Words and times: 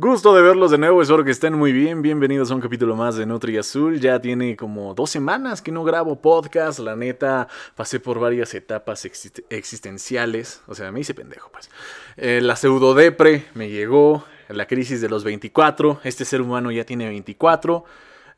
Gusto 0.00 0.32
de 0.32 0.42
verlos 0.42 0.70
de 0.70 0.78
nuevo, 0.78 1.02
espero 1.02 1.24
que 1.24 1.32
estén 1.32 1.54
muy 1.54 1.72
bien. 1.72 2.02
Bienvenidos 2.02 2.52
a 2.52 2.54
un 2.54 2.60
capítulo 2.60 2.94
más 2.94 3.16
de 3.16 3.26
Nutri 3.26 3.56
Azul. 3.56 3.98
Ya 3.98 4.20
tiene 4.20 4.56
como 4.56 4.94
dos 4.94 5.10
semanas 5.10 5.60
que 5.60 5.72
no 5.72 5.82
grabo 5.82 6.20
podcast. 6.22 6.78
La 6.78 6.94
neta, 6.94 7.48
pasé 7.74 7.98
por 7.98 8.20
varias 8.20 8.54
etapas 8.54 9.04
existenciales. 9.50 10.62
O 10.68 10.76
sea, 10.76 10.92
me 10.92 11.00
hice 11.00 11.14
pendejo, 11.14 11.50
pues. 11.50 11.68
Eh, 12.16 12.38
la 12.40 12.54
pseudodepre 12.54 13.46
me 13.54 13.70
llegó, 13.70 14.24
la 14.46 14.68
crisis 14.68 15.00
de 15.00 15.08
los 15.08 15.24
24. 15.24 15.98
Este 16.04 16.24
ser 16.24 16.42
humano 16.42 16.70
ya 16.70 16.84
tiene 16.84 17.08
24. 17.08 17.84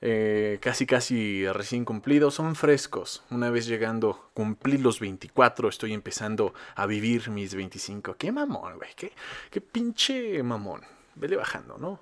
Eh, 0.00 0.56
casi 0.62 0.86
casi 0.86 1.46
recién 1.46 1.84
cumplidos, 1.84 2.32
son 2.32 2.54
frescos. 2.54 3.22
Una 3.30 3.50
vez 3.50 3.66
llegando, 3.66 4.30
cumplí 4.32 4.79
los 4.79 4.98
24, 4.98 5.68
estoy 5.68 5.92
empezando 5.92 6.54
a 6.74 6.86
vivir 6.86 7.29
mis 7.29 7.54
25. 7.54 8.16
Qué 8.16 8.32
mamón, 8.32 8.79
güey, 8.79 8.88
qué, 8.96 9.12
qué 9.50 9.61
pinche 9.61 10.42
mamón 10.42 10.80
vele 11.21 11.37
bajando, 11.37 11.79
¿no? 11.79 12.00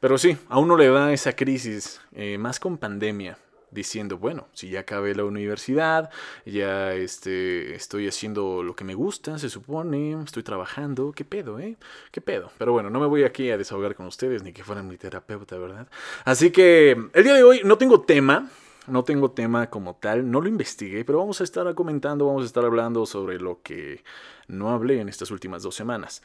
Pero 0.00 0.18
sí, 0.18 0.36
a 0.48 0.58
uno 0.58 0.76
le 0.76 0.88
da 0.88 1.12
esa 1.12 1.34
crisis, 1.34 2.00
eh, 2.12 2.36
más 2.38 2.60
con 2.60 2.78
pandemia, 2.78 3.38
diciendo, 3.70 4.18
bueno, 4.18 4.46
si 4.52 4.70
ya 4.70 4.80
acabé 4.80 5.14
la 5.14 5.24
universidad, 5.24 6.10
ya 6.46 6.94
este, 6.94 7.74
estoy 7.74 8.08
haciendo 8.08 8.62
lo 8.62 8.76
que 8.76 8.84
me 8.84 8.94
gusta, 8.94 9.38
se 9.38 9.50
supone, 9.50 10.22
estoy 10.22 10.42
trabajando, 10.42 11.12
¿qué 11.12 11.24
pedo, 11.24 11.58
eh? 11.58 11.76
¿Qué 12.12 12.20
pedo? 12.20 12.50
Pero 12.56 12.72
bueno, 12.72 12.88
no 12.88 13.00
me 13.00 13.06
voy 13.06 13.24
aquí 13.24 13.50
a 13.50 13.58
desahogar 13.58 13.94
con 13.94 14.06
ustedes, 14.06 14.42
ni 14.42 14.52
que 14.52 14.62
fueran 14.62 14.88
mi 14.88 14.96
terapeuta, 14.96 15.58
¿verdad? 15.58 15.88
Así 16.24 16.50
que 16.50 16.92
el 17.12 17.24
día 17.24 17.34
de 17.34 17.42
hoy 17.42 17.62
no 17.64 17.76
tengo 17.76 18.02
tema, 18.02 18.48
no 18.86 19.02
tengo 19.02 19.32
tema 19.32 19.68
como 19.70 19.96
tal, 19.96 20.30
no 20.30 20.40
lo 20.40 20.48
investigué, 20.48 21.04
pero 21.04 21.18
vamos 21.18 21.40
a 21.40 21.44
estar 21.44 21.74
comentando, 21.74 22.26
vamos 22.26 22.42
a 22.42 22.46
estar 22.46 22.64
hablando 22.64 23.06
sobre 23.06 23.38
lo 23.40 23.60
que 23.62 24.04
no 24.46 24.70
hablé 24.70 25.00
en 25.00 25.08
estas 25.08 25.30
últimas 25.30 25.62
dos 25.62 25.74
semanas. 25.74 26.22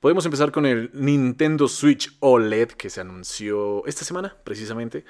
Podemos 0.00 0.24
empezar 0.24 0.50
con 0.50 0.64
el 0.64 0.90
Nintendo 0.94 1.68
Switch 1.68 2.16
OLED 2.20 2.68
que 2.68 2.88
se 2.88 3.02
anunció 3.02 3.84
esta 3.84 4.02
semana, 4.02 4.34
precisamente. 4.44 5.04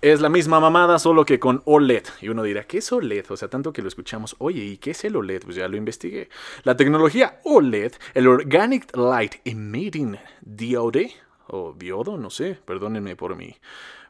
Es 0.00 0.20
la 0.20 0.28
misma 0.28 0.60
mamada, 0.60 1.00
solo 1.00 1.24
que 1.24 1.40
con 1.40 1.60
OLED. 1.64 2.04
Y 2.20 2.28
uno 2.28 2.44
dirá, 2.44 2.62
¿qué 2.62 2.78
es 2.78 2.92
OLED? 2.92 3.32
O 3.32 3.36
sea, 3.36 3.48
tanto 3.48 3.72
que 3.72 3.82
lo 3.82 3.88
escuchamos, 3.88 4.36
oye, 4.38 4.62
¿y 4.62 4.76
qué 4.76 4.92
es 4.92 5.04
el 5.04 5.16
OLED? 5.16 5.42
Pues 5.42 5.56
ya 5.56 5.66
lo 5.66 5.76
investigué. 5.76 6.28
La 6.62 6.76
tecnología 6.76 7.40
OLED, 7.42 7.94
el 8.14 8.28
Organic 8.28 8.96
Light 8.96 9.34
Emitting 9.44 10.16
Diode, 10.40 11.14
o 11.48 11.74
diodo, 11.76 12.16
no 12.16 12.30
sé, 12.30 12.56
perdónenme 12.64 13.16
por 13.16 13.34
mi, 13.34 13.56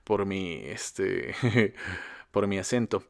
por 0.05 0.27
mi, 0.27 0.57
este, 0.67 1.35
por 2.33 2.49
mi 2.49 2.59
acento. 2.59 3.05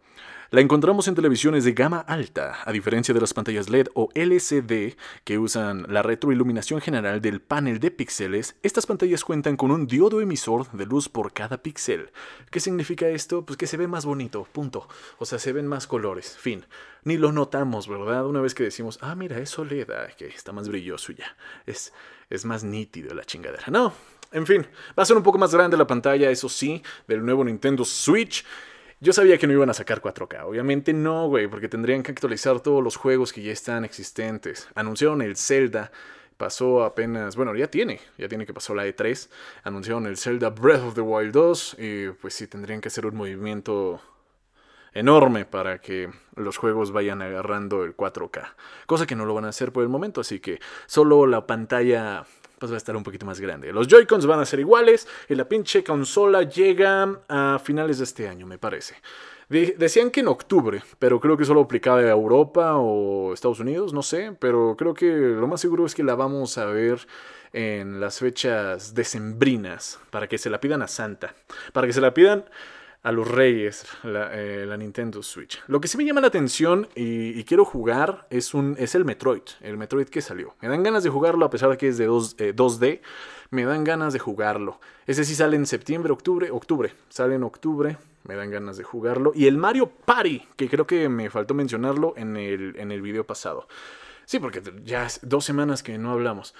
La 0.50 0.60
encontramos 0.60 1.08
en 1.08 1.14
televisiones 1.14 1.64
de 1.64 1.72
gama 1.72 2.00
alta, 2.00 2.58
a 2.66 2.72
diferencia 2.72 3.14
de 3.14 3.20
las 3.22 3.32
pantallas 3.32 3.70
LED 3.70 3.88
o 3.94 4.10
LCD 4.14 4.98
que 5.24 5.38
usan 5.38 5.86
la 5.88 6.02
retroiluminación 6.02 6.82
general 6.82 7.22
del 7.22 7.40
panel 7.40 7.80
de 7.80 7.90
píxeles, 7.90 8.56
estas 8.62 8.84
pantallas 8.84 9.24
cuentan 9.24 9.56
con 9.56 9.70
un 9.70 9.86
diodo 9.86 10.20
emisor 10.20 10.70
de 10.72 10.84
luz 10.84 11.08
por 11.08 11.32
cada 11.32 11.62
píxel. 11.62 12.10
¿Qué 12.50 12.60
significa 12.60 13.08
esto? 13.08 13.46
Pues 13.46 13.56
que 13.56 13.66
se 13.66 13.78
ve 13.78 13.86
más 13.86 14.04
bonito, 14.04 14.46
punto. 14.52 14.86
O 15.16 15.24
sea, 15.24 15.38
se 15.38 15.54
ven 15.54 15.66
más 15.66 15.86
colores, 15.86 16.36
fin. 16.36 16.66
Ni 17.04 17.16
lo 17.16 17.32
notamos, 17.32 17.88
¿verdad? 17.88 18.26
Una 18.26 18.42
vez 18.42 18.54
que 18.54 18.64
decimos, 18.64 18.98
ah, 19.00 19.14
mira, 19.14 19.38
es 19.38 19.58
OLED, 19.58 19.88
que 20.18 20.26
está 20.26 20.52
más 20.52 20.68
brilloso 20.68 21.12
ya. 21.12 21.34
Es, 21.64 21.94
es 22.28 22.44
más 22.44 22.62
nítido 22.62 23.14
la 23.14 23.24
chingadera. 23.24 23.68
No, 23.70 23.94
en 24.32 24.46
fin, 24.46 24.66
va 24.98 25.02
a 25.02 25.06
ser 25.06 25.16
un 25.16 25.22
poco 25.22 25.38
más 25.38 25.54
grande 25.54 25.78
la 25.78 25.86
pantalla, 25.86 26.30
eso 26.30 26.50
sí, 26.50 26.82
del 27.08 27.24
nuevo 27.24 27.42
Nintendo 27.42 27.86
Switch. 27.86 28.44
Yo 29.02 29.12
sabía 29.12 29.36
que 29.36 29.48
no 29.48 29.52
iban 29.52 29.68
a 29.68 29.74
sacar 29.74 30.00
4K. 30.00 30.44
Obviamente 30.44 30.92
no, 30.92 31.26
güey, 31.26 31.48
porque 31.48 31.68
tendrían 31.68 32.04
que 32.04 32.12
actualizar 32.12 32.60
todos 32.60 32.84
los 32.84 32.94
juegos 32.94 33.32
que 33.32 33.42
ya 33.42 33.50
están 33.50 33.84
existentes. 33.84 34.68
Anunciaron 34.76 35.22
el 35.22 35.36
Zelda. 35.36 35.90
Pasó 36.36 36.84
apenas, 36.84 37.34
bueno, 37.34 37.52
ya 37.56 37.66
tiene, 37.66 37.98
ya 38.16 38.28
tiene 38.28 38.46
que 38.46 38.54
pasó 38.54 38.76
la 38.76 38.86
E3. 38.86 39.28
Anunciaron 39.64 40.06
el 40.06 40.16
Zelda 40.16 40.50
Breath 40.50 40.82
of 40.82 40.94
the 40.94 41.00
Wild 41.00 41.32
2 41.32 41.76
y 41.80 42.08
pues 42.10 42.34
sí, 42.34 42.46
tendrían 42.46 42.80
que 42.80 42.86
hacer 42.86 43.04
un 43.04 43.16
movimiento 43.16 44.00
enorme 44.94 45.46
para 45.46 45.80
que 45.80 46.08
los 46.36 46.56
juegos 46.56 46.92
vayan 46.92 47.22
agarrando 47.22 47.82
el 47.82 47.96
4K. 47.96 48.54
Cosa 48.86 49.04
que 49.04 49.16
no 49.16 49.26
lo 49.26 49.34
van 49.34 49.46
a 49.46 49.48
hacer 49.48 49.72
por 49.72 49.82
el 49.82 49.88
momento, 49.88 50.20
así 50.20 50.38
que 50.38 50.60
solo 50.86 51.26
la 51.26 51.44
pantalla 51.48 52.24
va 52.70 52.74
a 52.74 52.78
estar 52.78 52.96
un 52.96 53.02
poquito 53.02 53.26
más 53.26 53.40
grande. 53.40 53.72
Los 53.72 53.88
Joy-Cons 53.88 54.26
van 54.26 54.40
a 54.40 54.46
ser 54.46 54.60
iguales 54.60 55.08
y 55.28 55.34
la 55.34 55.48
pinche 55.48 55.82
consola 55.82 56.42
llega 56.42 57.20
a 57.28 57.60
finales 57.62 57.98
de 57.98 58.04
este 58.04 58.28
año, 58.28 58.46
me 58.46 58.58
parece. 58.58 58.96
decían 59.48 60.10
que 60.10 60.20
en 60.20 60.28
octubre, 60.28 60.82
pero 60.98 61.20
creo 61.20 61.36
que 61.36 61.44
solo 61.44 61.62
aplicaba 61.62 61.98
a 61.98 62.10
Europa 62.10 62.76
o 62.76 63.34
Estados 63.34 63.60
Unidos, 63.60 63.92
no 63.92 64.02
sé, 64.02 64.36
pero 64.38 64.76
creo 64.78 64.94
que 64.94 65.06
lo 65.06 65.46
más 65.46 65.60
seguro 65.60 65.84
es 65.84 65.94
que 65.94 66.04
la 66.04 66.14
vamos 66.14 66.56
a 66.58 66.66
ver 66.66 67.06
en 67.52 68.00
las 68.00 68.18
fechas 68.18 68.94
decembrinas, 68.94 70.00
para 70.10 70.26
que 70.26 70.38
se 70.38 70.48
la 70.48 70.60
pidan 70.60 70.82
a 70.82 70.88
Santa, 70.88 71.34
para 71.72 71.86
que 71.86 71.92
se 71.92 72.00
la 72.00 72.14
pidan 72.14 72.44
a 73.02 73.10
los 73.10 73.28
reyes 73.28 73.84
eh, 74.04 74.64
la, 74.66 74.76
Nintendo 74.76 75.22
Switch. 75.22 75.62
Lo 75.66 75.80
que 75.80 75.88
sí 75.88 75.96
me 75.96 76.04
llama 76.04 76.20
la 76.20 76.28
atención 76.28 76.88
y, 76.94 77.42
quiero 77.44 77.64
jugar 77.64 78.26
es, 78.30 78.54
un, 78.54 78.76
es 78.78 78.94
el 78.94 79.04
Metroid, 79.04 79.42
el 79.60 79.76
Metroid 79.76 80.06
que 80.08 80.20
salió. 80.20 80.54
Me 80.60 80.68
dan 80.68 80.82
ganas 80.82 81.02
de 81.02 81.10
jugarlo 81.10 81.44
a 81.44 81.50
pesar 81.50 81.70
de 81.70 81.76
que 81.76 81.88
es 81.88 81.98
de 81.98 82.06
2, 82.06 82.36
2D, 82.36 82.86
eh, 82.86 83.02
me 83.50 83.64
dan 83.64 83.84
ganas 83.84 84.12
de 84.12 84.18
jugarlo. 84.18 84.80
Ese 85.06 85.24
sí 85.24 85.34
sale 85.34 85.56
en 85.56 85.66
septiembre, 85.66 86.12
octubre, 86.12 86.50
octubre, 86.50 86.94
sale 87.08 87.34
en 87.34 87.42
octubre, 87.42 87.98
me 88.24 88.36
dan 88.36 88.50
ganas 88.50 88.76
de 88.76 88.84
jugarlo. 88.84 89.32
Y 89.34 89.46
el 89.46 89.58
Mario 89.58 89.90
Party, 89.90 90.46
que 90.56 90.68
creo 90.68 90.86
que 90.86 91.08
me 91.08 91.28
faltó 91.28 91.54
mencionarlo 91.54 92.14
en 92.16 92.36
el, 92.36 92.74
en 92.78 92.92
el 92.92 93.02
video 93.02 93.26
pasado. 93.26 93.66
Sí, 94.24 94.38
porque 94.38 94.62
ya 94.84 95.06
es 95.06 95.20
dos 95.22 95.44
semanas 95.44 95.82
que 95.82 95.98
no 95.98 96.12
hablamos. 96.12 96.54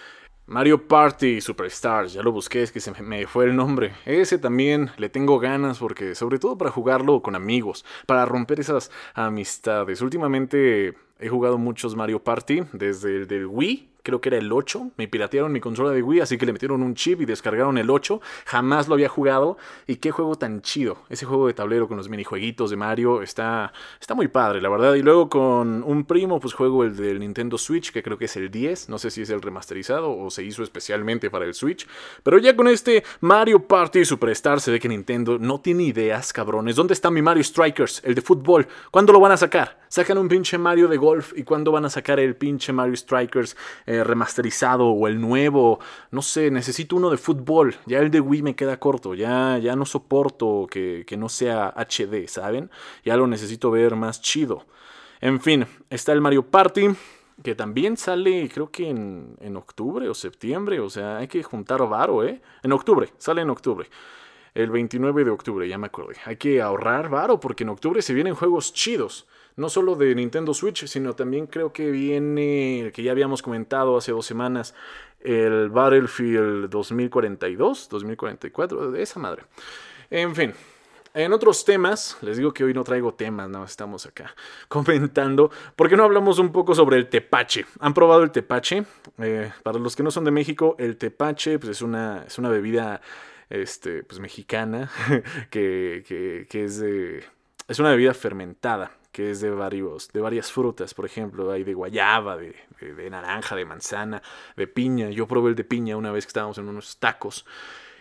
Mario 0.52 0.86
Party 0.86 1.40
Superstars, 1.40 2.12
ya 2.12 2.22
lo 2.22 2.30
busqué, 2.30 2.62
es 2.62 2.70
que 2.70 2.78
se 2.78 2.92
me 3.02 3.26
fue 3.26 3.46
el 3.46 3.56
nombre. 3.56 3.94
Ese 4.04 4.36
también 4.36 4.90
le 4.98 5.08
tengo 5.08 5.38
ganas 5.38 5.78
porque, 5.78 6.14
sobre 6.14 6.38
todo 6.38 6.58
para 6.58 6.70
jugarlo 6.70 7.22
con 7.22 7.34
amigos, 7.34 7.86
para 8.04 8.26
romper 8.26 8.60
esas 8.60 8.90
amistades. 9.14 10.02
Últimamente 10.02 10.92
he 11.18 11.28
jugado 11.30 11.56
muchos 11.56 11.96
Mario 11.96 12.22
Party, 12.22 12.64
desde 12.74 13.16
el 13.16 13.26
del 13.28 13.46
Wii 13.46 13.91
creo 14.02 14.20
que 14.20 14.28
era 14.28 14.38
el 14.38 14.52
8. 14.52 14.92
Me 14.96 15.08
piratearon 15.08 15.52
mi 15.52 15.60
consola 15.60 15.90
de 15.90 16.02
Wii, 16.02 16.20
así 16.20 16.38
que 16.38 16.46
le 16.46 16.52
metieron 16.52 16.82
un 16.82 16.94
chip 16.94 17.20
y 17.20 17.24
descargaron 17.24 17.78
el 17.78 17.90
8. 17.90 18.20
Jamás 18.46 18.88
lo 18.88 18.94
había 18.94 19.08
jugado. 19.08 19.56
Y 19.86 19.96
qué 19.96 20.10
juego 20.10 20.36
tan 20.36 20.62
chido. 20.62 20.98
Ese 21.08 21.26
juego 21.26 21.46
de 21.46 21.54
tablero 21.54 21.88
con 21.88 21.96
los 21.96 22.08
minijueguitos 22.08 22.70
de 22.70 22.76
Mario 22.76 23.22
está, 23.22 23.72
está 24.00 24.14
muy 24.14 24.28
padre, 24.28 24.60
la 24.60 24.68
verdad. 24.68 24.94
Y 24.94 25.02
luego 25.02 25.28
con 25.28 25.82
un 25.84 26.04
primo, 26.04 26.40
pues 26.40 26.54
juego 26.54 26.84
el 26.84 26.96
del 26.96 27.20
Nintendo 27.20 27.58
Switch, 27.58 27.92
que 27.92 28.02
creo 28.02 28.18
que 28.18 28.26
es 28.26 28.36
el 28.36 28.50
10. 28.50 28.88
No 28.88 28.98
sé 28.98 29.10
si 29.10 29.22
es 29.22 29.30
el 29.30 29.42
remasterizado 29.42 30.16
o 30.16 30.30
se 30.30 30.42
hizo 30.42 30.62
especialmente 30.62 31.30
para 31.30 31.44
el 31.44 31.54
Switch. 31.54 31.86
Pero 32.22 32.38
ya 32.38 32.56
con 32.56 32.68
este 32.68 33.04
Mario 33.20 33.66
Party 33.66 34.04
Superstar 34.04 34.60
se 34.60 34.70
ve 34.70 34.80
que 34.80 34.88
Nintendo 34.88 35.38
no 35.38 35.60
tiene 35.60 35.84
ideas, 35.84 36.32
cabrones. 36.32 36.76
¿Dónde 36.76 36.94
está 36.94 37.10
mi 37.10 37.22
Mario 37.22 37.44
Strikers, 37.44 38.02
el 38.04 38.14
de 38.14 38.22
fútbol? 38.22 38.66
¿Cuándo 38.90 39.12
lo 39.12 39.20
van 39.20 39.32
a 39.32 39.36
sacar? 39.36 39.80
Sacan 39.88 40.16
un 40.16 40.28
pinche 40.28 40.56
Mario 40.56 40.88
de 40.88 40.96
golf 40.96 41.32
y 41.36 41.42
cuándo 41.42 41.70
van 41.70 41.84
a 41.84 41.90
sacar 41.90 42.18
el 42.18 42.34
pinche 42.34 42.72
Mario 42.72 42.96
Strikers 42.96 43.56
eh, 43.92 44.04
remasterizado 44.04 44.88
o 44.88 45.08
el 45.08 45.20
nuevo. 45.20 45.80
No 46.10 46.22
sé, 46.22 46.50
necesito 46.50 46.96
uno 46.96 47.10
de 47.10 47.16
fútbol. 47.16 47.76
Ya 47.86 47.98
el 47.98 48.10
de 48.10 48.20
Wii 48.20 48.42
me 48.42 48.56
queda 48.56 48.78
corto. 48.78 49.14
Ya, 49.14 49.58
ya 49.58 49.76
no 49.76 49.84
soporto 49.84 50.66
que, 50.70 51.04
que 51.06 51.16
no 51.16 51.28
sea 51.28 51.74
HD, 51.76 52.26
¿saben? 52.28 52.70
Ya 53.04 53.16
lo 53.16 53.26
necesito 53.26 53.70
ver 53.70 53.96
más 53.96 54.20
chido. 54.20 54.64
En 55.20 55.40
fin, 55.40 55.66
está 55.90 56.12
el 56.12 56.20
Mario 56.20 56.46
Party 56.46 56.88
que 57.42 57.54
también 57.54 57.96
sale 57.96 58.48
creo 58.52 58.70
que 58.70 58.88
en, 58.88 59.36
en, 59.40 59.56
octubre 59.56 60.08
o 60.08 60.14
septiembre, 60.14 60.80
o 60.80 60.90
sea, 60.90 61.16
hay 61.18 61.28
que 61.28 61.42
juntar 61.42 61.86
varo, 61.88 62.24
¿eh? 62.24 62.40
En 62.62 62.72
octubre, 62.72 63.08
sale 63.18 63.42
en 63.42 63.50
octubre. 63.50 63.88
El 64.54 64.70
29 64.70 65.24
de 65.24 65.30
octubre, 65.30 65.68
ya 65.68 65.78
me 65.78 65.86
acordé. 65.86 66.16
Hay 66.26 66.36
que 66.36 66.60
ahorrar 66.60 67.08
varo 67.08 67.40
porque 67.40 67.64
en 67.64 67.70
octubre 67.70 68.02
se 68.02 68.14
vienen 68.14 68.34
juegos 68.34 68.72
chidos 68.72 69.26
no 69.56 69.68
solo 69.68 69.94
de 69.96 70.14
Nintendo 70.14 70.54
Switch, 70.54 70.86
sino 70.86 71.14
también 71.14 71.46
creo 71.46 71.72
que 71.72 71.90
viene, 71.90 72.90
que 72.94 73.02
ya 73.02 73.12
habíamos 73.12 73.42
comentado 73.42 73.96
hace 73.96 74.12
dos 74.12 74.26
semanas, 74.26 74.74
el 75.20 75.68
Battlefield 75.68 76.68
2042, 76.70 77.88
2044, 77.88 78.90
de 78.90 79.02
esa 79.02 79.20
madre. 79.20 79.44
En 80.10 80.34
fin, 80.34 80.52
en 81.14 81.32
otros 81.32 81.64
temas, 81.64 82.16
les 82.22 82.38
digo 82.38 82.52
que 82.54 82.64
hoy 82.64 82.72
no 82.72 82.84
traigo 82.84 83.12
temas, 83.14 83.48
no, 83.48 83.64
estamos 83.64 84.06
acá 84.06 84.34
comentando. 84.68 85.50
¿Por 85.76 85.88
qué 85.88 85.96
no 85.96 86.04
hablamos 86.04 86.38
un 86.38 86.52
poco 86.52 86.74
sobre 86.74 86.96
el 86.96 87.08
tepache? 87.08 87.66
¿Han 87.80 87.92
probado 87.92 88.22
el 88.22 88.30
tepache? 88.30 88.84
Eh, 89.18 89.52
para 89.62 89.78
los 89.78 89.94
que 89.94 90.02
no 90.02 90.10
son 90.10 90.24
de 90.24 90.30
México, 90.30 90.74
el 90.78 90.96
tepache 90.96 91.58
pues, 91.58 91.70
es, 91.70 91.82
una, 91.82 92.24
es 92.26 92.38
una 92.38 92.48
bebida 92.48 93.02
este, 93.50 94.02
pues, 94.04 94.20
mexicana 94.20 94.90
que, 95.50 96.02
que, 96.06 96.46
que 96.48 96.64
es, 96.64 96.80
de, 96.80 97.24
es 97.68 97.78
una 97.78 97.90
bebida 97.90 98.14
fermentada 98.14 98.90
que 99.12 99.30
es 99.30 99.40
de, 99.40 99.50
varios, 99.50 100.08
de 100.08 100.20
varias 100.20 100.50
frutas, 100.50 100.94
por 100.94 101.04
ejemplo, 101.04 101.52
hay 101.52 101.64
de 101.64 101.74
guayaba, 101.74 102.36
de, 102.36 102.56
de, 102.80 103.10
naranja, 103.10 103.54
de 103.54 103.66
manzana, 103.66 104.22
de 104.56 104.66
piña. 104.66 105.10
Yo 105.10 105.28
probé 105.28 105.50
el 105.50 105.54
de 105.54 105.64
piña 105.64 105.96
una 105.96 106.10
vez 106.10 106.24
que 106.24 106.30
estábamos 106.30 106.56
en 106.58 106.68
unos 106.68 106.96
tacos. 106.96 107.44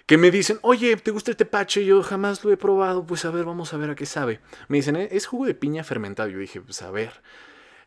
Que 0.06 0.18
me 0.18 0.32
dicen, 0.32 0.58
oye, 0.62 0.96
¿te 0.96 1.12
gusta 1.12 1.32
el 1.32 1.38
tepache? 1.38 1.86
Yo 1.86 2.02
jamás 2.02 2.44
lo 2.44 2.52
he 2.52 2.58
probado, 2.58 3.06
pues 3.06 3.26
a 3.26 3.32
ver, 3.32 3.46
vamos 3.46 3.74
a 3.74 3.78
ver 3.78 3.90
a 3.92 3.96
qué 3.96 4.06
sabe. 4.06 4.40
Me 4.70 4.78
dicen, 4.78 4.96
eh, 4.96 5.10
es 5.12 5.26
jugo 5.26 5.46
de 5.46 5.54
piña 5.54 5.84
fermentado. 5.84 6.30
Yo 6.30 6.40
dije, 6.40 6.62
pues 6.62 6.82
a 6.82 6.92
ver. 6.92 7.22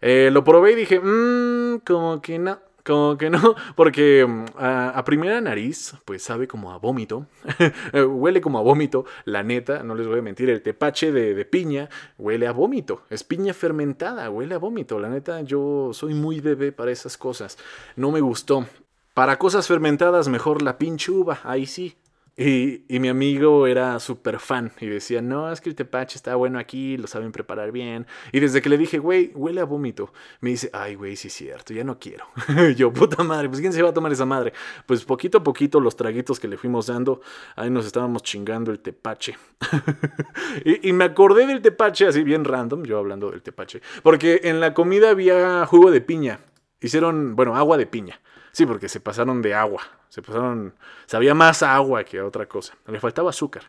Eh, 0.00 0.30
lo 0.30 0.44
probé 0.44 0.72
y 0.72 0.74
dije, 0.76 1.00
mmm, 1.00 1.78
como 1.78 2.20
que 2.20 2.38
no, 2.38 2.60
como 2.84 3.16
que 3.16 3.30
no, 3.30 3.54
porque 3.76 4.26
mm, 4.26 4.44
a, 4.58 5.02
primera 5.04 5.40
nariz, 5.40 5.94
pues 6.04 6.22
sabe 6.22 6.46
como 6.46 6.72
a 6.72 6.78
vómito, 6.78 7.26
huele 8.08 8.40
como 8.40 8.58
a 8.58 8.62
vómito, 8.62 9.04
la 9.24 9.42
neta, 9.42 9.82
no 9.82 9.94
les 9.94 10.06
voy 10.06 10.18
a 10.18 10.22
mentir, 10.22 10.50
el 10.50 10.62
tepache 10.62 11.10
de, 11.10 11.34
de, 11.34 11.44
piña 11.44 11.88
huele 12.18 12.46
a 12.46 12.52
vómito, 12.52 13.02
es 13.10 13.24
piña 13.24 13.54
fermentada, 13.54 14.28
huele 14.30 14.54
a 14.54 14.58
vómito, 14.58 14.98
la 14.98 15.08
neta, 15.08 15.40
yo 15.42 15.90
soy 15.92 16.14
muy 16.14 16.40
bebé 16.40 16.72
para 16.72 16.92
esas 16.92 17.16
cosas, 17.16 17.58
no 17.96 18.10
me 18.10 18.20
gustó. 18.20 18.66
Para 19.14 19.38
cosas 19.38 19.68
fermentadas, 19.68 20.26
mejor 20.26 20.60
la 20.60 20.76
pinche 20.76 21.12
uva, 21.12 21.38
ahí 21.44 21.66
sí, 21.66 21.96
y, 22.36 22.84
y, 22.88 22.98
mi 22.98 23.08
amigo 23.08 23.68
era 23.68 24.00
súper 24.00 24.40
fan 24.40 24.72
y 24.80 24.86
decía, 24.86 25.22
no, 25.22 25.52
es 25.52 25.60
que 25.60 25.68
el 25.68 25.76
tepache 25.76 26.16
está 26.16 26.34
bueno 26.34 26.58
aquí, 26.58 26.96
lo 26.96 27.06
saben 27.06 27.30
preparar 27.30 27.70
bien. 27.70 28.08
Y 28.32 28.40
desde 28.40 28.60
que 28.60 28.68
le 28.68 28.76
dije, 28.76 28.98
güey, 28.98 29.30
huele 29.36 29.60
a 29.60 29.64
vómito, 29.64 30.12
me 30.40 30.50
dice, 30.50 30.68
ay, 30.72 30.96
güey, 30.96 31.14
sí 31.14 31.28
es 31.28 31.34
cierto, 31.34 31.72
ya 31.72 31.84
no 31.84 32.00
quiero. 32.00 32.26
yo, 32.76 32.92
puta 32.92 33.22
madre, 33.22 33.48
pues 33.48 33.60
¿quién 33.60 33.72
se 33.72 33.82
va 33.82 33.90
a 33.90 33.94
tomar 33.94 34.10
esa 34.10 34.26
madre? 34.26 34.52
Pues 34.84 35.04
poquito 35.04 35.38
a 35.38 35.44
poquito 35.44 35.78
los 35.78 35.94
traguitos 35.94 36.40
que 36.40 36.48
le 36.48 36.56
fuimos 36.56 36.86
dando, 36.86 37.20
ahí 37.54 37.70
nos 37.70 37.86
estábamos 37.86 38.24
chingando 38.24 38.72
el 38.72 38.80
tepache. 38.80 39.38
y, 40.64 40.88
y 40.88 40.92
me 40.92 41.04
acordé 41.04 41.46
del 41.46 41.62
tepache 41.62 42.08
así 42.08 42.24
bien 42.24 42.44
random, 42.44 42.82
yo 42.82 42.98
hablando 42.98 43.30
del 43.30 43.42
tepache, 43.42 43.80
porque 44.02 44.40
en 44.42 44.58
la 44.58 44.74
comida 44.74 45.10
había 45.10 45.64
jugo 45.66 45.92
de 45.92 46.00
piña. 46.00 46.40
Hicieron, 46.80 47.36
bueno, 47.36 47.56
agua 47.56 47.78
de 47.78 47.86
piña. 47.86 48.20
Sí, 48.54 48.66
porque 48.66 48.88
se 48.88 49.00
pasaron 49.00 49.42
de 49.42 49.52
agua. 49.52 49.82
Se 50.08 50.22
pasaron. 50.22 50.74
Sabía 51.06 51.34
más 51.34 51.64
agua 51.64 52.04
que 52.04 52.22
otra 52.22 52.46
cosa. 52.46 52.72
Le 52.86 53.00
faltaba 53.00 53.30
azúcar. 53.30 53.64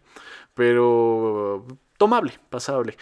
Pero 0.53 1.65
tomable, 1.97 2.33
pasable. 2.51 2.95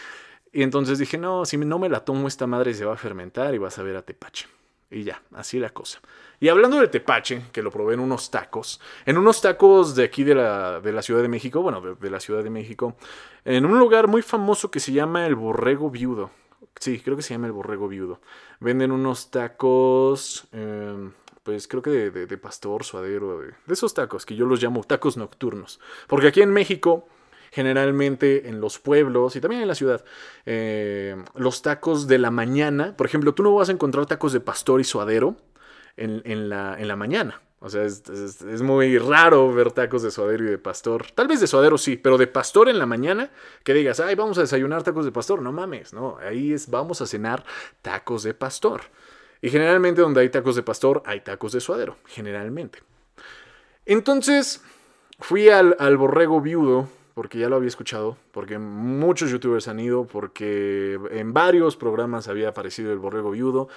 Y 0.54 0.64
entonces 0.64 0.98
dije, 0.98 1.18
no, 1.18 1.44
si 1.44 1.58
no 1.58 1.80
me 1.80 1.90
la 1.90 2.06
tomo 2.06 2.30
esta 2.30 2.48
madre 2.48 2.74
se 2.74 2.86
va 2.86 2.94
a 2.94 2.98
fermentar 2.98 3.54
y 3.54 3.58
vas 3.58 3.78
a 3.80 3.84
ver 3.84 3.98
a 3.98 4.02
tepache. 4.02 4.48
Y 4.90 5.04
ya, 5.04 5.22
así 5.34 5.60
la 5.60 5.72
cosa. 5.72 6.00
Y 6.40 6.48
hablando 6.48 6.80
de 6.80 6.88
tepache, 6.88 7.42
que 7.52 7.62
lo 7.62 7.70
probé 7.70 7.96
en 7.96 8.00
unos 8.00 8.32
tacos, 8.32 8.80
en 9.06 9.18
unos 9.18 9.42
tacos 9.42 9.94
de 9.94 10.06
aquí 10.06 10.24
de 10.24 10.36
la, 10.36 10.80
de 10.80 10.94
la 10.94 11.02
Ciudad 11.02 11.22
de 11.22 11.28
México, 11.28 11.62
bueno, 11.62 11.82
de, 11.82 12.10
la 12.10 12.22
Ciudad 12.22 12.46
de 12.46 12.50
México, 12.50 12.96
en 13.44 13.66
un 13.66 13.78
lugar 13.78 14.08
muy 14.08 14.22
famoso 14.22 14.72
que 14.72 14.80
se 14.80 14.94
llama 14.94 15.28
el 15.28 15.36
Borrego 15.36 15.90
Viudo. 15.90 16.32
Sí, 16.80 17.02
creo 17.02 17.18
que 17.18 17.24
se 17.24 17.34
llama 17.34 17.48
el 17.48 17.54
Borrego 17.54 17.90
Viudo. 17.90 18.22
Venden 18.62 18.92
unos 18.92 19.32
tacos, 19.32 20.48
em, 20.54 21.12
pues 21.44 21.68
creo 21.68 21.82
que 21.82 22.10
de, 22.10 22.38
pastor, 22.38 22.84
suadero, 22.84 23.42
de, 23.42 23.54
esos 23.68 23.94
tacos 23.94 24.26
que 24.26 24.36
yo 24.36 24.46
los 24.46 24.62
llamo 24.64 24.84
tacos 24.84 25.18
nocturnos. 25.18 25.80
Porque 26.08 26.28
aquí 26.28 26.42
en 26.42 26.52
México, 26.52 27.08
generalmente 27.52 28.48
en 28.48 28.62
los 28.62 28.80
pueblos 28.80 29.36
y 29.36 29.42
también 29.42 29.62
en 29.62 29.68
la 29.68 29.76
ciudad, 29.76 30.04
eh, 30.46 31.22
los 31.36 31.62
tacos 31.62 32.08
de 32.08 32.18
la 32.18 32.32
mañana, 32.32 32.96
por 32.96 33.06
ejemplo, 33.06 33.34
tú 33.34 33.44
no 33.44 33.54
vas 33.54 33.70
a 33.70 33.74
encontrar 33.74 34.06
tacos 34.06 34.32
de 34.34 34.40
pastor 34.40 34.80
y 34.80 34.86
suadero 34.86 35.36
en, 35.98 36.50
la, 36.50 36.78
en 36.80 36.88
la 36.88 36.96
mañana. 36.96 37.42
O 37.60 37.70
sea, 37.70 37.84
es, 37.84 38.04
es, 38.10 38.62
muy 38.62 38.98
raro 38.98 39.54
ver 39.54 39.72
tacos 39.72 40.04
de 40.04 40.12
suadero 40.12 40.44
y 40.44 40.50
de 40.50 40.58
pastor. 40.58 41.06
Tal 41.16 41.30
vez 41.30 41.40
de 41.40 41.48
suadero 41.48 41.78
sí, 41.78 41.96
pero 41.96 42.18
de 42.18 42.28
pastor 42.28 42.68
en 42.68 42.78
la 42.78 42.86
mañana, 42.86 43.32
que 43.64 43.74
digas, 43.74 44.02
ay, 44.02 44.16
vamos 44.16 44.38
a 44.38 44.42
desayunar 44.42 44.84
tacos 44.84 45.06
de 45.06 45.14
pastor. 45.14 45.42
No 45.42 45.54
mames, 45.54 45.94
no. 45.94 46.18
Ahí 46.18 46.52
es, 46.52 46.70
vamos 46.70 47.02
a 47.02 47.08
cenar 47.08 47.46
tacos 47.82 48.24
de 48.24 48.34
pastor. 48.34 48.82
Y 49.44 49.50
generalmente 49.50 50.00
donde 50.00 50.22
hay 50.22 50.30
tacos 50.30 50.56
de 50.56 50.64
pastor, 50.64 51.04
hay 51.06 51.20
tacos 51.20 51.52
de 51.52 51.60
suadero, 51.60 51.98
generalmente. 52.06 52.80
Entonces, 53.86 54.64
fui 55.20 55.50
al, 55.50 55.98
borrego 55.98 56.40
viudo, 56.40 56.88
porque 57.14 57.40
ya 57.40 57.50
lo 57.50 57.58
había 57.58 57.68
escuchado, 57.68 58.16
porque 58.32 58.58
muchos 58.58 59.32
youtubers 59.32 59.68
han 59.68 59.82
ido, 59.82 60.06
porque 60.08 60.98
en 61.12 61.34
varios 61.34 61.76
programas 61.76 62.30
había 62.30 62.48
aparecido 62.48 62.94
el 62.94 63.00
borrego 63.00 63.32
viudo, 63.32 63.68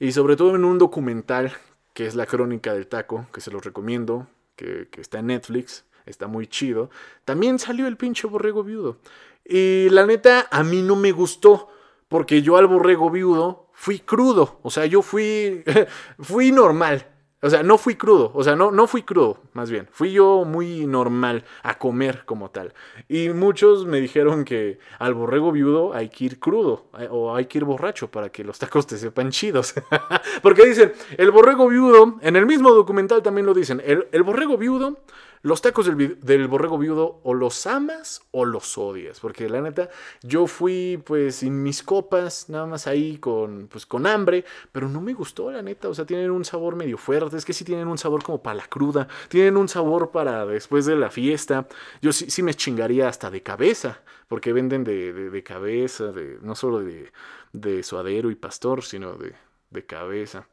y 0.00 0.10
sobre 0.10 0.34
todo 0.34 0.56
en 0.56 0.64
un 0.64 0.78
documental 0.78 1.52
que 1.94 2.08
es 2.08 2.16
La 2.16 2.26
Crónica 2.26 2.74
del 2.74 2.88
Taco, 2.88 3.28
que 3.32 3.40
se 3.40 3.52
los 3.52 3.64
recomiendo, 3.64 4.26
que, 4.56 4.88
que 4.90 5.00
está 5.00 5.20
en 5.20 5.28
Netflix, 5.28 5.84
está 6.04 6.26
muy 6.26 6.48
chido, 6.48 6.90
también 7.24 7.60
salió 7.60 7.86
el 7.86 7.96
pinche 7.96 8.26
borrego 8.26 8.64
viudo. 8.64 8.96
Y 9.44 9.88
la 9.90 10.04
neta, 10.04 10.48
a 10.50 10.64
mí 10.64 10.82
no 10.82 10.96
me 10.96 11.12
gustó, 11.12 11.68
porque 12.08 12.42
yo 12.42 12.56
al 12.56 12.66
borrego 12.66 13.08
viudo 13.08 13.61
fui 13.82 13.98
crudo, 13.98 14.60
o 14.62 14.70
sea, 14.70 14.86
yo 14.86 15.02
fui, 15.02 15.64
fui 16.20 16.52
normal. 16.52 17.08
O 17.44 17.50
sea, 17.50 17.64
no 17.64 17.76
fui 17.76 17.96
crudo, 17.96 18.30
o 18.32 18.44
sea, 18.44 18.54
no, 18.54 18.70
no 18.70 18.86
fui 18.86 19.02
crudo, 19.02 19.40
más 19.54 19.68
bien. 19.68 19.88
Fui 19.90 20.12
yo 20.12 20.44
muy 20.44 20.86
normal 20.86 21.44
a 21.64 21.76
comer 21.76 22.24
como 22.24 22.52
tal. 22.52 22.72
Y 23.08 23.30
muchos 23.30 23.84
me 23.84 24.00
dijeron 24.00 24.44
que 24.44 24.78
al 25.00 25.14
borrego 25.14 25.50
viudo 25.50 25.92
hay 25.94 26.08
que 26.10 26.26
ir 26.26 26.38
crudo 26.38 26.86
eh, 26.96 27.08
o 27.10 27.34
hay 27.34 27.46
que 27.46 27.58
ir 27.58 27.64
borracho 27.64 28.08
para 28.08 28.28
que 28.28 28.44
los 28.44 28.60
tacos 28.60 28.86
te 28.86 28.96
sepan 28.96 29.30
chidos. 29.32 29.74
Porque 30.42 30.64
dicen, 30.64 30.92
el 31.18 31.32
borrego 31.32 31.66
viudo, 31.66 32.20
en 32.20 32.36
el 32.36 32.46
mismo 32.46 32.70
documental 32.70 33.20
también 33.20 33.46
lo 33.46 33.54
dicen, 33.54 33.82
el, 33.84 34.06
el 34.12 34.22
borrego 34.22 34.56
viudo 34.56 34.98
los 35.42 35.60
tacos 35.60 35.86
del, 35.86 36.48
borrego 36.48 36.78
viudo 36.78 37.20
o 37.24 37.34
los 37.34 37.66
amas 37.66 38.22
o 38.30 38.44
los 38.44 38.78
odias. 38.78 39.18
Porque 39.18 39.48
la 39.48 39.60
neta, 39.60 39.90
yo 40.22 40.46
fui 40.46 41.02
pues 41.04 41.36
sin 41.36 41.62
mis 41.62 41.82
copas, 41.82 42.48
nada 42.48 42.66
más 42.66 42.86
ahí 42.86 43.18
con, 43.18 43.66
pues, 43.68 43.84
con 43.84 44.06
hambre, 44.06 44.44
pero 44.70 44.88
no 44.88 45.00
me 45.00 45.14
gustó 45.14 45.50
la 45.50 45.60
neta. 45.60 45.88
O 45.88 45.94
sea, 45.94 46.06
tienen 46.06 46.30
un 46.30 46.44
sabor 46.44 46.76
medio 46.76 46.96
fuerte. 46.96 47.36
Es 47.36 47.44
que 47.44 47.52
sí 47.52 47.64
tienen 47.64 47.88
un 47.88 47.98
sabor 47.98 48.22
como 48.22 48.42
para 48.42 48.54
la 48.54 48.66
cruda. 48.68 49.08
Tienen 49.28 49.56
un 49.56 49.68
sabor 49.68 50.12
para 50.12 50.46
después 50.46 50.86
de 50.86 50.96
la 50.96 51.10
fiesta. 51.10 51.66
Yo 52.00 52.12
sí, 52.12 52.30
sí 52.30 52.42
me 52.42 52.54
chingaría 52.54 53.08
hasta 53.08 53.30
de 53.30 53.42
cabeza. 53.42 54.00
Porque 54.28 54.52
venden 54.52 54.84
de, 54.84 55.42
cabeza, 55.44 56.12
de, 56.12 56.38
no 56.40 56.54
solo 56.54 56.80
de, 56.80 57.12
de 57.52 57.82
suadero 57.82 58.30
y 58.30 58.34
pastor, 58.34 58.82
sino 58.82 59.14
de, 59.14 59.34
de 59.70 59.84
cabeza. 59.84 60.46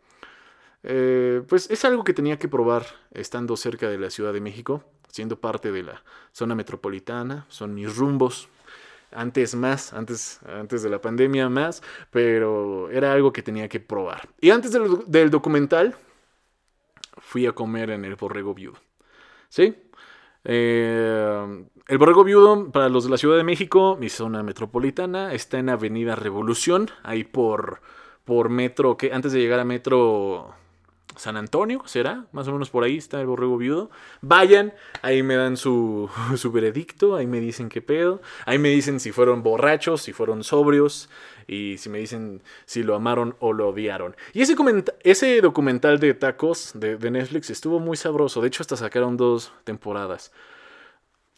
Eh, 0.84 1.42
pues 1.48 1.70
es 1.70 1.84
algo 1.86 2.04
que 2.04 2.14
tenía 2.14 2.40
que 2.40 2.48
probar 2.48 2.86
estando 3.12 3.58
cerca 3.58 3.90
de 3.90 3.98
la 3.98 4.10
Ciudad 4.10 4.34
de 4.34 4.42
México, 4.42 4.84
siendo 5.10 5.40
parte 5.40 5.72
de 5.72 5.84
la 5.84 6.04
zona 6.32 6.56
metropolitana, 6.56 7.46
son 7.50 7.74
mis 7.74 7.96
rumbos. 7.96 8.50
Antes 9.12 9.56
más, 9.56 9.92
antes, 9.94 10.40
antes 10.46 10.84
de 10.84 10.90
la 10.90 11.02
pandemia 11.02 11.50
más, 11.50 11.82
pero 12.12 12.92
era 12.92 13.12
algo 13.12 13.34
que 13.34 13.42
tenía 13.42 13.68
que 13.68 13.80
probar. 13.80 14.30
Y 14.40 14.52
antes 14.52 14.72
del, 14.72 15.32
documental, 15.32 15.96
fui 17.18 17.48
a 17.48 17.54
comer 17.54 17.90
en 17.90 18.06
el 18.06 18.16
Borrego 18.16 18.54
Viudo. 18.54 18.78
¿Sí? 19.50 19.76
Eh, 20.44 21.66
el 21.88 21.98
Borrego 21.98 22.24
Viudo, 22.24 22.72
para 22.72 22.88
los 22.88 23.06
de 23.06 23.10
la 23.10 23.18
Ciudad 23.18 23.38
de 23.38 23.44
México, 23.44 23.98
mi 24.00 24.10
zona 24.10 24.44
metropolitana, 24.44 25.34
está 25.34 25.58
en 25.58 25.70
Avenida 25.70 26.16
Revolución, 26.16 26.92
ahí 27.02 27.24
por, 27.24 27.82
por 28.26 28.50
metro, 28.50 28.96
que 28.96 29.12
antes 29.12 29.32
de 29.32 29.40
llegar 29.40 29.60
a 29.60 29.66
metro 29.66 30.54
San 31.20 31.36
Antonio, 31.36 31.82
¿será? 31.86 32.28
Más 32.32 32.48
o 32.48 32.54
menos 32.54 32.70
por 32.70 32.86
ahí 32.86 32.96
está 32.96 33.20
el 33.20 33.28
borrego 33.28 33.58
viudo. 33.58 33.92
Vayan, 34.22 34.74
ahí 35.02 35.22
me 35.22 35.36
dan 35.36 35.58
su, 35.58 36.10
su 36.38 36.52
veredicto, 36.54 37.18
ahí 37.18 37.28
me 37.28 37.42
dicen 37.42 37.68
qué 37.68 37.82
pedo, 37.82 38.22
ahí 38.46 38.58
me 38.58 38.70
dicen 38.70 39.02
si 39.02 39.12
fueron 39.12 39.44
borrachos, 39.44 40.02
si 40.02 40.14
fueron 40.14 40.46
sobrios, 40.46 41.10
y 41.46 41.78
si 41.78 41.90
me 41.90 42.00
dicen 42.00 42.42
si 42.66 42.84
lo 42.84 42.96
amaron 42.96 43.36
o 43.40 43.52
lo 43.52 43.68
odiaron. 43.68 44.16
Y 44.32 44.42
ese, 44.42 44.56
ese 45.04 45.42
documental 45.42 46.00
de 46.00 46.14
tacos 46.14 46.72
de, 46.74 46.96
de 46.96 47.12
Netflix 47.12 47.50
estuvo 47.50 47.82
muy 47.82 47.98
sabroso, 47.98 48.40
de 48.40 48.48
hecho 48.48 48.64
hasta 48.64 48.78
sacaron 48.78 49.18
dos 49.18 49.52
temporadas 49.66 50.32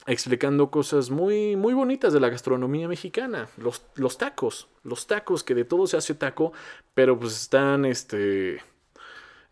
explicando 0.07 0.71
cosas 0.71 1.11
muy, 1.11 1.55
muy 1.55 1.75
bonitas 1.75 2.11
de 2.11 2.19
la 2.19 2.29
gastronomía 2.29 2.87
mexicana. 2.87 3.49
Los, 3.57 3.83
los, 3.93 4.17
tacos, 4.17 4.67
los 4.83 5.05
tacos, 5.05 5.43
que 5.43 5.53
de 5.53 5.63
todo 5.63 5.85
se 5.85 5.95
hace 5.95 6.15
taco, 6.15 6.53
pero 6.95 7.19
pues 7.19 7.39
están, 7.39 7.85
este, 7.85 8.61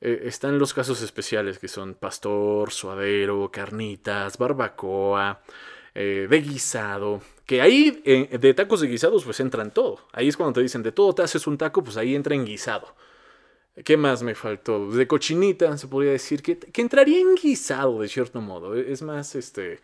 eh, 0.02 0.22
están 0.26 0.60
los 0.60 0.74
casos 0.74 1.02
especiales 1.02 1.60
que 1.60 1.68
son 1.68 1.96
pastor, 1.96 2.72
suadero, 2.72 3.50
carnitas, 3.52 4.38
barbacoa, 4.38 5.42
eh, 5.96 6.28
de 6.30 6.42
guisado. 6.42 7.22
Que 7.46 7.62
ahí 7.62 8.02
eh, 8.06 8.38
de 8.38 8.54
tacos 8.54 8.82
de 8.82 8.88
guisados 8.88 9.24
pues 9.26 9.40
entran 9.40 9.74
todo. 9.74 10.08
Ahí 10.14 10.28
es 10.28 10.38
cuando 10.38 10.54
te 10.54 10.62
dicen 10.62 10.84
de 10.84 10.92
todo 10.92 11.14
te 11.14 11.24
haces 11.24 11.48
un 11.48 11.58
taco, 11.58 11.84
pues 11.84 11.98
ahí 11.98 12.16
entra 12.16 12.36
en 12.36 12.46
guisado. 12.46 12.96
¿Qué 13.84 13.98
más 13.98 14.24
me 14.24 14.36
faltó? 14.36 14.90
De 14.92 15.08
cochinita 15.08 15.78
se 15.78 15.88
podría 15.88 16.12
decir 16.12 16.42
que, 16.44 16.58
que 16.60 16.82
entraría 16.82 17.20
en 17.22 17.36
guisado 17.36 18.02
de 18.02 18.08
cierto 18.08 18.42
modo. 18.42 18.76
Es 18.76 19.02
más, 19.02 19.36
este 19.36 19.80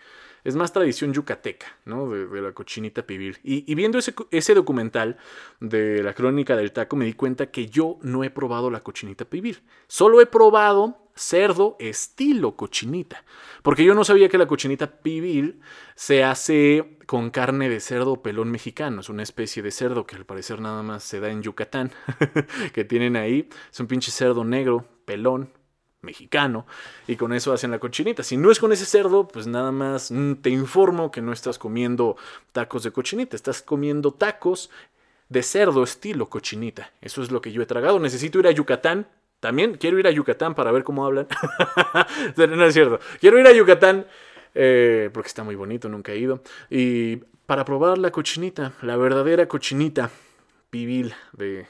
es 0.45 0.55
más 0.55 0.71
tradición 0.71 1.11
yucateca, 1.11 1.65
¿no? 1.85 2.07
De, 2.09 2.41
la 2.41 2.53
cochinita 2.53 3.05
pibil. 3.05 3.37
Y, 3.43 3.73
viendo 3.73 3.97
ese, 3.97 4.13
ese, 4.29 4.53
documental 4.53 5.17
de 5.59 6.03
la 6.03 6.13
crónica 6.13 6.55
del 6.55 6.71
taco, 6.71 6.95
me 6.95 7.05
di 7.05 7.13
cuenta 7.13 7.47
que 7.47 7.67
yo 7.67 7.97
no 8.03 8.23
he 8.23 8.29
probado 8.29 8.69
la 8.69 8.81
cochinita 8.81 9.25
pibil. 9.25 9.63
Solo 9.87 10.21
he 10.21 10.27
probado 10.27 11.09
cerdo 11.15 11.77
estilo 11.79 12.55
cochinita. 12.55 13.23
Porque 13.63 13.83
yo 13.83 13.95
no 13.95 14.03
sabía 14.03 14.29
que 14.29 14.37
la 14.37 14.47
cochinita 14.47 15.01
pibil 15.01 15.61
se 15.95 16.23
hace 16.23 16.97
con 17.07 17.31
carne 17.31 17.67
de 17.67 17.79
cerdo 17.79 18.21
pelón 18.21 18.51
mexicano. 18.51 19.01
Es 19.01 19.09
una 19.09 19.23
especie 19.23 19.63
de 19.63 19.71
cerdo 19.71 20.05
que 20.05 20.15
al 20.15 20.25
parecer 20.25 20.61
nada 20.61 20.83
más 20.83 21.03
se 21.03 21.19
da 21.19 21.29
en 21.29 21.41
Yucatán. 21.41 21.91
que 22.73 22.85
tienen 22.85 23.15
ahí. 23.15 23.49
Es 23.71 23.79
un 23.79 23.87
pinche 23.87 24.11
cerdo 24.11 24.43
negro, 24.43 24.85
pelón, 25.05 25.49
mexicano 26.05 26.65
y 27.07 27.17
con 27.17 27.33
eso 27.33 27.51
hacen 27.51 27.71
la 27.71 27.79
cochinita. 27.79 28.23
Si 28.23 28.37
no 28.37 28.51
es 28.51 28.59
con 28.59 28.71
ese 28.71 28.85
cerdo, 28.85 29.27
pues 29.27 29.47
nada 29.47 29.71
más 29.71 30.13
te 30.41 30.49
informo 30.49 31.11
que 31.11 31.21
no 31.21 31.33
estás 31.33 31.59
comiendo 31.59 32.15
tacos 32.53 32.83
de 32.83 32.91
cochinita, 32.91 33.35
estás 33.35 33.61
comiendo 33.61 34.13
tacos 34.13 34.69
de 35.27 35.43
cerdo 35.43 35.83
estilo 35.83 36.29
cochinita. 36.29 36.91
Eso 37.01 37.21
es 37.21 37.31
lo 37.31 37.41
que 37.41 37.51
yo 37.51 37.61
he 37.61 37.65
tragado. 37.65 37.99
Necesito 37.99 38.39
ir 38.39 38.47
a 38.47 38.51
Yucatán 38.51 39.07
También 39.39 39.75
quiero 39.77 39.99
ir 39.99 40.07
a 40.07 40.11
Yucatán 40.11 40.55
para 40.55 40.71
ver 40.71 40.83
cómo 40.83 41.05
hablan. 41.05 41.27
no 42.37 42.65
es 42.65 42.73
cierto. 42.73 42.99
Quiero 43.19 43.39
ir 43.39 43.47
a 43.47 43.51
Yucatán 43.51 44.05
eh, 44.53 45.09
porque 45.13 45.27
está 45.27 45.43
muy 45.43 45.55
bonito, 45.55 45.89
nunca 45.89 46.13
he 46.13 46.17
ido. 46.17 46.41
Y 46.69 47.17
para 47.45 47.65
probar 47.65 47.97
la 47.97 48.11
cochinita, 48.11 48.73
la 48.81 48.95
verdadera 48.95 49.47
cochinita 49.47 50.09
pibil 50.69 51.13
de 51.33 51.67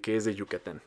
que 0.00 0.16
es 0.16 0.24
de 0.24 0.34
Yucatán. 0.34 0.80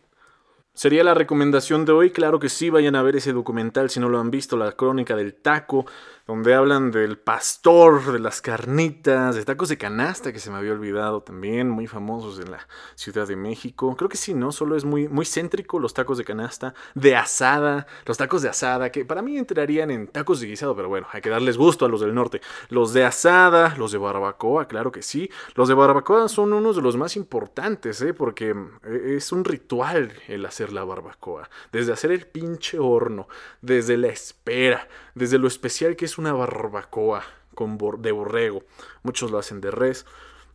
Sería 0.78 1.04
la 1.04 1.16
recomendación 1.16 1.86
de 1.86 1.92
hoy, 1.92 2.12
claro 2.12 2.40
que 2.40 2.50
sí, 2.50 2.70
vayan 2.70 2.96
a 2.96 3.02
ver 3.02 3.16
ese 3.16 3.34
documental 3.34 3.90
si 3.90 4.00
no 4.00 4.10
lo 4.10 4.20
han 4.20 4.30
visto, 4.30 4.58
la 4.58 4.74
crónica 4.74 5.16
del 5.16 5.34
taco, 5.34 5.88
donde 6.28 6.54
hablan 6.54 6.92
del 6.92 7.18
pastor, 7.18 8.12
de 8.12 8.20
las 8.20 8.42
carnitas, 8.42 9.36
de 9.36 9.46
tacos 9.46 9.70
de 9.70 9.78
canasta, 9.78 10.34
que 10.34 10.40
se 10.40 10.52
me 10.52 10.58
había 10.58 10.74
olvidado 10.74 11.22
también, 11.22 11.70
muy 11.70 11.88
famosos 11.88 12.40
en 12.40 12.52
la 12.52 12.68
Ciudad 12.96 13.26
de 13.26 13.38
México. 13.38 13.96
Creo 13.96 14.10
que 14.10 14.18
sí, 14.18 14.34
¿no? 14.34 14.52
Solo 14.52 14.76
es 14.76 14.84
muy, 14.84 15.08
muy 15.08 15.26
céntrico 15.26 15.80
los 15.80 15.94
tacos 15.94 16.18
de 16.18 16.26
canasta, 16.26 16.74
de 16.96 17.16
asada, 17.16 17.88
los 18.06 18.18
tacos 18.18 18.42
de 18.42 18.50
asada, 18.50 18.92
que 18.92 19.06
para 19.06 19.22
mí 19.22 19.38
entrarían 19.38 19.90
en 19.90 20.08
tacos 20.08 20.42
de 20.42 20.48
guisado, 20.48 20.76
pero 20.76 20.90
bueno, 20.90 21.08
hay 21.14 21.22
que 21.22 21.30
darles 21.30 21.58
gusto 21.58 21.86
a 21.86 21.90
los 21.90 22.02
del 22.02 22.14
norte. 22.14 22.42
Los 22.68 22.92
de 22.92 23.06
asada, 23.06 23.76
los 23.78 23.94
de 23.94 23.98
barbacoa, 23.98 24.68
claro 24.68 24.92
que 24.92 25.04
sí. 25.04 25.30
Los 25.56 25.70
de 25.70 25.76
barbacoa 25.76 26.28
son 26.28 26.52
unos 26.52 26.76
de 26.76 26.82
los 26.82 26.98
más 26.98 27.16
importantes, 27.16 28.02
¿eh? 28.02 28.14
Porque 28.14 28.54
eh, 28.84 29.16
es 29.16 29.32
un 29.32 29.46
ritual 29.46 30.12
el 30.28 30.46
hacer 30.46 30.74
la 30.74 30.84
barbacoa. 30.84 31.50
Desde 31.72 31.94
hacer 31.94 32.12
el 32.12 32.28
pinche 32.28 32.80
horno, 32.80 33.30
desde 33.62 33.96
la 33.96 34.08
espera, 34.08 34.90
desde 35.16 35.38
lo 35.38 35.48
especial 35.48 35.96
que 35.96 36.06
es 36.06 36.17
una 36.18 36.34
barbacoa 36.34 37.24
con 37.56 37.78
de 37.78 38.12
borrego. 38.12 38.64
Muchos 39.04 39.32
lo 39.32 39.40
hacen 39.40 39.62
de 39.62 39.72
res. 39.72 40.06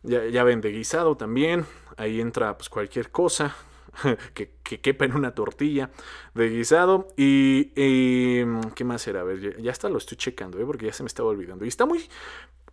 Ya, 0.03 0.43
ven 0.43 0.61
de 0.61 0.71
guisado 0.71 1.15
también. 1.15 1.65
Ahí 1.97 2.19
entra 2.19 2.57
pues 2.57 2.69
cualquier 2.69 3.09
cosa 3.11 3.55
que, 4.33 4.51
que, 4.63 4.81
quepa 4.81 5.05
en 5.05 5.15
una 5.15 5.35
tortilla 5.35 5.91
de 6.33 6.49
guisado. 6.49 7.07
Y, 7.17 7.65
¿qué 8.75 8.83
más 8.83 9.07
era? 9.07 9.21
A 9.21 9.23
ver, 9.23 9.39
ya, 9.39 9.57
ya 9.61 9.71
está, 9.71 9.89
lo 9.89 9.97
estoy 9.97 10.17
checando, 10.17 10.59
¿eh? 10.59 10.65
porque 10.65 10.87
ya 10.87 10.93
se 10.93 11.03
me 11.03 11.07
estaba 11.07 11.29
olvidando. 11.29 11.65
Y 11.65 11.67
está 11.67 11.85
muy, 11.85 12.07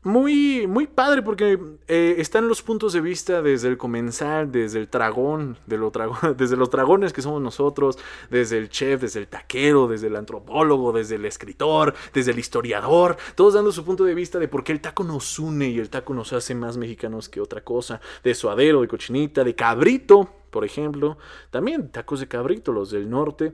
muy, 0.02 0.66
muy 0.66 0.86
padre 0.86 1.20
porque 1.20 1.58
eh, 1.86 2.14
están 2.18 2.48
los 2.48 2.62
puntos 2.62 2.94
de 2.94 3.02
vista 3.02 3.42
desde 3.42 3.68
el 3.68 3.76
comensal, 3.76 4.50
desde 4.50 4.78
el 4.78 4.88
dragón, 4.88 5.58
de 5.66 5.78
desde 6.36 6.56
los 6.56 6.70
dragones 6.70 7.12
que 7.12 7.20
somos 7.20 7.42
nosotros, 7.42 7.98
desde 8.30 8.56
el 8.56 8.70
chef, 8.70 9.02
desde 9.02 9.20
el 9.20 9.28
taquero, 9.28 9.88
desde 9.88 10.06
el 10.06 10.16
antropólogo, 10.16 10.92
desde 10.92 11.16
el 11.16 11.26
escritor, 11.26 11.94
desde 12.14 12.32
el 12.32 12.38
historiador, 12.38 13.16
todos 13.34 13.54
dando 13.54 13.72
su 13.72 13.84
punto 13.84 14.04
de 14.04 14.14
vista 14.14 14.38
de 14.38 14.48
por 14.48 14.64
qué 14.64 14.72
el 14.72 14.80
taco 14.80 15.04
nos 15.04 15.38
une 15.38 15.68
y 15.68 15.78
el 15.78 15.90
taco 15.90 16.14
nos 16.14 16.32
hace 16.32 16.54
más 16.54 16.78
mexicanos 16.78 17.28
que 17.28 17.40
otra 17.40 17.62
cosa, 17.62 18.00
de 18.24 18.34
suadero, 18.34 18.80
de 18.80 18.88
cochinita, 18.88 19.44
de 19.44 19.54
cabrito, 19.54 20.30
por 20.50 20.64
ejemplo, 20.64 21.18
también 21.50 21.90
tacos 21.90 22.20
de 22.20 22.28
cabrito, 22.28 22.72
los 22.72 22.90
del 22.90 23.08
norte. 23.08 23.52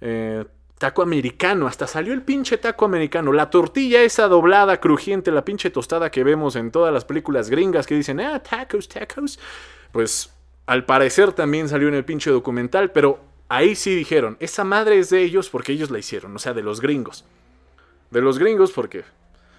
Eh, 0.00 0.44
Taco 0.78 1.02
americano, 1.02 1.66
hasta 1.66 1.86
salió 1.86 2.12
el 2.12 2.22
pinche 2.22 2.58
taco 2.58 2.84
americano. 2.84 3.32
La 3.32 3.48
tortilla 3.48 4.02
esa 4.02 4.28
doblada, 4.28 4.78
crujiente, 4.78 5.30
la 5.30 5.44
pinche 5.44 5.70
tostada 5.70 6.10
que 6.10 6.22
vemos 6.22 6.54
en 6.54 6.70
todas 6.70 6.92
las 6.92 7.06
películas 7.06 7.48
gringas 7.48 7.86
que 7.86 7.94
dicen, 7.94 8.20
ah, 8.20 8.42
tacos, 8.42 8.88
tacos. 8.88 9.38
Pues 9.90 10.34
al 10.66 10.84
parecer 10.84 11.32
también 11.32 11.68
salió 11.68 11.88
en 11.88 11.94
el 11.94 12.04
pinche 12.04 12.30
documental, 12.30 12.92
pero 12.92 13.20
ahí 13.48 13.74
sí 13.74 13.94
dijeron, 13.94 14.36
esa 14.38 14.64
madre 14.64 14.98
es 14.98 15.08
de 15.08 15.22
ellos 15.22 15.48
porque 15.48 15.72
ellos 15.72 15.90
la 15.90 15.98
hicieron, 15.98 16.36
o 16.36 16.38
sea, 16.38 16.52
de 16.52 16.62
los 16.62 16.80
gringos. 16.82 17.24
De 18.10 18.20
los 18.20 18.38
gringos 18.38 18.72
porque 18.72 19.04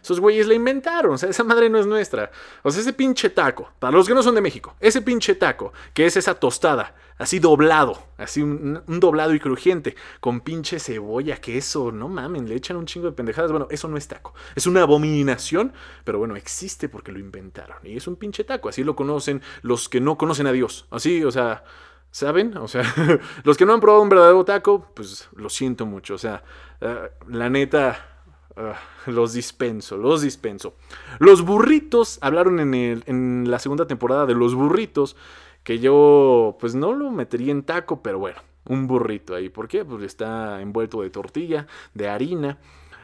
esos 0.02 0.20
güeyes 0.20 0.48
la 0.48 0.54
inventaron, 0.54 1.14
o 1.14 1.18
sea, 1.18 1.30
esa 1.30 1.44
madre 1.44 1.70
no 1.70 1.80
es 1.80 1.86
nuestra. 1.86 2.32
O 2.64 2.72
sea, 2.72 2.82
ese 2.82 2.94
pinche 2.94 3.30
taco, 3.30 3.72
para 3.80 3.96
los 3.96 4.08
que 4.08 4.14
no 4.14 4.24
son 4.24 4.36
de 4.36 4.42
México, 4.42 4.76
ese 4.80 5.02
pinche 5.02 5.36
taco, 5.36 5.74
que 5.94 6.06
es 6.06 6.18
esa 6.18 6.36
tostada, 6.36 6.96
así 7.18 7.40
doblado, 7.40 8.04
así 8.18 8.42
un, 8.42 8.82
doblado 8.88 9.34
y 9.34 9.40
crujiente, 9.40 9.96
con 10.20 10.42
pinche 10.42 10.80
cebolla, 10.80 11.38
queso, 11.38 11.92
no 11.92 12.08
mamen, 12.08 12.48
le 12.48 12.56
echan 12.56 12.78
un 12.78 12.86
chingo 12.86 13.08
de 13.08 13.14
pendejadas. 13.14 13.52
Bueno, 13.52 13.68
eso 13.70 13.88
no 13.88 13.98
es 13.98 14.08
taco, 14.08 14.34
es 14.56 14.68
una 14.68 14.82
abominación, 14.84 15.74
pero 16.04 16.20
bueno, 16.20 16.36
existe 16.36 16.90
porque 16.90 17.12
lo 17.12 17.20
inventaron. 17.20 17.78
Y 17.84 17.98
es 17.98 18.08
un 18.08 18.16
pinche 18.16 18.44
taco, 18.44 18.70
así 18.70 18.84
lo 18.84 18.96
conocen 18.96 19.42
los 19.62 19.90
que 19.90 20.02
no 20.02 20.18
conocen 20.18 20.48
a 20.48 20.52
Dios. 20.52 20.88
Así, 20.92 21.24
o 21.24 21.32
sea, 21.32 21.64
¿saben? 22.12 22.58
O 22.58 22.68
sea, 22.68 22.84
los 23.44 23.58
que 23.58 23.66
no 23.66 23.74
han 23.74 23.80
probado 23.80 24.02
un 24.02 24.10
verdadero 24.10 24.44
taco, 24.46 24.88
pues 24.94 25.30
lo 25.36 25.50
siento 25.50 25.86
mucho. 25.86 26.16
O 26.16 26.18
sea, 26.18 26.44
eh, 26.82 27.12
la 27.28 27.50
neta 27.50 28.17
Ah, 28.60 28.80
los 29.06 29.34
dispenso, 29.34 29.98
los 29.98 30.24
dispenso. 30.24 30.74
Los 31.20 31.44
burritos, 31.44 32.18
hablaron 32.22 32.60
en, 32.60 33.52
la 33.52 33.60
segunda 33.60 33.86
temporada 33.86 34.26
de 34.26 34.34
los 34.34 34.56
burritos, 34.56 35.16
que 35.64 35.78
yo 35.78 36.58
pues 36.60 36.74
no 36.74 36.94
lo 36.94 37.12
metería 37.12 37.52
en 37.52 37.62
taco, 37.62 38.02
pero 38.02 38.18
bueno, 38.18 38.40
un 38.66 38.88
burrito 38.88 39.36
ahí. 39.36 39.50
¿Por 39.50 39.68
qué? 39.68 39.86
Pues 39.86 40.02
está 40.02 40.60
envuelto 40.60 41.04
de 41.04 41.12
tortilla, 41.12 41.68
de 41.94 42.10
harina. 42.10 42.58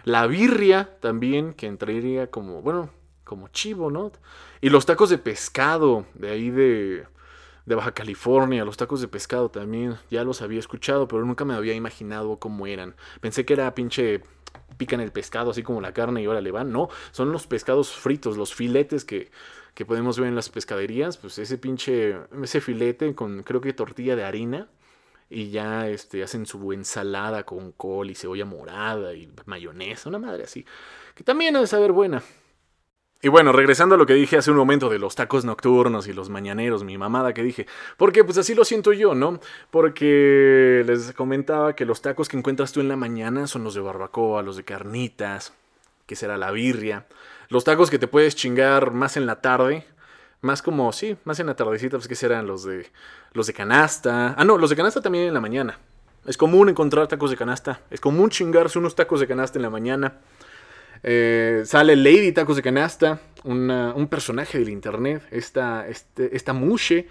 La 0.05 0.25
birria 0.25 0.97
también, 0.99 1.53
que 1.53 1.67
entraría 1.67 2.31
como, 2.31 2.63
bueno, 2.63 2.89
como 3.23 3.47
chivo, 3.49 3.91
¿no? 3.91 4.11
Y 4.59 4.69
los 4.69 4.87
tacos 4.87 5.11
de 5.11 5.19
pescado, 5.19 6.05
de 6.15 6.31
ahí 6.31 6.49
de, 6.49 7.05
de 7.67 7.75
Baja 7.75 7.91
California, 7.93 8.65
los 8.65 8.77
tacos 8.77 9.01
de 9.01 9.07
pescado 9.07 9.49
también, 9.49 9.97
ya 10.09 10.23
los 10.23 10.41
había 10.41 10.59
escuchado, 10.59 11.07
pero 11.07 11.23
nunca 11.23 11.45
me 11.45 11.53
había 11.53 11.75
imaginado 11.75 12.39
cómo 12.39 12.65
eran. 12.65 12.95
Pensé 13.21 13.45
que 13.45 13.53
era 13.53 13.75
pinche 13.75 14.23
pican 14.77 14.99
el 14.99 15.11
pescado 15.11 15.51
así 15.51 15.63
como 15.63 15.81
la 15.81 15.93
carne 15.93 16.21
y 16.21 16.25
ahora 16.25 16.41
le 16.41 16.51
van. 16.51 16.71
No, 16.71 16.89
son 17.11 17.31
los 17.31 17.47
pescados 17.47 17.91
fritos, 17.91 18.37
los 18.37 18.53
filetes 18.53 19.05
que, 19.05 19.31
que 19.73 19.85
podemos 19.85 20.19
ver 20.19 20.29
en 20.29 20.35
las 20.35 20.49
pescaderías. 20.49 21.17
Pues 21.17 21.37
ese 21.37 21.57
pinche, 21.57 22.17
ese 22.41 22.61
filete 22.61 23.13
con 23.15 23.43
creo 23.43 23.61
que 23.61 23.73
tortilla 23.73 24.15
de 24.15 24.23
harina. 24.23 24.67
Y 25.29 25.49
ya 25.49 25.87
este, 25.87 26.21
hacen 26.21 26.45
su 26.45 26.73
ensalada 26.73 27.43
con 27.43 27.71
col 27.71 28.11
y 28.11 28.15
cebolla 28.15 28.45
morada 28.45 29.15
y 29.15 29.31
mayonesa, 29.45 30.09
una 30.09 30.19
madre 30.19 30.43
así. 30.43 30.63
Que 31.15 31.23
también 31.23 31.55
ha 31.55 31.61
de 31.61 31.67
saber 31.67 31.91
buena. 31.91 32.21
Y 33.23 33.29
bueno, 33.29 33.53
regresando 33.53 33.95
a 33.95 33.97
lo 33.97 34.05
que 34.05 34.15
dije 34.15 34.35
hace 34.35 34.51
un 34.51 34.57
momento 34.57 34.89
de 34.89 34.99
los 34.99 35.15
tacos 35.15 35.45
nocturnos 35.45 36.07
y 36.07 36.13
los 36.13 36.29
mañaneros, 36.29 36.83
mi 36.83 36.97
mamada 36.97 37.33
que 37.33 37.41
dije, 37.41 37.67
porque 37.95 38.25
pues 38.25 38.37
así 38.37 38.53
lo 38.53 38.65
siento 38.65 38.91
yo, 38.91 39.15
¿no? 39.15 39.39
Porque 39.71 40.83
les 40.85 41.13
comentaba 41.13 41.73
que 41.73 41.85
los 41.85 42.01
tacos 42.01 42.27
que 42.27 42.35
encuentras 42.35 42.73
tú 42.73 42.81
en 42.81 42.89
la 42.89 42.97
mañana 42.97 43.47
son 43.47 43.63
los 43.63 43.75
de 43.75 43.79
barbacoa, 43.79 44.41
los 44.41 44.57
de 44.57 44.65
carnitas, 44.65 45.53
que 46.05 46.17
será 46.17 46.35
la 46.35 46.51
birria, 46.51 47.05
los 47.47 47.63
tacos 47.63 47.89
que 47.89 47.97
te 47.97 48.09
puedes 48.09 48.35
chingar 48.35 48.91
más 48.91 49.15
en 49.15 49.25
la 49.25 49.39
tarde, 49.39 49.85
más 50.41 50.61
como, 50.61 50.91
sí, 50.91 51.15
más 51.23 51.39
en 51.39 51.47
la 51.47 51.55
tardecita, 51.55 51.95
pues 51.95 52.09
que 52.09 52.15
serán 52.15 52.45
los 52.45 52.65
de 52.65 52.87
los 53.31 53.47
de 53.47 53.53
canasta. 53.53 54.35
Ah, 54.37 54.43
no, 54.43 54.57
los 54.57 54.69
de 54.69 54.75
canasta 54.75 54.99
también 54.99 55.29
en 55.29 55.33
la 55.33 55.39
mañana. 55.39 55.79
Es 56.25 56.35
común 56.35 56.67
encontrar 56.67 57.07
tacos 57.07 57.31
de 57.31 57.37
canasta, 57.37 57.79
es 57.89 58.01
común 58.01 58.29
chingarse 58.29 58.79
unos 58.79 58.95
tacos 58.95 59.21
de 59.21 59.27
canasta 59.27 59.57
en 59.57 59.63
la 59.63 59.69
mañana. 59.69 60.19
Eh, 61.03 61.63
sale 61.65 61.97
Lady 61.97 62.31
Tacos 62.31 62.55
de 62.55 62.61
Canasta, 62.61 63.19
un 63.43 64.07
personaje 64.09 64.57
del 64.57 64.69
internet, 64.69 65.21
esta, 65.31 65.85
este, 65.87 66.53
mushe, 66.53 67.07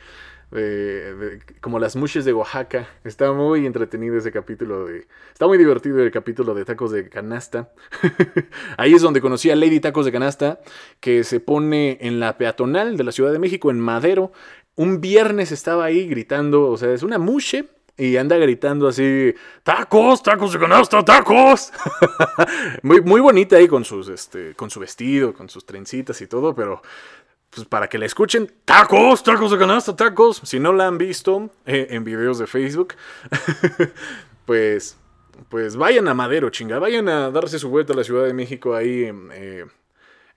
como 1.60 1.78
las 1.78 1.94
mushes 1.94 2.24
de 2.24 2.32
Oaxaca. 2.32 2.88
Está 3.04 3.32
muy 3.32 3.66
entretenido 3.66 4.16
ese 4.16 4.32
capítulo 4.32 4.86
de... 4.86 5.06
Está 5.32 5.46
muy 5.46 5.58
divertido 5.58 6.02
el 6.02 6.10
capítulo 6.10 6.54
de 6.54 6.64
Tacos 6.64 6.90
de 6.90 7.08
Canasta. 7.08 7.70
Ahí 8.78 8.94
es 8.94 9.02
donde 9.02 9.20
conocí 9.20 9.50
a 9.50 9.56
Lady 9.56 9.80
Tacos 9.80 10.06
de 10.06 10.12
Canasta, 10.12 10.60
que 11.00 11.22
se 11.24 11.40
pone 11.40 11.98
en 12.00 12.18
la 12.18 12.38
peatonal 12.38 12.96
de 12.96 13.04
la 13.04 13.12
Ciudad 13.12 13.32
de 13.32 13.38
México, 13.38 13.70
en 13.70 13.78
Madero. 13.78 14.32
Un 14.74 15.02
viernes 15.02 15.52
estaba 15.52 15.84
ahí 15.84 16.08
gritando, 16.08 16.68
o 16.68 16.78
sea, 16.78 16.92
es 16.94 17.02
una 17.02 17.18
mushe 17.18 17.68
y 17.96 18.16
anda 18.16 18.36
gritando 18.36 18.88
así, 18.88 19.34
tacos, 19.62 20.22
tacos 20.22 20.52
de 20.52 20.58
canasta, 20.58 21.04
tacos. 21.04 21.72
muy, 22.82 23.00
muy 23.00 23.20
bonita 23.20 23.56
ahí 23.56 23.68
con, 23.68 23.84
sus, 23.84 24.08
este, 24.08 24.54
con 24.54 24.70
su 24.70 24.80
vestido, 24.80 25.34
con 25.34 25.48
sus 25.48 25.66
trencitas 25.66 26.20
y 26.20 26.26
todo, 26.26 26.54
pero 26.54 26.82
pues 27.50 27.66
para 27.66 27.88
que 27.88 27.98
la 27.98 28.06
escuchen, 28.06 28.50
tacos, 28.64 29.22
tacos 29.22 29.50
de 29.50 29.58
canasta, 29.58 29.94
tacos. 29.94 30.40
Si 30.44 30.58
no 30.58 30.72
la 30.72 30.86
han 30.86 30.96
visto 30.96 31.50
eh, 31.66 31.88
en 31.90 32.02
videos 32.02 32.38
de 32.38 32.46
Facebook, 32.46 32.94
pues, 34.46 34.96
pues 35.50 35.76
vayan 35.76 36.08
a 36.08 36.14
Madero, 36.14 36.48
chinga, 36.48 36.78
vayan 36.78 37.10
a 37.10 37.30
darse 37.30 37.58
su 37.58 37.68
vuelta 37.68 37.92
a 37.92 37.96
la 37.96 38.04
Ciudad 38.04 38.24
de 38.24 38.32
México 38.32 38.74
ahí. 38.74 39.10
Eh, 39.32 39.66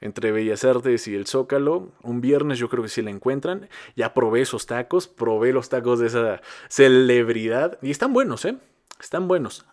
entre 0.02 0.32
Bellas 0.32 0.64
Artes 0.66 1.08
y 1.08 1.16
el 1.16 1.28
Zócalo. 1.28 1.92
Un 2.04 2.22
viernes 2.22 2.60
yo 2.60 2.70
creo 2.70 2.84
que 2.84 2.90
sí 2.90 3.02
la 3.02 3.10
encuentran. 3.10 3.70
Ya 3.96 4.14
probé 4.14 4.42
esos 4.42 4.66
tacos, 4.66 5.08
probé 5.08 5.54
los 5.54 5.70
tacos 5.70 6.00
de 6.00 6.08
esa 6.08 6.42
celebridad. 6.70 7.78
Y 7.82 7.92
están 7.92 8.14
buenos, 8.14 8.46
¿eh? 8.46 8.58
Están 9.00 9.28
buenos. 9.28 9.66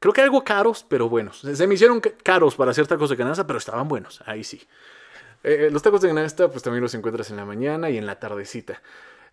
Creo 0.00 0.12
que 0.12 0.20
algo 0.20 0.44
caros, 0.44 0.84
pero 0.88 1.08
buenos. 1.08 1.38
Se 1.38 1.66
me 1.66 1.74
hicieron 1.74 2.00
caros 2.22 2.56
para 2.56 2.72
hacer 2.72 2.86
tacos 2.86 3.10
de 3.10 3.16
canasta, 3.16 3.46
pero 3.46 3.58
estaban 3.58 3.88
buenos. 3.88 4.22
Ahí 4.26 4.44
sí. 4.44 4.62
Eh, 5.42 5.68
los 5.72 5.82
tacos 5.82 6.00
de 6.00 6.08
canasta, 6.08 6.50
pues 6.50 6.62
también 6.62 6.82
los 6.82 6.94
encuentras 6.94 7.30
en 7.30 7.36
la 7.36 7.44
mañana 7.44 7.90
y 7.90 7.98
en 7.98 8.06
la 8.06 8.18
tardecita. 8.18 8.82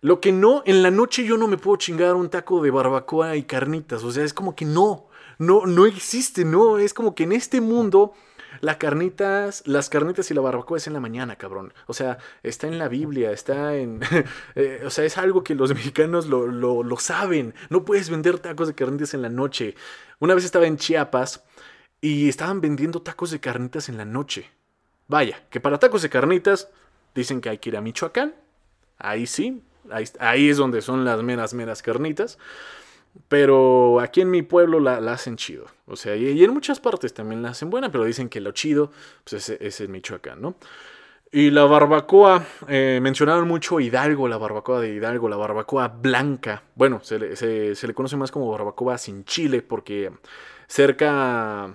Lo 0.00 0.20
que 0.20 0.32
no, 0.32 0.62
en 0.66 0.82
la 0.82 0.90
noche 0.90 1.24
yo 1.24 1.36
no 1.36 1.46
me 1.46 1.58
puedo 1.58 1.76
chingar 1.76 2.14
un 2.14 2.28
taco 2.28 2.62
de 2.62 2.70
barbacoa 2.70 3.36
y 3.36 3.44
carnitas. 3.44 4.02
O 4.02 4.10
sea, 4.10 4.24
es 4.24 4.34
como 4.34 4.56
que 4.56 4.64
no. 4.64 5.08
No, 5.38 5.66
no 5.66 5.86
existe, 5.86 6.44
no. 6.44 6.78
Es 6.78 6.92
como 6.92 7.14
que 7.14 7.24
en 7.24 7.32
este 7.32 7.60
mundo 7.60 8.12
las 8.60 8.76
carnitas, 8.76 9.62
las 9.66 9.88
carnitas 9.88 10.30
y 10.30 10.34
la 10.34 10.40
barbacoa 10.40 10.78
es 10.78 10.86
en 10.86 10.92
la 10.92 11.00
mañana, 11.00 11.36
cabrón. 11.36 11.72
O 11.86 11.94
sea, 11.94 12.18
está 12.42 12.66
en 12.66 12.78
la 12.78 12.88
Biblia, 12.88 13.32
está 13.32 13.74
en... 13.76 14.00
Eh, 14.54 14.82
o 14.84 14.90
sea, 14.90 15.04
es 15.04 15.18
algo 15.18 15.42
que 15.42 15.54
los 15.54 15.70
mexicanos 15.74 16.26
lo, 16.26 16.46
lo, 16.46 16.82
lo 16.82 16.96
saben. 16.98 17.54
No 17.70 17.84
puedes 17.84 18.10
vender 18.10 18.38
tacos 18.38 18.68
de 18.68 18.74
carnitas 18.74 19.14
en 19.14 19.22
la 19.22 19.28
noche. 19.28 19.74
Una 20.18 20.34
vez 20.34 20.44
estaba 20.44 20.66
en 20.66 20.76
Chiapas 20.76 21.42
y 22.00 22.28
estaban 22.28 22.60
vendiendo 22.60 23.02
tacos 23.02 23.30
de 23.30 23.40
carnitas 23.40 23.88
en 23.88 23.96
la 23.96 24.04
noche. 24.04 24.50
Vaya, 25.08 25.42
que 25.50 25.60
para 25.60 25.78
tacos 25.78 26.02
de 26.02 26.10
carnitas 26.10 26.68
dicen 27.14 27.40
que 27.40 27.48
hay 27.48 27.58
que 27.58 27.70
ir 27.70 27.76
a 27.76 27.80
Michoacán. 27.80 28.34
Ahí 28.98 29.26
sí, 29.26 29.62
ahí, 29.90 30.04
ahí 30.20 30.48
es 30.48 30.56
donde 30.56 30.82
son 30.82 31.04
las 31.04 31.22
meras, 31.22 31.54
meras 31.54 31.82
carnitas. 31.82 32.38
Pero 33.28 34.00
aquí 34.00 34.22
en 34.22 34.30
mi 34.30 34.42
pueblo 34.42 34.80
la, 34.80 34.96
hacen 35.12 35.36
chido. 35.36 35.66
O 35.86 35.96
sea, 35.96 36.16
y, 36.16 36.42
en 36.42 36.52
muchas 36.52 36.80
partes 36.80 37.12
también 37.12 37.42
la 37.42 37.50
hacen 37.50 37.70
buena, 37.70 37.90
pero 37.90 38.04
dicen 38.04 38.28
que 38.28 38.40
lo 38.40 38.52
chido 38.52 38.90
pues 39.28 39.48
es, 39.50 39.80
en 39.80 39.90
Michoacán, 39.90 40.40
¿no? 40.40 40.54
Y 41.30 41.50
la 41.50 41.64
barbacoa, 41.64 42.44
eh, 42.68 43.00
mencionaron 43.02 43.48
mucho 43.48 43.80
Hidalgo, 43.80 44.28
la 44.28 44.36
barbacoa 44.36 44.80
de 44.80 44.94
Hidalgo, 44.94 45.30
la 45.30 45.36
barbacoa 45.36 45.88
blanca. 45.88 46.62
Bueno, 46.74 47.00
se 47.02 47.18
le, 47.18 47.36
se, 47.36 47.86
le 47.86 47.94
conoce 47.94 48.16
más 48.16 48.30
como 48.30 48.50
barbacoa 48.50 48.98
sin 48.98 49.24
chile 49.24 49.62
porque 49.62 50.12
cerca, 50.66 51.74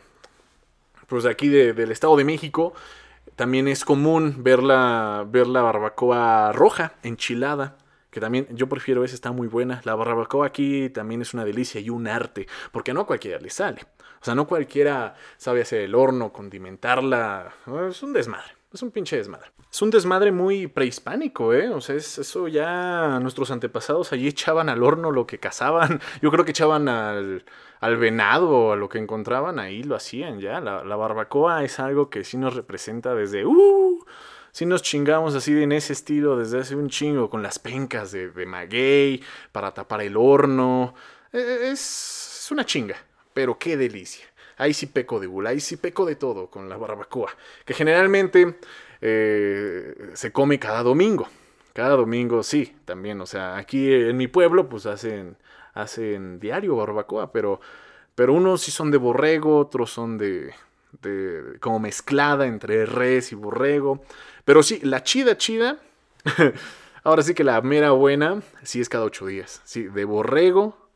pues 1.07 1.23
de 1.23 1.31
aquí 1.31 1.49
del 1.49 1.91
Estado 1.91 2.15
de 2.17 2.23
México, 2.23 2.73
también 3.35 3.67
es 3.67 3.83
común 3.83 4.43
ver 4.43 4.61
la, 4.61 5.25
ver 5.27 5.47
la 5.47 5.63
barbacoa 5.63 6.51
roja, 6.51 6.93
enchilada 7.01 7.77
que 8.09 8.19
también 8.19 8.47
yo 8.51 8.67
prefiero 8.67 9.03
esa, 9.03 9.15
está 9.15 9.31
muy 9.31 9.47
buena. 9.47 9.81
La 9.83 9.95
barbacoa 9.95 10.47
aquí 10.47 10.89
también 10.89 11.21
es 11.21 11.33
una 11.33 11.45
delicia 11.45 11.81
y 11.81 11.89
un 11.89 12.07
arte, 12.07 12.47
porque 12.71 12.93
no 12.93 13.05
cualquiera 13.05 13.39
le 13.39 13.49
sale. 13.49 13.81
O 14.21 14.25
sea, 14.25 14.35
no 14.35 14.47
cualquiera 14.47 15.15
sabe 15.37 15.61
hacer 15.61 15.81
el 15.81 15.95
horno, 15.95 16.33
condimentarla. 16.33 17.53
Es 17.89 18.01
un 18.03 18.13
desmadre, 18.13 18.53
es 18.73 18.81
un 18.81 18.91
pinche 18.91 19.17
desmadre. 19.17 19.51
Es 19.71 19.81
un 19.81 19.91
desmadre 19.91 20.31
muy 20.31 20.67
prehispánico, 20.67 21.53
¿eh? 21.53 21.69
O 21.69 21.81
sea, 21.81 21.95
es, 21.95 22.17
eso 22.17 22.47
ya 22.47 23.19
nuestros 23.19 23.51
antepasados 23.51 24.13
allí 24.13 24.27
echaban 24.27 24.69
al 24.69 24.81
horno 24.81 25.11
lo 25.11 25.27
que 25.27 25.39
cazaban. 25.39 25.99
Yo 26.21 26.31
creo 26.31 26.45
que 26.45 26.51
echaban 26.51 26.87
al, 26.87 27.45
al 27.79 27.97
venado 27.97 28.49
o 28.49 28.71
a 28.73 28.75
lo 28.75 28.89
que 28.89 28.97
encontraban, 28.97 29.59
ahí 29.59 29.83
lo 29.83 29.95
hacían 29.95 30.39
ya. 30.39 30.61
La, 30.61 30.83
la 30.83 30.95
barbacoa 30.95 31.63
es 31.63 31.79
algo 31.79 32.09
que 32.09 32.23
sí 32.23 32.37
nos 32.37 32.55
representa 32.55 33.13
desde... 33.13 33.45
Uh, 33.45 34.03
si 34.57 34.65
nos 34.65 34.81
chingamos 34.81 35.35
así 35.35 35.61
en 35.61 35.71
ese 35.71 35.93
estilo 35.93 36.35
desde 36.35 36.59
hace 36.59 36.75
un 36.75 36.89
chingo, 36.89 37.29
con 37.29 37.43
las 37.43 37.59
pencas 37.59 38.11
de, 38.11 38.31
de 38.31 38.45
maguey 38.47 39.21
para 39.51 39.71
tapar 39.71 40.01
el 40.01 40.17
horno. 40.17 40.95
E, 41.31 41.37
e, 41.37 41.69
es, 41.69 42.47
una 42.49 42.65
chinga, 42.65 42.95
pero 43.35 43.59
qué 43.59 43.77
delicia. 43.77 44.25
Ahí 44.57 44.73
sí 44.73 44.87
peco 44.87 45.19
de 45.19 45.27
gula, 45.27 45.51
ahí 45.51 45.59
sí 45.59 45.77
peco 45.77 46.07
de 46.07 46.15
todo 46.15 46.47
con 46.49 46.69
la 46.69 46.75
barbacoa, 46.75 47.29
que 47.65 47.75
generalmente 47.75 48.55
eh, 48.99 49.93
se 50.15 50.31
come 50.31 50.57
cada 50.57 50.81
domingo. 50.81 51.27
Cada 51.73 51.95
domingo 51.95 52.41
sí, 52.41 52.75
también. 52.83 53.21
O 53.21 53.27
sea, 53.27 53.57
aquí 53.57 53.93
en 53.93 54.17
mi 54.17 54.27
pueblo 54.27 54.67
pues 54.67 54.87
hacen, 54.87 55.37
hacen 55.75 56.39
diario 56.39 56.75
barbacoa, 56.75 57.31
pero, 57.31 57.61
pero 58.15 58.33
unos 58.33 58.63
sí 58.63 58.71
son 58.71 58.89
de 58.89 58.97
borrego, 58.97 59.59
otros 59.59 59.91
son 59.91 60.17
de, 60.17 60.51
de 61.01 61.57
como 61.59 61.79
mezclada 61.79 62.45
entre 62.47 62.85
res 62.85 63.31
y 63.31 63.35
borrego. 63.35 64.01
Pero 64.45 64.63
sí, 64.63 64.79
la 64.83 65.03
chida, 65.03 65.37
chida. 65.37 65.79
ahora 67.03 67.23
sí 67.23 67.33
que 67.33 67.43
la 67.43 67.61
mera 67.61 67.91
buena, 67.91 68.41
sí 68.63 68.81
es 68.81 68.89
cada 68.89 69.05
ocho 69.05 69.25
días. 69.25 69.61
Sí, 69.63 69.83
de 69.83 70.05
borrego 70.05 70.87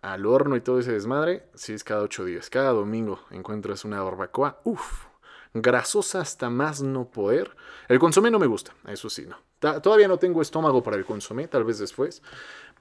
al 0.00 0.26
horno 0.26 0.56
y 0.56 0.60
todo 0.60 0.80
ese 0.80 0.92
desmadre, 0.92 1.44
sí 1.54 1.72
es 1.72 1.84
cada 1.84 2.02
ocho 2.02 2.24
días. 2.24 2.50
Cada 2.50 2.70
domingo 2.70 3.20
encuentras 3.30 3.84
una 3.84 4.02
barbacoa. 4.02 4.60
Uf, 4.64 5.06
grasosa 5.54 6.20
hasta 6.20 6.50
más 6.50 6.82
no 6.82 7.08
poder. 7.10 7.56
El 7.88 7.98
consomé 7.98 8.30
no 8.30 8.38
me 8.38 8.46
gusta, 8.46 8.72
eso 8.86 9.08
sí, 9.10 9.26
no. 9.26 9.36
Todavía 9.80 10.08
no 10.08 10.18
tengo 10.18 10.42
estómago 10.42 10.82
para 10.82 10.96
el 10.96 11.04
consomé, 11.04 11.46
tal 11.46 11.64
vez 11.64 11.78
después. 11.78 12.20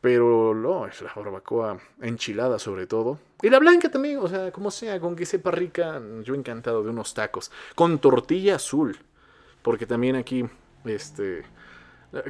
Pero 0.02 0.56
no, 0.56 0.88
es 0.88 1.00
la 1.02 1.14
barbacoa 1.16 1.78
enchilada 2.02 2.58
sobre 2.58 2.88
todo. 2.88 3.20
Y 3.44 3.50
la 3.50 3.60
blanca 3.60 3.90
también, 3.90 4.18
o 4.18 4.28
sea, 4.28 4.52
como 4.52 4.72
sea, 4.72 5.00
con 5.00 5.16
que 5.16 5.28
sepa 5.28 5.52
rica, 5.52 6.02
yo 6.24 6.34
encantado 6.34 6.84
de 6.84 6.90
unos 6.90 7.14
tacos. 7.14 7.52
Con 7.76 8.00
tortilla 8.00 8.56
azul. 8.56 8.98
Porque 9.62 9.86
también 9.86 10.16
aquí, 10.16 10.44
este... 10.86 11.44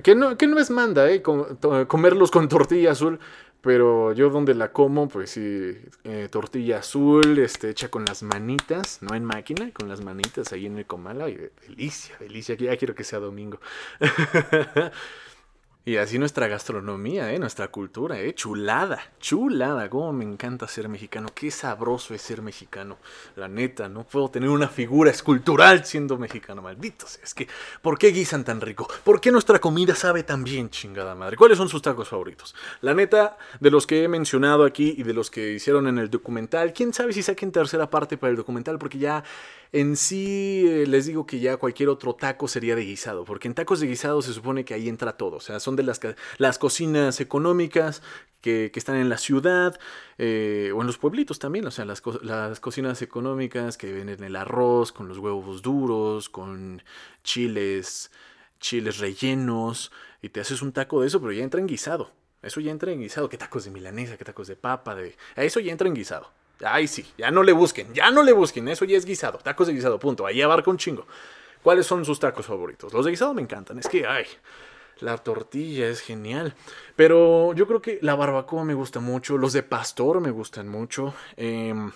Que 0.04 0.14
no, 0.14 0.38
que 0.38 0.46
no 0.46 0.60
es 0.60 0.70
manda, 0.70 1.10
¿eh? 1.10 1.24
comerlos 1.88 2.30
con 2.30 2.48
tortilla 2.48 2.92
azul. 2.92 3.20
Pero 3.62 4.12
yo 4.14 4.32
donde 4.32 4.56
la 4.56 4.72
como, 4.72 5.08
pues 5.08 5.32
sí, 5.32 5.78
eh, 6.04 6.28
tortilla 6.32 6.80
azul, 6.80 7.38
este, 7.38 7.70
hecha 7.70 7.90
con 7.90 8.06
las 8.06 8.24
manitas, 8.24 9.04
no 9.04 9.16
en 9.16 9.24
máquina, 9.24 9.70
con 9.72 9.88
las 9.88 10.02
manitas 10.02 10.52
ahí 10.52 10.66
en 10.66 10.80
el 10.80 10.88
comal. 10.88 11.20
Delicia, 11.68 12.18
delicia, 12.20 12.56
ya 12.56 12.76
quiero 12.76 12.96
que 12.96 13.04
sea 13.04 13.20
domingo. 13.20 13.60
Y 15.84 15.98
así 15.98 16.20
nuestra 16.20 16.48
gastronomía, 16.48 17.34
¿eh? 17.34 17.40
nuestra 17.40 17.70
cultura, 17.70 18.20
¿eh? 18.20 18.36
chulada, 18.36 19.02
chulada. 19.20 19.90
Cómo 19.90 20.14
me 20.14 20.24
encanta 20.24 20.68
ser 20.68 20.88
mexicano, 20.88 21.30
qué 21.34 21.50
sabroso 21.50 22.14
es 22.14 22.22
ser 22.22 22.44
mexicano. 22.44 23.00
La 23.36 23.48
neta, 23.48 23.90
no 23.90 24.04
puedo 24.04 24.30
tener 24.30 24.50
una 24.50 24.68
figura 24.68 25.10
escultural 25.10 25.84
siendo 25.84 26.20
mexicano, 26.20 26.62
maldito 26.62 27.08
sea. 27.08 27.24
Es 27.24 27.34
que, 27.34 27.48
¿por 27.82 27.98
qué 27.98 28.10
guisan 28.10 28.44
tan 28.44 28.62
rico? 28.62 28.88
¿Por 29.04 29.20
qué 29.20 29.32
nuestra 29.32 29.58
comida 29.58 29.96
sabe 29.96 30.22
tan 30.22 30.44
bien, 30.44 30.70
chingada 30.70 31.16
madre? 31.16 31.36
¿Cuáles 31.36 31.58
son 31.58 31.68
sus 31.68 31.82
tacos 31.82 32.10
favoritos? 32.10 32.54
La 32.82 32.94
neta, 32.94 33.40
de 33.60 33.72
los 33.72 33.88
que 33.88 34.04
he 34.04 34.08
mencionado 34.08 34.66
aquí 34.66 34.94
y 34.96 35.02
de 35.02 35.16
los 35.16 35.32
que 35.32 35.54
hicieron 35.54 35.88
en 35.88 35.98
el 35.98 36.12
documental, 36.12 36.74
quién 36.74 36.94
sabe 36.94 37.12
si 37.12 37.24
saquen 37.24 37.52
tercera 37.52 37.90
parte 37.90 38.18
para 38.18 38.30
el 38.30 38.38
documental, 38.38 38.78
porque 38.78 39.00
ya 39.00 39.24
en 39.74 39.96
sí 39.96 40.66
eh, 40.68 40.86
les 40.86 41.06
digo 41.06 41.26
que 41.26 41.40
ya 41.40 41.56
cualquier 41.58 41.90
otro 41.90 42.14
taco 42.14 42.48
sería 42.48 42.76
de 42.76 42.84
guisado, 42.84 43.24
porque 43.24 43.48
en 43.48 43.54
tacos 43.54 43.80
de 43.80 43.88
guisado 43.88 44.22
se 44.22 44.34
supone 44.34 44.66
que 44.66 44.74
ahí 44.74 44.90
entra 44.90 45.14
todo, 45.14 45.38
o 45.38 45.40
sea, 45.40 45.60
son 45.62 45.71
de 45.76 45.84
las, 45.84 46.00
las 46.38 46.58
cocinas 46.58 47.20
económicas 47.20 48.02
que, 48.42 48.72
están 48.74 48.96
en 48.96 49.10
la 49.10 49.18
ciudad 49.18 49.80
eh, 50.18 50.72
o 50.76 50.82
en 50.82 50.88
los 50.88 50.98
pueblitos 50.98 51.40
también, 51.40 51.66
o 51.68 51.72
sea, 51.72 51.86
las, 51.86 52.02
las 52.22 52.60
cocinas 52.60 53.02
económicas 53.02 53.78
que 53.78 53.92
venden 53.92 54.24
el 54.24 54.36
arroz 54.36 54.92
con 54.92 55.08
los 55.08 55.18
huevos 55.18 55.62
duros, 55.62 56.30
con 56.30 56.82
chiles, 57.24 58.12
chiles 58.60 58.98
rellenos, 58.98 59.92
y 60.22 60.30
te 60.30 60.40
haces 60.40 60.62
un 60.62 60.72
taco 60.72 61.02
de 61.02 61.08
eso, 61.08 61.20
pero 61.20 61.32
ya 61.32 61.44
entra 61.44 61.60
en 61.60 61.68
guisado. 61.68 62.12
Eso 62.42 62.60
ya 62.60 62.72
entra 62.72 62.92
en 62.92 63.02
guisado. 63.02 63.30
¿Qué 63.30 63.38
tacos 63.38 63.66
de 63.66 63.72
milanesa? 63.72 64.18
¿Qué 64.18 64.26
tacos 64.26 64.48
de 64.48 64.56
papa? 64.56 64.96
De... 64.96 65.16
Eso 65.36 65.60
ya 65.60 65.72
entra 65.72 65.88
en 65.88 65.94
guisado. 65.94 66.32
Ay, 66.64 66.88
sí, 66.88 67.06
ya 67.18 67.32
no 67.32 67.44
le 67.44 67.54
busquen, 67.54 67.94
ya 67.94 68.12
no 68.12 68.24
le 68.24 68.34
busquen, 68.34 68.68
eso 68.68 68.86
ya 68.86 68.98
es 68.98 69.06
guisado, 69.06 69.40
tacos 69.40 69.68
de 69.68 69.74
guisado, 69.74 70.00
punto, 70.00 70.26
ahí 70.26 70.42
abarca 70.42 70.70
un 70.70 70.78
chingo. 70.78 71.08
¿Cuáles 71.64 71.86
son 71.86 72.06
sus 72.06 72.20
tacos 72.20 72.46
favoritos? 72.46 72.94
Los 72.94 73.06
de 73.06 73.12
guisado 73.12 73.34
me 73.34 73.42
encantan, 73.42 73.80
es 73.80 73.88
que, 73.88 74.06
ay, 74.06 74.26
la 75.02 75.18
tortilla 75.18 75.88
es 75.88 76.02
genial. 76.02 76.56
Pero 76.96 77.54
yo 77.54 77.68
creo 77.68 77.82
que 77.82 78.00
la 78.02 78.16
barbacoa 78.16 78.64
me 78.64 78.74
gusta 78.74 79.00
mucho, 79.00 79.38
los 79.38 79.54
de 79.54 79.64
pastor 79.64 80.22
me 80.22 80.32
gustan 80.32 80.68
mucho. 80.68 81.14
Em, 81.38 81.92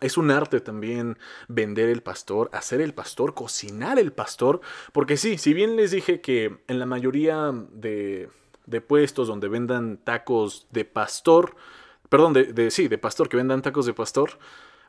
es 0.00 0.16
un 0.16 0.30
arte 0.30 0.60
también 0.60 1.18
vender 1.48 1.88
el 1.88 2.02
pastor, 2.02 2.50
hacer 2.52 2.80
el 2.80 2.94
pastor, 2.94 3.34
cocinar 3.34 3.98
el 3.98 4.12
pastor. 4.12 4.60
Porque 4.92 5.16
sí, 5.16 5.38
si 5.38 5.54
bien 5.54 5.76
les 5.76 5.90
dije 5.90 6.20
que 6.20 6.58
en 6.68 6.78
la 6.78 6.86
mayoría 6.86 7.52
de, 7.72 8.28
de 8.66 8.80
puestos 8.80 9.28
donde 9.28 9.48
vendan 9.48 9.98
tacos 9.98 10.66
de 10.70 10.84
pastor, 10.84 11.56
Perdón, 12.08 12.32
de, 12.32 12.70
sí, 12.70 12.88
de 12.88 12.98
pastor, 12.98 13.28
que 13.28 13.36
vendan 13.36 13.60
tacos 13.60 13.84
de 13.84 13.92
pastor, 13.92 14.38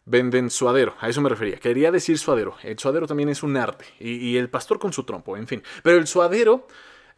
venden 0.06 0.50
suadero. 0.50 0.96
A 1.00 1.10
eso 1.10 1.22
me 1.22 1.30
refería. 1.30 1.58
Quería 1.58 1.92
decir 1.92 2.18
suadero. 2.18 2.56
El 2.64 2.80
suadero 2.80 3.08
también 3.08 3.30
es 3.30 3.44
un 3.44 3.58
arte. 3.58 3.86
Y 4.00 4.38
el 4.38 4.50
pastor 4.50 4.80
con 4.80 4.94
su 4.94 5.04
trompo, 5.04 5.36
en 5.36 5.48
fin. 5.48 5.62
Pero 5.84 5.98
el 5.98 6.08
suadero 6.08 6.68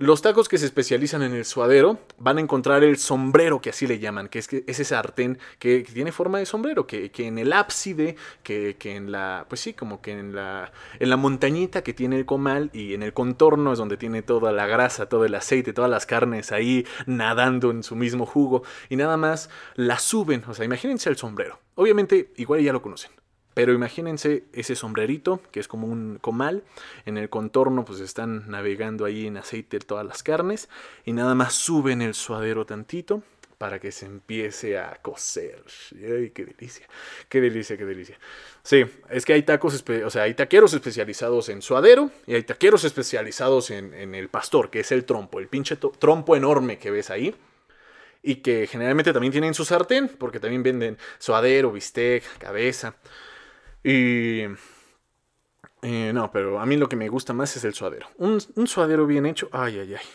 los 0.02 0.24
tacos 0.24 0.50
que 0.50 0.58
se 0.58 0.66
especializan 0.66 1.22
en 1.22 1.36
el 1.36 1.46
suadero 1.46 2.00
van 2.18 2.40
a 2.40 2.42
encontrar 2.42 2.84
el 2.84 2.98
sombrero, 2.98 3.62
que 3.62 3.70
así 3.70 3.86
le 3.86 4.00
llaman, 4.00 4.30
que 4.30 4.40
es, 4.40 4.48
que 4.48 4.64
ese 4.66 4.84
sartén 4.84 5.38
que, 5.60 5.82
tiene 5.82 6.12
forma 6.12 6.40
de 6.40 6.48
sombrero, 6.48 6.88
que, 6.88 7.12
en 7.16 7.38
el 7.38 7.54
ábside, 7.54 8.16
que, 8.42 8.76
en 8.84 9.12
la, 9.12 9.46
pues 9.48 9.62
sí, 9.62 9.74
como 9.76 10.02
que 10.02 10.14
en 10.14 10.34
la, 10.34 10.72
en 10.98 11.08
la 11.08 11.18
montañita 11.18 11.84
que 11.84 11.94
tiene 11.94 12.18
el 12.18 12.26
comal 12.26 12.72
y 12.74 12.96
en 12.96 13.04
el 13.04 13.14
contorno 13.14 13.74
es 13.74 13.78
donde 13.78 13.96
tiene 13.96 14.24
toda 14.24 14.52
la 14.52 14.66
grasa, 14.66 15.08
todo 15.08 15.24
el 15.24 15.36
aceite, 15.36 15.72
todas 15.72 15.92
las 15.92 16.08
carnes 16.08 16.52
ahí 16.52 16.88
nadando 17.06 17.70
en 17.70 17.84
su 17.84 17.96
mismo 17.96 18.26
jugo 18.26 18.64
y 18.90 18.96
nada 18.96 19.18
más 19.18 19.52
la 19.76 20.00
suben, 20.00 20.44
o 20.48 20.56
sea, 20.56 20.66
imagínense 20.66 21.12
el 21.12 21.18
sombrero. 21.18 21.60
Obviamente, 21.76 22.34
igual 22.38 22.62
ya 22.62 22.74
lo 22.74 22.82
conocen. 22.82 23.21
Pero 23.54 23.74
imagínense 23.74 24.46
ese 24.54 24.76
sombrerito, 24.76 25.42
que 25.52 25.60
es 25.60 25.68
como 25.68 25.88
un 25.88 26.20
comal. 26.22 26.64
En 27.06 27.18
el 27.18 27.30
contorno, 27.30 27.84
pues 27.84 28.00
están 28.00 28.50
navegando 28.50 29.06
ahí 29.06 29.28
en 29.28 29.38
aceite 29.38 29.80
todas 29.80 30.06
las 30.06 30.24
carnes. 30.24 30.70
Y 31.06 31.14
nada 31.14 31.36
más 31.36 31.54
suben 31.54 32.02
el 32.02 32.14
suadero 32.14 32.66
tantito 32.66 33.24
para 33.58 33.80
que 33.80 33.92
se 33.92 34.08
empiece 34.08 34.80
a 34.80 34.98
cocer. 35.04 35.64
¡Ay, 35.94 36.32
qué 36.32 36.46
delicia! 36.46 36.88
¡Qué 37.30 37.42
delicia, 37.42 37.78
qué 37.78 37.86
delicia! 37.86 38.18
Sí, 38.64 38.86
es 39.10 39.24
que 39.24 39.34
hay 39.34 39.44
tacos, 39.44 39.84
o 40.04 40.10
sea, 40.10 40.24
hay 40.24 40.34
taqueros 40.34 40.74
especializados 40.74 41.48
en 41.50 41.62
suadero 41.62 42.10
y 42.26 42.34
hay 42.34 42.42
taqueros 42.42 42.86
especializados 42.86 43.70
en, 43.70 43.94
en 43.94 44.16
el 44.16 44.30
pastor, 44.30 44.72
que 44.72 44.80
es 44.80 44.92
el 44.92 45.06
trompo, 45.06 45.40
el 45.40 45.48
pinche 45.48 45.76
trompo 45.76 46.36
enorme 46.36 46.80
que 46.80 46.90
ves 46.90 47.12
ahí 47.12 47.36
y 48.24 48.38
que 48.38 48.66
generalmente 48.66 49.14
también 49.14 49.32
tienen 49.32 49.54
su 49.54 49.66
sartén, 49.66 50.08
porque 50.08 50.40
también 50.40 50.64
venden 50.64 50.98
suadero, 51.20 51.72
bistec, 51.72 52.24
cabeza. 52.38 52.96
Y, 53.84 54.46
Eh, 55.84 56.12
no, 56.14 56.32
pero 56.32 56.60
a 56.60 56.66
mí 56.66 56.78
lo 56.78 56.88
que 56.88 56.96
me 56.96 57.10
gusta 57.10 57.34
más 57.34 57.56
es 57.58 57.64
el 57.64 57.74
suadero. 57.74 58.08
Un, 58.18 58.40
suadero 58.68 59.08
bien 59.08 59.26
hecho, 59.26 59.50
ay, 59.52 59.80
ay, 59.80 59.96
ay. 59.96 60.06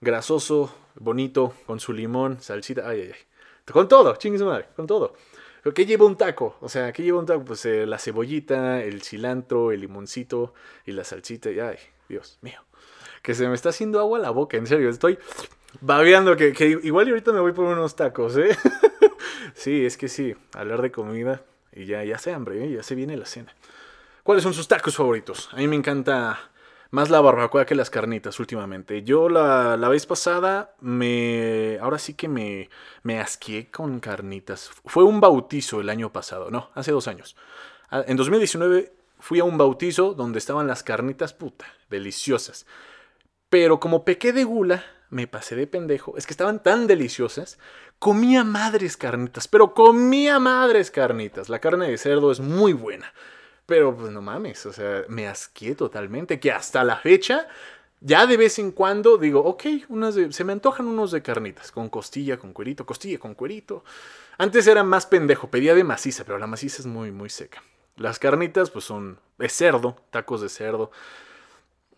Grasoso, 0.00 0.74
bonito, 0.94 1.54
con 1.66 1.80
su 1.80 1.92
limón, 1.92 2.40
salsita, 2.40 2.88
ay, 2.88 3.02
ay, 3.02 3.12
ay. 3.14 3.72
Con 3.72 3.88
todo, 3.88 4.16
chingue 4.16 4.38
su 4.38 4.46
madre, 4.46 4.68
con 4.74 4.86
todo. 4.86 5.14
¿Qué 5.74 5.86
lleva 5.86 6.06
un 6.06 6.16
taco? 6.16 6.56
O 6.60 6.68
sea, 6.68 6.92
¿qué 6.92 7.02
lleva 7.02 7.20
un 7.20 7.26
taco? 7.26 7.44
Pues 7.44 7.64
eh, 7.66 7.86
la 7.86 7.98
cebollita, 7.98 8.82
el 8.82 9.02
cilantro, 9.02 9.70
el 9.70 9.80
limoncito 9.80 10.54
y 10.86 10.92
la 10.92 11.04
salsita. 11.04 11.50
Y, 11.50 11.60
ay, 11.60 11.76
Dios 12.08 12.38
mío. 12.40 12.64
Que 13.22 13.34
se 13.34 13.46
me 13.46 13.54
está 13.54 13.68
haciendo 13.68 14.00
agua 14.00 14.18
la 14.18 14.30
boca, 14.30 14.56
en 14.56 14.66
serio. 14.66 14.88
Estoy 14.88 15.18
babeando 15.80 16.36
que, 16.36 16.52
que 16.52 16.66
igual 16.82 17.08
ahorita 17.08 17.32
me 17.32 17.40
voy 17.40 17.52
por 17.52 17.66
unos 17.66 17.94
tacos, 17.94 18.36
¿eh? 18.38 18.56
sí, 19.54 19.84
es 19.86 19.96
que 19.96 20.08
sí, 20.08 20.34
hablar 20.54 20.82
de 20.82 20.90
comida 20.90 21.44
y 21.72 21.86
ya, 21.86 22.04
ya 22.04 22.18
se 22.18 22.32
hambre, 22.32 22.64
¿eh? 22.64 22.72
ya 22.72 22.82
se 22.82 22.94
viene 22.94 23.16
la 23.16 23.26
cena. 23.26 23.54
¿Cuáles 24.22 24.44
son 24.44 24.54
sus 24.54 24.68
tacos 24.68 24.96
favoritos? 24.96 25.48
A 25.52 25.56
mí 25.56 25.66
me 25.66 25.76
encanta 25.76 26.38
más 26.90 27.10
la 27.10 27.20
barbacoa 27.20 27.64
que 27.64 27.74
las 27.74 27.90
carnitas 27.90 28.38
últimamente. 28.38 29.02
Yo 29.02 29.28
la, 29.28 29.76
la 29.76 29.88
vez 29.88 30.06
pasada 30.06 30.74
me... 30.80 31.78
Ahora 31.80 31.98
sí 31.98 32.14
que 32.14 32.28
me, 32.28 32.68
me 33.02 33.18
asqué 33.18 33.70
con 33.70 33.98
carnitas. 33.98 34.70
Fue 34.84 35.02
un 35.02 35.20
bautizo 35.20 35.80
el 35.80 35.88
año 35.88 36.12
pasado, 36.12 36.50
no, 36.50 36.70
hace 36.74 36.92
dos 36.92 37.08
años. 37.08 37.34
Ah, 37.90 38.04
en 38.06 38.16
2019 38.16 38.92
fui 39.18 39.40
a 39.40 39.44
un 39.44 39.56
bautizo 39.56 40.14
donde 40.14 40.38
estaban 40.38 40.66
las 40.66 40.82
carnitas 40.82 41.32
puta, 41.32 41.64
deliciosas. 41.88 42.66
Pero 43.48 43.80
como 43.80 44.04
pequé 44.04 44.32
de 44.32 44.44
gula, 44.44 44.84
me 45.12 45.26
pasé 45.26 45.54
de 45.54 45.66
pendejo. 45.66 46.16
Es 46.16 46.26
que 46.26 46.32
estaban 46.32 46.62
tan 46.62 46.86
deliciosas. 46.86 47.58
Comía 47.98 48.44
madres 48.44 48.96
carnitas, 48.96 49.46
pero 49.46 49.74
comía 49.74 50.38
madres 50.38 50.90
carnitas. 50.90 51.50
La 51.50 51.60
carne 51.60 51.90
de 51.90 51.98
cerdo 51.98 52.32
es 52.32 52.40
muy 52.40 52.72
buena. 52.72 53.12
Pero 53.66 53.94
pues 53.94 54.10
no 54.10 54.22
mames, 54.22 54.64
o 54.64 54.72
sea, 54.72 55.04
me 55.08 55.28
asqué 55.28 55.74
totalmente. 55.74 56.40
Que 56.40 56.50
hasta 56.50 56.82
la 56.82 56.96
fecha, 56.96 57.46
ya 58.00 58.26
de 58.26 58.38
vez 58.38 58.58
en 58.58 58.72
cuando 58.72 59.18
digo, 59.18 59.40
ok, 59.40 59.64
unas 59.90 60.16
se 60.30 60.44
me 60.44 60.52
antojan 60.54 60.86
unos 60.86 61.12
de 61.12 61.22
carnitas, 61.22 61.70
con 61.70 61.90
costilla, 61.90 62.38
con 62.38 62.54
cuerito, 62.54 62.86
costilla, 62.86 63.18
con 63.18 63.34
cuerito. 63.34 63.84
Antes 64.38 64.66
era 64.66 64.82
más 64.82 65.04
pendejo, 65.04 65.50
pedía 65.50 65.74
de 65.74 65.84
maciza, 65.84 66.24
pero 66.24 66.38
la 66.38 66.46
maciza 66.46 66.80
es 66.80 66.86
muy, 66.86 67.12
muy 67.12 67.28
seca. 67.28 67.62
Las 67.96 68.18
carnitas, 68.18 68.70
pues 68.70 68.86
son 68.86 69.20
de 69.36 69.50
cerdo, 69.50 69.98
tacos 70.10 70.40
de 70.40 70.48
cerdo. 70.48 70.90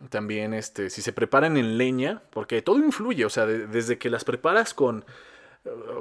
También, 0.09 0.53
este, 0.53 0.89
si 0.89 1.01
se 1.01 1.13
preparan 1.13 1.57
en 1.57 1.77
leña, 1.77 2.21
porque 2.31 2.61
todo 2.61 2.79
influye, 2.79 3.25
o 3.25 3.29
sea, 3.29 3.45
desde 3.45 3.97
que 3.97 4.09
las 4.09 4.23
preparas 4.23 4.73
con 4.73 5.05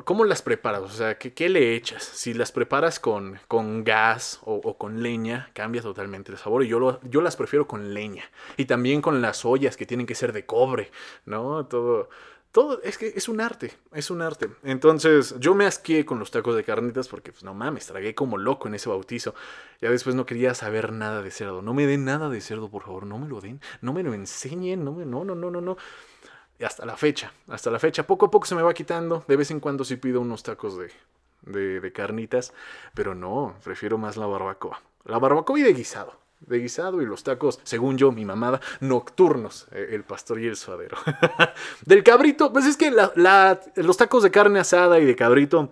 ¿Cómo 0.04 0.26
las 0.26 0.42
preparas? 0.42 0.83
O 0.83 0.88
sea, 0.90 1.16
¿qué, 1.16 1.48
le 1.48 1.74
echas? 1.74 2.02
Si 2.02 2.35
las 2.35 2.52
preparas 2.52 3.00
con, 3.00 3.40
con 3.48 3.83
gas 3.83 4.40
o, 4.44 4.76
con 4.76 5.02
leña, 5.02 5.48
cambia 5.54 5.80
totalmente 5.80 6.30
el 6.33 6.37
sabor. 6.37 6.64
Y 6.64 6.68
yo, 6.68 7.00
yo 7.02 7.22
las 7.22 7.37
prefiero 7.37 7.66
con 7.66 7.94
leña. 7.94 8.24
Y 8.59 8.66
también 8.66 9.00
con 9.00 9.22
las 9.22 9.46
ollas 9.46 9.78
que 9.78 9.87
tienen 9.87 10.07
que 10.07 10.14
ser 10.14 10.35
de 10.35 10.44
cobre, 10.44 10.90
¿no? 11.24 11.64
Todo, 11.64 12.11
todo, 12.55 12.81
es 12.85 12.99
que 12.99 13.12
es 13.17 13.29
un 13.29 13.40
arte, 13.40 13.73
es 13.93 14.12
un 14.12 14.23
arte. 14.23 14.49
Entonces, 14.62 15.35
yo 15.40 15.57
me 15.57 15.67
asqué 15.67 16.05
con 16.07 16.21
los 16.21 16.31
tacos 16.31 16.55
de 16.55 16.62
carnitas 16.62 17.09
porque, 17.09 17.33
pues, 17.33 17.43
no 17.43 17.53
mames, 17.53 17.88
tragué 17.88 18.14
como 18.14 18.38
loco 18.38 18.69
en 18.69 18.77
ese 18.77 18.88
bautizo. 18.88 19.35
Ya 19.81 19.90
después 19.90 20.14
no 20.14 20.25
quería 20.25 20.55
saber 20.55 20.93
nada 20.93 21.21
de 21.21 21.33
cerdo. 21.33 21.62
No 21.62 21.75
me 21.75 21.85
den 21.85 22.05
nada 22.05 22.29
de 22.29 22.40
cerdo, 22.40 22.71
por 22.71 22.85
favor, 22.85 23.07
no 23.07 23.19
me 23.19 23.27
lo 23.27 23.40
den, 23.40 23.61
no 23.81 23.93
me 23.93 24.05
lo 24.05 24.14
enseñen, 24.14 24.85
no, 24.85 24.93
me, 24.93 25.05
no, 25.05 25.25
no, 25.25 25.35
no, 25.35 25.51
no. 25.51 25.77
Y 26.57 26.62
hasta 26.62 26.87
la 26.87 26.97
fecha, 26.97 27.33
hasta 27.49 27.73
la 27.73 27.81
fecha, 27.81 28.07
poco 28.07 28.27
a 28.27 28.31
poco 28.31 28.47
se 28.47 28.55
me 28.55 28.62
va 28.62 28.73
quitando. 28.73 29.25
De 29.27 29.35
vez 29.35 29.51
en 29.51 29.59
cuando 29.59 29.85
sí 29.85 29.97
pido 29.97 30.21
unos 30.21 30.45
tacos 30.45 30.79
de, 30.79 31.81
de, 31.81 31.93
carnitas, 31.93 32.55
pero 32.95 33.17
no, 33.17 33.57
prefiero 33.64 33.99
más 33.99 34.17
la 34.17 34.27
barbacoa. 34.27 34.81
La 35.05 35.19
barbacoa 35.19 35.59
y 35.59 35.62
de 35.64 35.75
guisado. 35.75 36.24
De 36.46 36.59
guisado 36.59 37.00
y 37.00 37.07
los 37.07 37.24
tacos, 37.24 37.61
según 37.64 37.96
yo, 37.96 38.12
mi 38.12 38.24
mamada, 38.24 38.61
nocturnos, 38.80 39.66
eh, 39.72 39.88
el 39.92 40.04
pastor 40.04 40.40
y 40.40 40.46
el 40.46 40.57
suadero. 40.57 40.96
Del 41.87 42.02
cabrito, 42.02 42.52
pues 42.52 42.66
es 42.66 42.76
que 42.76 42.90
los 42.90 43.96
tacos 43.96 44.22
de 44.22 44.30
carne 44.30 44.61
asada 44.61 44.98
y 44.98 45.04
de 45.04 45.16
cabrito 45.16 45.70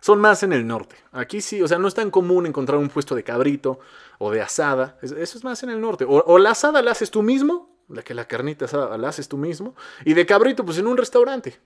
son 0.00 0.20
más 0.20 0.42
en 0.42 0.52
el 0.52 0.66
norte. 0.66 0.96
Aquí 1.12 1.40
sí, 1.40 1.62
o 1.62 1.68
sea, 1.68 1.78
no 1.78 1.88
es 1.88 1.94
tan 1.94 2.10
común 2.10 2.46
encontrar 2.46 2.78
un 2.78 2.90
puesto 2.90 3.14
de 3.14 3.24
cabrito 3.24 3.80
o 4.18 4.30
de 4.30 4.42
asada. 4.42 4.98
Eso 5.02 5.16
es 5.16 5.44
más 5.44 5.62
en 5.62 5.70
el 5.70 5.80
norte. 5.80 6.04
O, 6.06 6.38
la 6.38 6.50
asada 6.50 6.82
la 6.82 6.90
haces 6.90 7.10
tú 7.10 7.22
mismo 7.22 7.74
la 7.88 8.02
que 8.02 8.14
la 8.14 8.26
carnita 8.26 8.66
la 8.96 9.08
haces 9.08 9.28
tú 9.28 9.36
mismo. 9.36 9.74
Y 10.04 10.14
de 10.14 10.26
cabrito, 10.26 10.64
pues 10.64 10.78
en 10.78 10.86
un 10.86 10.96
restaurante. 10.96 11.58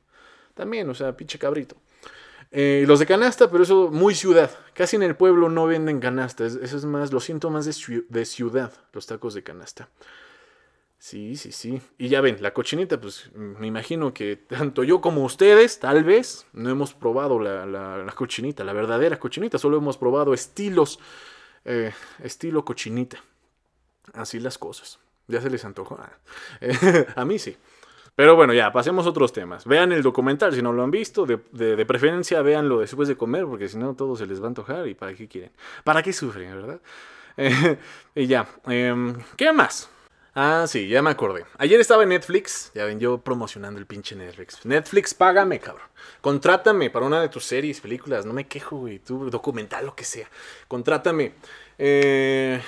También, 0.55 0.89
o 0.89 0.95
sea, 0.95 1.17
pinche 1.17 1.39
cabrito. 1.39 1.77
Eh, 2.51 2.85
los 2.87 2.99
de 2.99 3.07
canasta, 3.07 3.51
pero 3.51 3.63
eso 3.63 3.91
muy 3.91 4.15
ciudad. 4.15 4.51
Casi 4.73 4.97
en 4.97 5.03
el 5.03 5.17
pueblo 5.17 5.49
no 5.49 5.67
venden 5.67 6.01
canasta. 6.01 6.47
Eso 6.47 6.77
es 6.77 6.85
más, 6.85 7.13
lo 7.13 7.21
siento 7.21 7.51
más 7.51 7.67
de, 7.67 8.25
ciudad, 8.25 8.73
los 8.93 9.07
tacos 9.07 9.35
de 9.35 9.43
canasta. 9.43 9.89
Sí, 10.99 11.37
sí, 11.37 11.53
sí. 11.53 11.81
Y 11.97 12.09
ya 12.09 12.21
ven, 12.21 12.39
la 12.41 12.53
cochinita, 12.53 13.01
pues 13.01 13.31
me 13.35 13.67
imagino 13.67 14.13
que 14.13 14.37
tanto 14.37 14.83
yo 14.83 15.01
como 15.01 15.25
ustedes, 15.25 15.79
tal 15.79 16.03
vez, 16.03 16.47
no 16.53 16.71
hemos 16.71 16.93
probado 16.93 17.39
la, 17.39 17.67
la, 17.67 18.13
cochinita, 18.17 18.65
la 18.65 18.73
verdadera 18.73 19.19
cochinita. 19.19 19.59
Solo 19.59 19.77
hemos 19.77 19.99
probado 19.99 20.35
estilos, 20.35 20.99
eh, 21.65 21.93
estilo 22.23 22.65
cochinita. 22.65 23.23
Así 24.15 24.41
las 24.41 24.59
cosas. 24.59 24.99
Ya 25.29 25.43
se 25.43 25.51
les 25.51 25.65
antojó. 25.65 26.01
Ah. 26.01 26.19
a 27.15 27.25
mí 27.27 27.39
sí. 27.39 27.57
Pero 28.19 28.35
bueno, 28.35 28.53
ya, 28.53 28.73
pasemos 28.73 29.07
a 29.07 29.11
otros 29.11 29.33
temas. 29.33 29.65
Vean 29.65 29.93
el 29.93 30.03
documental 30.03 30.53
si 30.53 30.61
no 30.61 30.73
lo 30.73 30.83
han 30.83 30.91
visto. 30.91 31.25
De, 31.25 31.39
de, 31.53 31.87
preferencia, 31.87 32.43
véanlo 32.43 32.81
después 32.81 33.07
de 33.07 33.17
comer, 33.17 33.47
porque 33.47 33.69
si 33.69 33.79
no, 33.79 33.95
todo 33.95 34.17
se 34.17 34.27
les 34.27 34.41
va 34.41 34.47
a 34.47 34.49
antojar. 34.49 34.89
¿Y 34.89 34.95
para 34.95 35.15
qué 35.15 35.29
quieren? 35.29 35.53
¿Para 35.85 36.03
qué 36.03 36.13
sufren, 36.13 36.53
verdad? 36.53 36.81
y 38.17 38.27
ya. 38.27 38.49
Em, 38.67 39.15
¿Qué 39.37 39.53
más? 39.53 39.89
Ah, 40.35 40.65
sí, 40.67 40.89
ya 40.89 41.01
me 41.01 41.11
acordé. 41.11 41.45
Ayer 41.59 41.79
estaba 41.79 42.03
en 42.03 42.09
Netflix. 42.09 42.73
Ya 42.75 42.87
ven, 42.87 42.99
yo 42.99 43.19
promocionando 43.19 43.79
el 43.79 43.87
pinche 43.87 44.17
Netflix. 44.17 44.67
Netflix, 44.67 45.15
págame, 45.15 45.61
cabrón. 45.61 45.87
Contrátame 46.21 46.91
para 46.91 47.07
una 47.07 47.21
de 47.21 47.29
tus 47.29 47.45
series, 47.45 47.81
películas. 47.81 48.27
No 48.27 48.33
me 48.33 48.49
quejo, 48.49 48.79
güey. 48.79 48.99
Tu 48.99 49.31
documental, 49.31 49.87
lo 49.87 49.95
que 49.95 50.03
sea. 50.03 50.29
Contrátame. 50.67 51.35
Eh, 51.79 52.61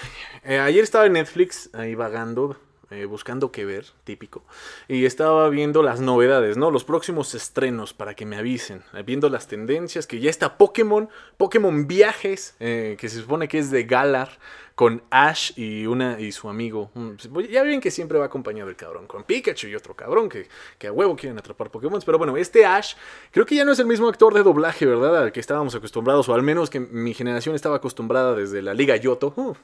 eh, 0.45 0.59
ayer 0.61 0.85
estaba 0.85 1.07
en 1.07 1.15
Netflix, 1.15 1.71
ahí 1.73 1.97
vagando, 1.97 2.57
eh, 2.91 3.05
buscando 3.05 3.53
qué 3.53 3.65
ver, 3.65 3.87
típico. 4.05 4.45
Y 4.89 5.05
estaba 5.05 5.49
viendo 5.49 5.83
las 5.83 6.01
novedades, 6.01 6.57
¿no? 6.57 6.71
Los 6.71 6.85
próximos 6.85 7.35
estrenos 7.35 7.93
para 7.93 8.15
que 8.15 8.27
me 8.27 8.37
avisen. 8.37 8.83
Viendo 9.05 9.29
las 9.29 9.47
tendencias, 9.47 10.07
que 10.07 10.21
ya 10.21 10.31
está 10.31 10.57
Pokémon, 10.57 11.09
Pokémon 11.37 11.87
Viajes, 11.87 12.55
que 12.59 12.97
se 13.01 13.21
supone 13.21 13.49
que 13.49 13.59
es 13.59 13.71
de 13.71 13.85
Galar 13.85 14.39
con 14.81 15.03
Ash 15.11 15.53
y 15.57 15.85
una 15.85 16.19
y 16.19 16.33
su 16.33 16.49
amigo. 16.49 16.91
Pues, 17.31 17.51
ya 17.51 17.63
ven 17.63 17.83
que 17.83 17.91
siempre 17.91 18.19
va 18.19 18.25
acompañado 18.25 18.71
el 18.71 18.77
cabrón, 18.77 19.07
con 19.07 19.25
Pikachu 19.25 19.67
y 19.67 19.75
otro 19.75 19.95
cabrón 19.95 20.31
que, 20.31 20.49
que 20.79 20.87
a 20.87 20.93
huevo 20.93 21.15
quieren 21.17 21.39
atrapar 21.39 21.71
Pokémon. 21.71 22.01
Pero 22.03 22.17
bueno, 22.17 22.35
este 22.39 22.65
Ash 22.65 22.95
creo 23.31 23.45
que 23.45 23.57
ya 23.57 23.67
no 23.67 23.73
es 23.73 23.79
el 23.79 23.85
mismo 23.85 24.09
actor 24.09 24.33
de 24.33 24.43
doblaje, 24.43 24.87
¿verdad? 24.87 25.25
Al 25.25 25.33
que 25.33 25.41
estábamos 25.41 25.75
acostumbrados, 25.75 26.31
o 26.31 26.35
al 26.35 26.43
menos 26.43 26.71
que 26.71 26.81
mi 26.81 27.13
generación 27.13 27.55
estaba 27.55 27.77
acostumbrada 27.77 28.35
desde 28.35 28.63
la 28.63 28.73
Liga 28.73 28.97
Yoto. 28.97 29.55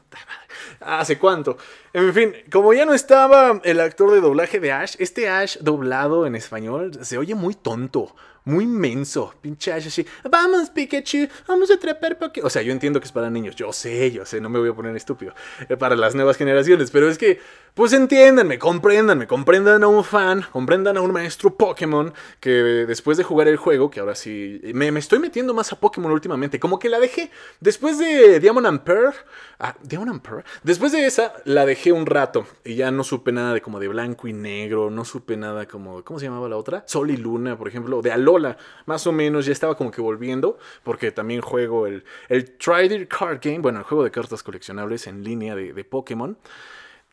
¿Hace 0.81 1.18
cuánto? 1.18 1.57
En 1.94 2.12
fin, 2.12 2.35
como 2.52 2.74
ya 2.74 2.85
no 2.85 2.92
estaba 2.92 3.62
el 3.64 3.81
actor 3.81 4.12
de 4.12 4.20
doblaje 4.20 4.61
de 4.61 4.72
Ash, 4.72 4.96
este 4.98 5.31
Ash 5.31 5.57
doblado 5.62 6.26
en 6.26 6.37
español 6.37 6.92
se 7.00 7.16
oye 7.16 7.35
muy 7.35 7.55
tonto 7.55 8.14
muy 8.47 8.65
inmenso. 8.65 9.35
Pinche 9.41 9.73
Ash 9.73 9.89
así, 9.89 10.07
vamos 10.31 10.71
Pikachu, 10.71 11.29
vamos 11.47 11.71
a 11.71 11.75
atrapar 11.75 12.17
Pokémon. 12.17 12.47
O 12.47 12.51
sea, 12.51 12.63
yo 12.63 12.73
entiendo 12.73 13.01
que 13.01 13.07
es 13.07 13.13
para 13.13 13.29
niños, 13.29 13.57
yo 13.57 13.73
sé, 13.73 14.11
yo 14.13 14.25
sé, 14.25 14.41
no 14.41 14.49
me 14.49 14.59
voy 14.59 14.71
a 14.71 14.73
poner 14.73 14.97
estúpido. 14.97 15.35
Eh, 15.69 15.77
para 15.77 15.97
las 15.97 16.15
nuevas 16.15 16.37
generaciones, 16.37 16.91
pero 16.91 17.11
es 17.11 17.19
que, 17.19 17.41
pues 17.75 17.93
entiéndanme, 17.93 18.59
compréndanme, 18.59 19.27
comprendan 19.27 19.83
a 19.83 19.89
un 19.89 20.05
fan, 20.05 20.45
comprendan 20.53 20.97
a 20.97 21.01
un 21.01 21.13
maestro 21.13 21.55
Pokémon 21.55 22.15
que 22.41 22.51
después 22.51 23.19
de 23.19 23.25
jugar 23.25 23.49
el 23.49 23.57
juego, 23.57 23.91
que 23.91 24.01
ahora 24.01 24.15
sí, 24.15 24.61
me, 24.73 24.89
estoy 24.99 25.19
metiendo 25.19 25.53
más 25.53 25.73
a 25.73 25.81
Pokémon 25.81 26.13
últimamente, 26.13 26.61
como 26.61 26.79
que 26.79 26.89
la 26.89 27.01
dejé 27.01 27.31
después 27.61 27.99
de 27.99 28.41
Diamond 28.41 28.67
and 28.67 28.81
Pearl. 28.81 29.13
Ah, 29.59 29.75
Diamond 29.83 30.11
and 30.13 30.23
Pearl. 30.23 30.45
Después 30.63 30.93
de 30.93 31.07
esa, 31.07 31.33
la 31.45 31.67
dejé 31.67 31.91
un 31.91 32.07
rato 32.07 32.47
y 32.65 32.77
ya 32.77 32.91
no 32.91 33.03
supe 33.03 33.33
nada 33.33 33.55
de 33.55 33.61
como 33.61 33.81
de 33.81 33.89
blanco 33.89 34.29
y 34.29 34.33
negro, 34.33 34.91
no 34.91 35.05
supe 35.05 35.37
nada 35.37 35.67
como, 35.67 36.05
¿cómo 36.05 36.19
se 36.19 36.27
llamaba 36.27 36.49
la 36.49 36.57
otra? 36.57 36.85
Sol 36.87 37.11
y 37.11 37.17
Luna, 37.17 37.59
por 37.59 37.69
ejemplo, 37.69 38.03
de 38.03 38.13
Alo 38.37 38.57
más 38.87 39.07
o 39.07 39.12
menos, 39.12 39.46
ya 39.46 39.53
estaba 39.53 39.77
como 39.77 39.90
que 39.90 40.01
volviendo, 40.01 40.59
porque 40.83 41.11
también 41.11 41.40
juego 41.40 41.87
el, 41.87 42.05
el 42.29 42.57
Trider 42.57 43.09
Card 43.09 43.40
Game, 43.42 43.59
bueno, 43.59 43.79
el 43.79 43.85
juego 43.85 44.05
de 44.05 44.11
cartas 44.11 44.42
coleccionables 44.42 45.07
en 45.07 45.25
línea 45.25 45.55
de, 45.55 45.72
de 45.72 45.85
Pokémon. 45.85 46.37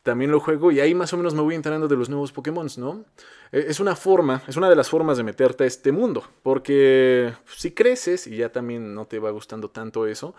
También 0.02 0.30
lo 0.30 0.38
juego 0.38 0.70
y 0.70 0.80
ahí 0.80 0.94
más 0.94 1.14
o 1.14 1.16
menos 1.16 1.34
me 1.34 1.40
voy 1.40 1.54
enterando 1.54 1.88
de 1.88 1.96
los 1.96 2.10
nuevos 2.10 2.30
Pokémon, 2.30 2.68
¿no? 2.76 3.06
E, 3.50 3.64
es 3.68 3.80
una 3.80 3.96
forma, 3.96 4.42
es 4.46 4.56
una 4.56 4.68
de 4.68 4.76
las 4.76 4.90
formas 4.90 5.16
de 5.16 5.22
meterte 5.22 5.64
a 5.64 5.66
este 5.66 5.92
mundo, 5.92 6.22
porque 6.42 7.32
si 7.46 7.70
creces 7.70 8.26
y 8.26 8.36
ya 8.36 8.52
también 8.52 8.94
no 8.94 9.06
te 9.06 9.18
va 9.18 9.30
gustando 9.30 9.70
tanto 9.70 10.06
eso, 10.06 10.34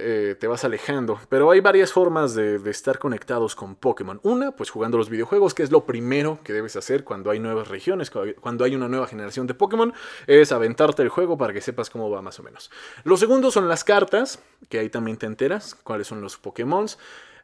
eh, 0.00 0.36
te 0.38 0.46
vas 0.46 0.64
alejando. 0.64 1.18
Pero 1.28 1.50
hay 1.50 1.60
varias 1.60 1.92
formas 1.92 2.34
de, 2.34 2.58
estar 2.70 2.98
conectados 2.98 3.56
con 3.56 3.74
Pokémon. 3.74 4.20
Una, 4.22 4.52
pues 4.52 4.70
jugando 4.70 4.96
los 4.96 5.10
videojuegos, 5.10 5.54
que 5.54 5.62
es 5.62 5.70
lo 5.70 5.84
primero 5.84 6.38
que 6.44 6.52
debes 6.52 6.76
hacer 6.76 7.02
cuando 7.02 7.30
hay 7.30 7.40
nuevas 7.40 7.68
regiones, 7.68 8.10
cuando 8.10 8.64
hay 8.64 8.74
una 8.76 8.88
nueva 8.88 9.06
generación 9.06 9.46
de 9.46 9.54
Pokémon, 9.54 9.92
es 10.26 10.52
aventarte 10.52 11.02
el 11.02 11.08
juego 11.08 11.36
para 11.36 11.52
que 11.52 11.60
sepas 11.60 11.90
cómo 11.90 12.10
va 12.10 12.22
más 12.22 12.38
o 12.38 12.42
menos. 12.42 12.70
Lo 13.04 13.16
segundo 13.16 13.50
son 13.50 13.68
las 13.68 13.82
cartas, 13.82 14.40
que 14.68 14.78
ahí 14.78 14.88
también 14.88 15.16
te 15.16 15.26
enteras 15.26 15.74
cuáles 15.74 16.06
son 16.06 16.20
los 16.20 16.36
Pokémon. 16.36 16.86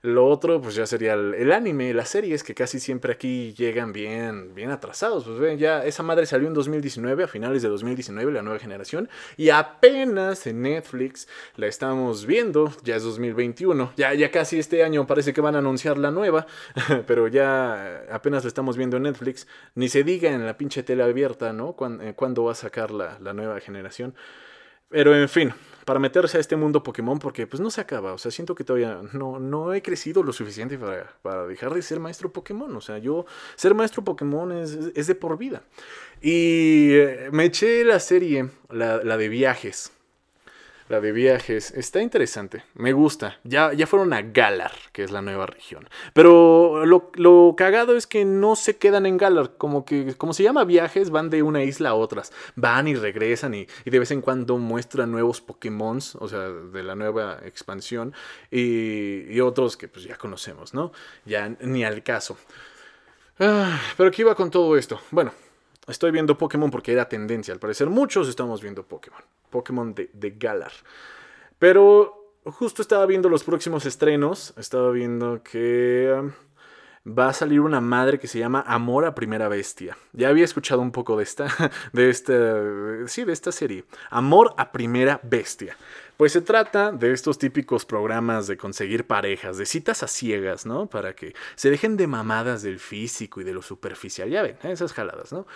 Lo 0.04 0.26
otro, 0.26 0.60
pues 0.60 0.74
ya 0.74 0.84
sería 0.84 1.14
el, 1.14 1.50
anime, 1.50 1.94
las 1.94 2.10
series, 2.10 2.44
que 2.44 2.54
casi 2.54 2.78
siempre 2.78 3.10
aquí 3.14 3.54
llegan 3.54 3.94
bien, 3.94 4.54
bien 4.54 4.70
atrasados. 4.70 5.24
Pues 5.24 5.38
ven, 5.38 5.56
ya 5.56 5.82
esa 5.82 6.02
madre 6.02 6.26
salió 6.26 6.46
en 6.46 6.52
2019, 6.52 7.24
a 7.24 7.26
finales 7.26 7.62
de 7.62 7.70
2019, 7.70 8.30
la 8.30 8.42
nueva 8.42 8.58
generación. 8.58 9.08
Y 9.38 9.48
apenas 9.48 10.46
en 10.46 10.60
Netflix 10.60 11.26
la 11.56 11.68
estamos 11.68 12.26
viendo, 12.26 12.70
ya 12.82 12.96
es 12.96 13.02
2021. 13.02 13.94
Ya, 13.96 14.12
ya 14.12 14.30
casi 14.30 14.58
este 14.58 14.84
año 14.84 15.06
parece 15.06 15.32
que 15.32 15.40
van 15.40 15.54
a 15.54 15.60
anunciar 15.60 15.96
la 15.96 16.10
nueva, 16.10 16.46
pero 17.06 17.26
ya 17.28 18.04
apenas 18.12 18.44
la 18.44 18.48
estamos 18.48 18.76
viendo 18.76 18.98
en 18.98 19.04
Netflix. 19.04 19.48
Ni 19.74 19.88
se 19.88 20.04
diga 20.04 20.30
en 20.30 20.44
la 20.44 20.58
pinche 20.58 20.82
tele 20.82 21.02
abierta, 21.02 21.54
¿no? 21.54 21.74
Eh, 22.02 22.12
¿Cuándo, 22.14 22.44
va 22.44 22.52
a 22.52 22.54
sacar 22.54 22.90
la, 22.90 23.18
la 23.20 23.32
nueva 23.32 23.58
generación? 23.58 24.14
Pero 24.90 25.16
en 25.16 25.30
fin, 25.30 25.54
para 25.84 26.00
meterse 26.00 26.38
a 26.38 26.40
este 26.40 26.56
mundo 26.56 26.82
Pokémon 26.82 27.18
porque 27.18 27.46
pues 27.46 27.60
no 27.60 27.70
se 27.70 27.80
acaba. 27.80 28.12
O 28.12 28.18
sea, 28.18 28.30
siento 28.30 28.54
que 28.54 28.64
todavía 28.64 29.00
no, 29.12 29.38
no 29.38 29.74
he 29.74 29.82
crecido 29.82 30.22
lo 30.22 30.32
suficiente 30.32 30.78
para, 30.78 31.12
para 31.22 31.46
dejar 31.46 31.74
de 31.74 31.82
ser 31.82 32.00
maestro 32.00 32.32
Pokémon. 32.32 32.74
O 32.76 32.80
sea, 32.80 32.98
yo 32.98 33.26
ser 33.56 33.74
maestro 33.74 34.02
Pokémon 34.04 34.52
es, 34.52 34.78
es 34.94 35.06
de 35.06 35.14
por 35.14 35.38
vida. 35.38 35.62
Y 36.20 36.92
eh, 36.92 37.28
me 37.32 37.44
eché 37.44 37.84
la 37.84 38.00
serie, 38.00 38.50
la, 38.70 39.02
la 39.02 39.16
de 39.16 39.28
viajes 39.28 39.92
la 40.88 41.00
de 41.00 41.12
viajes. 41.12 41.70
Está 41.70 42.00
interesante, 42.00 42.64
me 42.74 42.92
gusta. 42.92 43.38
Ya, 43.44 43.72
ya 43.72 43.86
fueron 43.86 44.12
a 44.12 44.22
Galar, 44.22 44.72
que 44.92 45.02
es 45.02 45.10
la 45.10 45.22
nueva 45.22 45.46
región. 45.46 45.88
Pero 46.12 46.84
lo, 46.86 47.54
cagado 47.56 47.96
es 47.96 48.06
que 48.06 48.24
no 48.24 48.56
se 48.56 48.76
quedan 48.76 49.06
en 49.06 49.16
Galar. 49.16 49.56
Como 49.56 49.84
que, 49.84 50.14
como 50.16 50.32
se 50.34 50.42
llama 50.42 50.64
viajes, 50.64 51.10
van 51.10 51.30
de 51.30 51.42
una 51.42 51.62
isla 51.62 51.90
a 51.90 51.94
otras. 51.94 52.32
Van 52.56 52.88
y 52.88 52.94
regresan 52.94 53.54
y, 53.54 53.66
de 53.84 53.98
vez 53.98 54.10
en 54.10 54.20
cuando 54.20 54.58
muestran 54.58 55.10
nuevos 55.10 55.40
Pokémon, 55.40 55.98
o 56.18 56.28
sea, 56.28 56.48
de 56.48 56.82
la 56.82 56.94
nueva 56.94 57.38
expansión. 57.44 58.12
Y, 58.50 59.40
otros 59.40 59.76
que 59.76 59.88
pues 59.88 60.06
ya 60.06 60.16
conocemos, 60.16 60.72
¿no? 60.72 60.92
Ya 61.26 61.48
ni 61.60 61.84
al 61.84 62.02
caso. 62.02 62.38
Ah, 63.38 63.78
pero 63.96 64.10
¿qué 64.10 64.22
iba 64.22 64.34
con 64.34 64.50
todo 64.50 64.76
esto? 64.76 65.00
Bueno, 65.10 65.32
estoy 65.86 66.10
viendo 66.10 66.38
Pokémon 66.38 66.70
porque 66.70 66.92
era 66.92 67.08
tendencia. 67.08 67.52
Al 67.52 67.60
parecer 67.60 67.88
muchos 67.88 68.28
estamos 68.28 68.62
viendo 68.62 68.82
Pokémon. 68.84 69.20
Pokémon 69.50 69.94
de, 69.94 70.34
Galar. 70.38 70.72
Pero 71.58 72.32
justo 72.44 72.82
estaba 72.82 73.06
viendo 73.06 73.28
los 73.28 73.44
próximos 73.44 73.86
estrenos. 73.86 74.54
Estaba 74.56 74.90
viendo 74.90 75.42
que 75.42 76.14
um, 76.18 76.32
va 77.06 77.28
a 77.28 77.32
salir 77.34 77.60
una 77.60 77.80
madre 77.80 78.18
que 78.18 78.28
se 78.28 78.38
llama 78.38 78.64
Amor 78.66 79.04
a 79.04 79.14
Primera 79.14 79.48
Bestia. 79.48 79.96
Ya 80.12 80.28
había 80.28 80.44
escuchado 80.44 80.80
un 80.80 80.90
poco 80.90 81.16
de 81.16 81.24
esta, 81.24 81.48
de 81.92 82.08
esta, 82.08 83.06
sí, 83.06 83.24
de 83.24 83.32
esta 83.32 83.52
serie. 83.52 83.84
Amor 84.10 84.54
a 84.56 84.72
Primera 84.72 85.20
Bestia. 85.22 85.76
Pues 86.16 86.32
se 86.32 86.40
trata 86.40 86.92
de 86.92 87.12
estos 87.12 87.38
típicos 87.38 87.84
programas 87.84 88.46
de 88.46 88.56
conseguir 88.56 89.06
parejas, 89.06 89.58
de 89.58 89.66
citas 89.66 90.02
a 90.04 90.08
ciegas, 90.08 90.64
¿no? 90.64 90.86
Para 90.86 91.14
que 91.14 91.34
se 91.56 91.70
dejen 91.70 91.96
de 91.96 92.06
mamadas 92.06 92.62
del 92.62 92.78
físico 92.78 93.40
y 93.40 93.44
de 93.44 93.52
lo 93.52 93.62
superficial. 93.62 94.30
Ya 94.30 94.42
ven, 94.42 94.56
esas 94.62 94.92
jaladas, 94.92 95.32
¿no? 95.32 95.46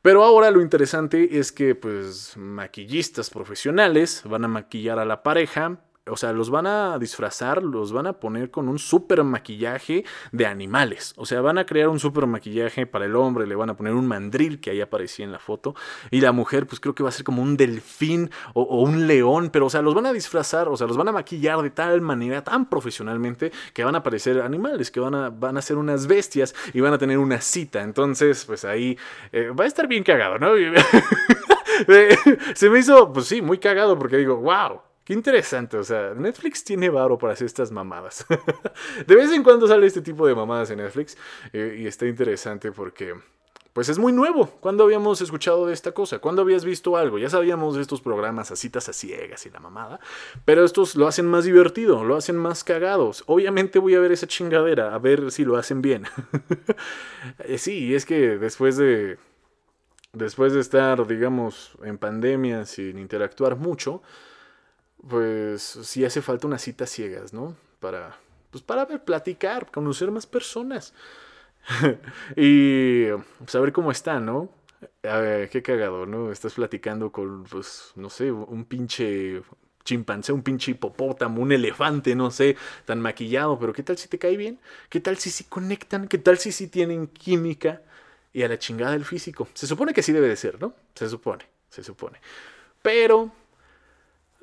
Pero 0.00 0.24
ahora 0.24 0.50
lo 0.50 0.62
interesante 0.62 1.38
es 1.38 1.52
que, 1.52 1.74
pues, 1.74 2.36
maquillistas 2.36 3.28
profesionales 3.28 4.22
van 4.24 4.44
a 4.44 4.48
maquillar 4.48 4.98
a 4.98 5.04
la 5.04 5.22
pareja 5.22 5.80
o 6.08 6.16
sea, 6.16 6.32
los 6.32 6.50
van 6.50 6.66
a 6.66 6.98
disfrazar, 6.98 7.62
los 7.62 7.92
van 7.92 8.06
a 8.06 8.14
poner 8.14 8.50
con 8.50 8.68
un 8.68 8.78
super 8.78 9.24
maquillaje 9.24 10.04
de 10.30 10.46
animales. 10.46 11.14
O 11.16 11.26
sea, 11.26 11.40
van 11.40 11.58
a 11.58 11.66
crear 11.66 11.88
un 11.88 11.98
super 11.98 12.26
maquillaje 12.26 12.86
para 12.86 13.06
el 13.06 13.16
hombre, 13.16 13.46
le 13.46 13.56
van 13.56 13.70
a 13.70 13.76
poner 13.76 13.92
un 13.92 14.06
mandril 14.06 14.60
que 14.60 14.70
ahí 14.70 14.80
aparecía 14.80 15.24
en 15.24 15.32
la 15.32 15.40
foto. 15.40 15.74
Y 16.12 16.20
la 16.20 16.30
mujer, 16.30 16.66
pues 16.66 16.78
creo 16.78 16.94
que 16.94 17.02
va 17.02 17.08
a 17.08 17.12
ser 17.12 17.24
como 17.24 17.42
un 17.42 17.56
delfín 17.56 18.30
o, 18.54 18.82
un 18.82 19.08
león. 19.08 19.50
Pero, 19.50 19.66
o 19.66 19.70
sea, 19.70 19.82
los 19.82 19.94
van 19.94 20.06
a 20.06 20.12
disfrazar, 20.12 20.68
o 20.68 20.76
sea, 20.76 20.86
los 20.86 20.96
van 20.96 21.08
a 21.08 21.12
maquillar 21.12 21.60
de 21.62 21.70
tal 21.70 22.00
manera, 22.00 22.44
tan 22.44 22.68
profesionalmente, 22.68 23.50
que 23.72 23.82
van 23.82 23.96
a 23.96 24.02
parecer 24.02 24.40
animales, 24.40 24.92
que 24.92 25.00
van 25.00 25.14
a, 25.14 25.30
van 25.30 25.56
a 25.56 25.62
ser 25.62 25.76
unas 25.76 26.06
bestias 26.06 26.54
y 26.72 26.80
van 26.80 26.92
a 26.92 26.98
tener 26.98 27.18
una 27.18 27.40
cita. 27.40 27.82
Entonces, 27.82 28.44
pues 28.44 28.64
ahí 28.64 28.96
eh, 29.32 29.48
va 29.48 29.64
a 29.64 29.66
estar 29.66 29.88
bien 29.88 30.04
cagado, 30.04 30.38
¿no? 30.38 30.52
Se 32.54 32.70
me 32.70 32.78
hizo, 32.78 33.12
pues 33.12 33.26
sí, 33.26 33.42
muy 33.42 33.58
cagado 33.58 33.98
porque 33.98 34.16
digo, 34.16 34.36
wow. 34.36 34.85
Qué 35.06 35.12
interesante, 35.12 35.76
o 35.76 35.84
sea, 35.84 36.14
Netflix 36.14 36.64
tiene 36.64 36.90
varo 36.90 37.16
para 37.16 37.34
hacer 37.34 37.46
estas 37.46 37.70
mamadas. 37.70 38.26
de 39.06 39.14
vez 39.14 39.30
en 39.30 39.44
cuando 39.44 39.68
sale 39.68 39.86
este 39.86 40.02
tipo 40.02 40.26
de 40.26 40.34
mamadas 40.34 40.68
en 40.72 40.78
Netflix 40.78 41.16
eh, 41.52 41.76
y 41.78 41.86
está 41.86 42.06
interesante 42.06 42.72
porque 42.72 43.14
pues 43.72 43.88
es 43.88 44.00
muy 44.00 44.12
nuevo. 44.12 44.46
¿Cuándo 44.58 44.82
habíamos 44.82 45.20
escuchado 45.20 45.68
de 45.68 45.74
esta 45.74 45.92
cosa? 45.92 46.18
¿Cuándo 46.18 46.42
habías 46.42 46.64
visto 46.64 46.96
algo? 46.96 47.18
Ya 47.18 47.30
sabíamos 47.30 47.76
de 47.76 47.82
estos 47.82 48.00
programas 48.00 48.50
a 48.50 48.56
citas 48.56 48.88
a 48.88 48.92
ciegas 48.92 49.46
y 49.46 49.50
la 49.50 49.60
mamada, 49.60 50.00
pero 50.44 50.64
estos 50.64 50.96
lo 50.96 51.06
hacen 51.06 51.26
más 51.26 51.44
divertido, 51.44 52.02
lo 52.02 52.16
hacen 52.16 52.36
más 52.36 52.64
cagados. 52.64 53.22
Obviamente 53.26 53.78
voy 53.78 53.94
a 53.94 54.00
ver 54.00 54.10
esa 54.10 54.26
chingadera, 54.26 54.92
a 54.92 54.98
ver 54.98 55.30
si 55.30 55.44
lo 55.44 55.56
hacen 55.56 55.82
bien. 55.82 56.04
Eh, 57.40 57.58
sí, 57.58 57.94
es 57.94 58.06
que 58.06 58.38
después 58.38 58.76
de 58.76 59.18
después 60.12 60.52
de 60.52 60.60
estar, 60.60 61.06
digamos, 61.06 61.72
en 61.82 61.98
pandemia 61.98 62.64
sin 62.64 62.98
interactuar 62.98 63.56
mucho, 63.56 64.02
pues 65.08 65.62
sí 65.62 66.04
hace 66.04 66.22
falta 66.22 66.46
unas 66.46 66.62
citas 66.62 66.90
ciegas, 66.90 67.32
¿no? 67.32 67.56
Para, 67.80 68.16
pues 68.50 68.62
para 68.62 68.84
ver, 68.84 69.04
platicar, 69.04 69.70
conocer 69.70 70.10
más 70.10 70.26
personas. 70.26 70.94
y 72.36 73.06
saber 73.46 73.72
cómo 73.72 73.90
está, 73.90 74.20
¿no? 74.20 74.50
A 75.02 75.18
ver, 75.18 75.48
qué 75.48 75.62
cagado, 75.62 76.06
¿no? 76.06 76.30
Estás 76.30 76.54
platicando 76.54 77.10
con, 77.10 77.44
pues, 77.44 77.92
no 77.96 78.10
sé, 78.10 78.30
un 78.30 78.64
pinche 78.64 79.42
chimpancé, 79.86 80.32
un 80.32 80.42
pinche 80.42 80.72
hipopótamo, 80.72 81.40
un 81.40 81.52
elefante, 81.52 82.14
no 82.14 82.30
sé, 82.30 82.56
tan 82.84 83.00
maquillado, 83.00 83.58
pero 83.58 83.72
¿qué 83.72 83.82
tal 83.82 83.96
si 83.96 84.08
te 84.08 84.18
cae 84.18 84.36
bien? 84.36 84.58
¿Qué 84.90 85.00
tal 85.00 85.16
si 85.16 85.30
sí 85.30 85.44
conectan? 85.44 86.08
¿Qué 86.08 86.18
tal 86.18 86.38
si 86.38 86.52
sí 86.52 86.68
tienen 86.68 87.06
química? 87.06 87.82
Y 88.34 88.42
a 88.42 88.48
la 88.48 88.58
chingada 88.58 88.92
del 88.92 89.06
físico. 89.06 89.48
Se 89.54 89.66
supone 89.66 89.94
que 89.94 90.02
sí 90.02 90.12
debe 90.12 90.28
de 90.28 90.36
ser, 90.36 90.60
¿no? 90.60 90.74
Se 90.94 91.08
supone, 91.08 91.46
se 91.70 91.82
supone. 91.82 92.20
Pero 92.82 93.32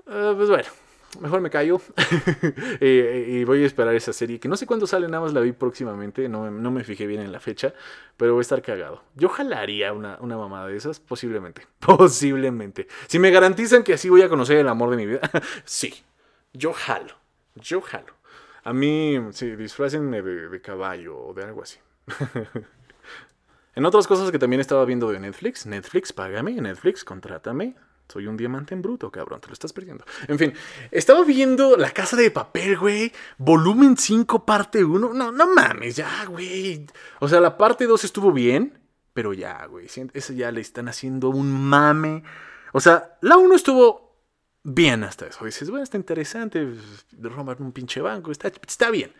Ah, 0.07 0.33
pues 0.35 0.49
bueno, 0.49 0.69
mejor 1.19 1.41
me 1.41 1.49
callo. 1.49 1.81
y, 2.81 3.43
voy 3.43 3.63
a 3.63 3.65
esperar 3.65 3.95
esa 3.95 4.13
serie, 4.13 4.39
que 4.39 4.47
no 4.47 4.57
sé 4.57 4.65
cuándo 4.65 4.87
sale, 4.87 5.07
nada 5.07 5.23
más 5.23 5.33
la 5.33 5.41
vi 5.41 5.51
próximamente, 5.51 6.27
no, 6.29 6.49
me 6.49 6.83
fijé 6.83 7.07
bien 7.07 7.21
en 7.21 7.31
la 7.31 7.39
fecha, 7.39 7.73
pero 8.17 8.33
voy 8.33 8.41
a 8.41 8.43
estar 8.43 8.61
cagado. 8.61 9.03
Yo 9.15 9.29
jalaría 9.29 9.93
una, 9.93 10.17
una 10.19 10.37
mamada 10.37 10.67
de 10.67 10.77
esas, 10.77 10.99
posiblemente. 10.99 11.67
Posiblemente. 11.79 12.87
Si 13.07 13.19
me 13.19 13.31
garantizan 13.31 13.83
que 13.83 13.93
así 13.93 14.09
voy 14.09 14.21
a 14.21 14.29
conocer 14.29 14.57
el 14.57 14.67
amor 14.67 14.89
de 14.89 14.97
mi 14.97 15.05
vida, 15.05 15.21
sí. 15.65 15.93
Yo 16.53 16.73
jalo. 16.73 17.15
Yo 17.55 17.81
jalo. 17.81 18.13
A 18.63 18.73
mí, 18.73 19.19
sí, 19.31 19.55
disfrácenme 19.55 20.21
de, 20.21 20.49
de 20.49 20.61
caballo 20.61 21.17
o 21.17 21.33
de 21.33 21.43
algo 21.43 21.63
así. 21.63 21.79
en 23.75 23.85
otras 23.85 24.07
cosas 24.07 24.31
que 24.31 24.39
también 24.39 24.59
estaba 24.59 24.85
viendo 24.85 25.11
de 25.11 25.19
Netflix, 25.19 25.65
Netflix, 25.65 26.13
págame, 26.13 26.53
Netflix, 26.53 27.03
contrátame. 27.03 27.75
Soy 28.13 28.27
un 28.27 28.37
diamante 28.37 28.75
en 28.75 28.83
bruto, 28.83 29.09
cabrón, 29.09 29.41
te 29.41 29.47
lo 29.47 29.53
estás 29.53 29.73
perdiendo. 29.73 30.05
En 30.27 30.37
fin, 30.37 30.53
estaba 30.91 31.23
viendo 31.23 31.75
La 31.77 31.89
Casa 31.89 32.15
de 32.15 32.29
Papel, 32.29 32.77
güey. 32.77 33.11
Volumen 33.39 33.97
5, 33.97 34.45
parte 34.45 34.83
1. 34.83 35.15
No, 35.15 35.31
no 35.31 35.47
mames, 35.47 35.95
ya, 35.95 36.25
güey. 36.25 36.85
O 37.21 37.27
sea, 37.27 37.41
la 37.41 37.57
parte 37.57 37.87
2 37.87 38.03
estuvo 38.03 38.31
bien, 38.31 38.77
pero 39.15 39.33
ya, 39.33 39.65
güey. 39.65 39.87
Eso 40.13 40.33
ya 40.33 40.51
le 40.51 40.61
están 40.61 40.89
haciendo 40.89 41.29
un 41.29 41.51
mame. 41.51 42.21
O 42.71 42.79
sea, 42.79 43.17
la 43.21 43.37
1 43.37 43.55
estuvo 43.55 44.15
bien 44.61 45.03
hasta 45.03 45.25
eso. 45.25 45.43
Dices, 45.43 45.71
bueno, 45.71 45.83
está 45.83 45.97
interesante. 45.97 46.67
Robar 47.19 47.63
un 47.63 47.71
pinche 47.71 47.99
banco. 47.99 48.29
Está, 48.29 48.49
está 48.49 48.91
bien. 48.91 49.11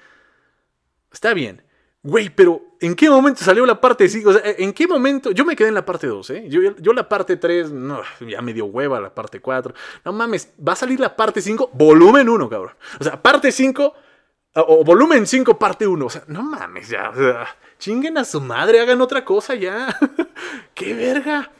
Está 1.12 1.34
bien. 1.34 1.64
Güey, 2.06 2.30
pero 2.30 2.62
¿en 2.82 2.96
qué 2.96 3.10
momento 3.10 3.46
salió 3.46 3.66
la 3.66 3.80
parte 3.80 4.10
5? 4.10 4.30
O 4.30 4.34
sea, 4.34 4.42
¿en 4.44 4.74
qué 4.74 4.88
momento? 4.88 5.32
Yo 5.32 5.46
me 5.46 5.56
quedé 5.56 5.70
en 5.70 5.74
la 5.74 5.86
parte 5.86 6.06
2, 6.06 6.30
¿eh? 6.32 6.46
Yo, 6.50 6.76
yo 6.76 6.92
la 6.92 7.08
parte 7.08 7.38
3, 7.38 7.72
no, 7.72 8.02
ya 8.20 8.42
me 8.42 8.54
dio 8.54 8.66
hueva 8.66 9.00
la 9.00 9.16
parte 9.16 9.40
4. 9.40 9.74
No 10.04 10.12
mames, 10.12 10.52
va 10.60 10.74
a 10.74 10.76
salir 10.76 11.00
la 11.00 11.16
parte 11.16 11.42
5, 11.42 11.72
volumen 11.74 12.28
1, 12.28 12.50
cabrón. 12.50 12.74
O 13.00 13.04
sea, 13.06 13.22
parte 13.22 13.54
5, 13.54 13.94
o, 14.56 14.84
volumen 14.84 15.26
5, 15.26 15.58
parte 15.58 15.88
1. 15.88 16.06
O 16.06 16.10
sea, 16.10 16.26
no 16.28 16.44
mames, 16.44 16.90
ya. 16.90 17.10
O 17.10 17.16
sea, 17.16 17.48
chinguen 17.80 18.18
a 18.18 18.26
su 18.26 18.42
madre, 18.42 18.82
hagan 18.82 19.00
otra 19.00 19.24
cosa 19.24 19.56
ya. 19.56 19.98
¡Qué 20.74 20.94
verga! 20.94 21.52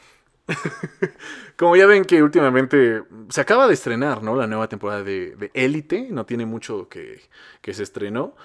Como 1.56 1.74
ya 1.74 1.86
ven 1.86 2.04
que 2.04 2.22
últimamente 2.22 3.02
se 3.30 3.40
acaba 3.40 3.66
de 3.66 3.72
estrenar, 3.72 4.22
¿no? 4.22 4.36
La 4.36 4.46
nueva 4.46 4.68
temporada 4.68 5.02
de 5.02 5.50
Élite, 5.54 6.08
no 6.10 6.26
tiene 6.26 6.44
mucho 6.44 6.86
que, 6.90 7.22
que 7.62 7.72
se 7.72 7.82
estrenó. 7.82 8.36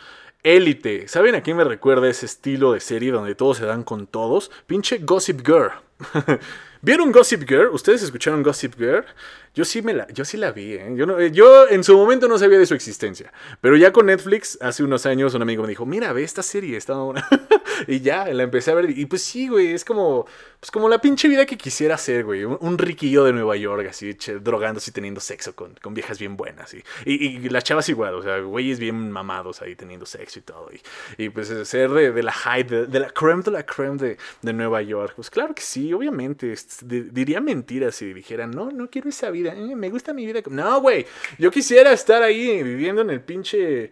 Élite. 0.43 1.07
¿Saben 1.07 1.35
a 1.35 1.41
quién 1.41 1.57
me 1.57 1.65
recuerda 1.65 2.09
ese 2.09 2.25
estilo 2.25 2.71
de 2.73 2.79
serie 2.79 3.11
donde 3.11 3.35
todos 3.35 3.57
se 3.57 3.65
dan 3.65 3.83
con 3.83 4.07
todos? 4.07 4.51
Pinche 4.67 4.99
Gossip 4.99 5.45
Girl. 5.45 5.71
¿Vieron 6.81 7.11
Gossip 7.11 7.43
Girl? 7.45 7.69
¿Ustedes 7.73 8.03
escucharon 8.03 8.41
Gossip 8.41 8.75
Girl? 8.77 9.03
Yo 9.53 9.65
sí, 9.65 9.81
me 9.81 9.93
la, 9.93 10.07
yo 10.09 10.25
sí 10.25 10.37
la 10.37 10.51
vi, 10.51 10.73
¿eh? 10.73 10.93
Yo, 10.95 11.19
yo 11.27 11.67
en 11.67 11.83
su 11.83 11.97
momento 11.97 12.27
no 12.27 12.37
sabía 12.37 12.59
de 12.59 12.65
su 12.65 12.75
existencia. 12.75 13.31
Pero 13.61 13.75
ya 13.75 13.91
con 13.91 14.05
Netflix, 14.05 14.57
hace 14.61 14.83
unos 14.83 15.05
años, 15.05 15.33
un 15.33 15.41
amigo 15.41 15.63
me 15.63 15.69
dijo, 15.69 15.85
mira, 15.85 16.13
ve 16.13 16.23
esta 16.23 16.43
serie, 16.43 16.77
está 16.77 16.93
y 17.87 18.01
ya, 18.01 18.25
la 18.27 18.43
empecé 18.43 18.71
a 18.71 18.75
ver. 18.75 18.97
Y 18.97 19.05
pues 19.05 19.23
sí, 19.23 19.47
güey, 19.47 19.73
es 19.73 19.85
como, 19.85 20.25
pues 20.59 20.71
como 20.71 20.89
la 20.89 20.99
pinche 20.99 21.27
vida 21.27 21.45
que 21.45 21.57
quisiera 21.57 21.95
hacer, 21.95 22.25
güey. 22.25 22.43
Un, 22.43 22.77
riquillo 22.77 23.23
de 23.23 23.33
Nueva 23.33 23.55
York, 23.55 23.87
así, 23.89 24.13
drogándose 24.41 24.91
y 24.91 24.93
teniendo 24.93 25.21
sexo 25.21 25.55
con, 25.55 25.73
con 25.81 25.93
viejas 25.93 26.19
bien 26.19 26.37
buenas. 26.37 26.73
Y, 26.73 26.83
y, 27.05 27.49
las 27.49 27.63
chavas 27.63 27.87
igual, 27.89 28.15
o 28.15 28.23
sea, 28.23 28.39
güeyes 28.39 28.79
bien 28.79 29.11
mamados 29.11 29.61
ahí 29.61 29.75
teniendo 29.75 30.05
sexo 30.05 30.39
y 30.39 30.41
todo. 30.41 30.69
Y, 31.17 31.23
y 31.23 31.29
pues 31.29 31.47
ser 31.67 31.89
de, 31.91 32.11
de 32.11 32.23
la 32.23 32.31
high, 32.31 32.63
de, 32.63 32.99
la 32.99 33.09
creme 33.09 33.41
de 33.43 33.51
la 33.51 33.65
creme 33.65 33.97
de, 33.97 34.17
de, 34.41 34.53
Nueva 34.53 34.81
York. 34.81 35.13
Pues 35.15 35.29
claro 35.29 35.55
que 35.55 35.61
sí, 35.61 35.93
obviamente. 35.93 36.53
diría 36.83 37.41
mentiras 37.41 37.95
si 37.95 38.13
dijeran, 38.13 38.51
no, 38.51 38.71
no 38.71 38.89
quiero 38.89 39.09
esa 39.09 39.29
vida 39.29 39.38
eh, 39.45 39.75
me 39.75 39.89
gusta 39.89 40.13
mi 40.13 40.25
vida. 40.25 40.41
No, 40.49 40.81
güey, 40.81 41.05
yo 41.37 41.51
quisiera 41.51 41.91
estar 41.91 42.21
ahí 42.23 42.63
viviendo 42.63 43.01
en 43.01 43.09
el 43.09 43.21
pinche 43.21 43.83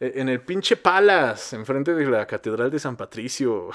eh, 0.00 0.12
en 0.16 0.28
el 0.28 0.40
pinche 0.40 0.76
Palace, 0.76 1.54
enfrente 1.54 1.94
de 1.94 2.06
la 2.06 2.26
Catedral 2.26 2.70
de 2.70 2.78
San 2.78 2.96
Patricio, 2.96 3.70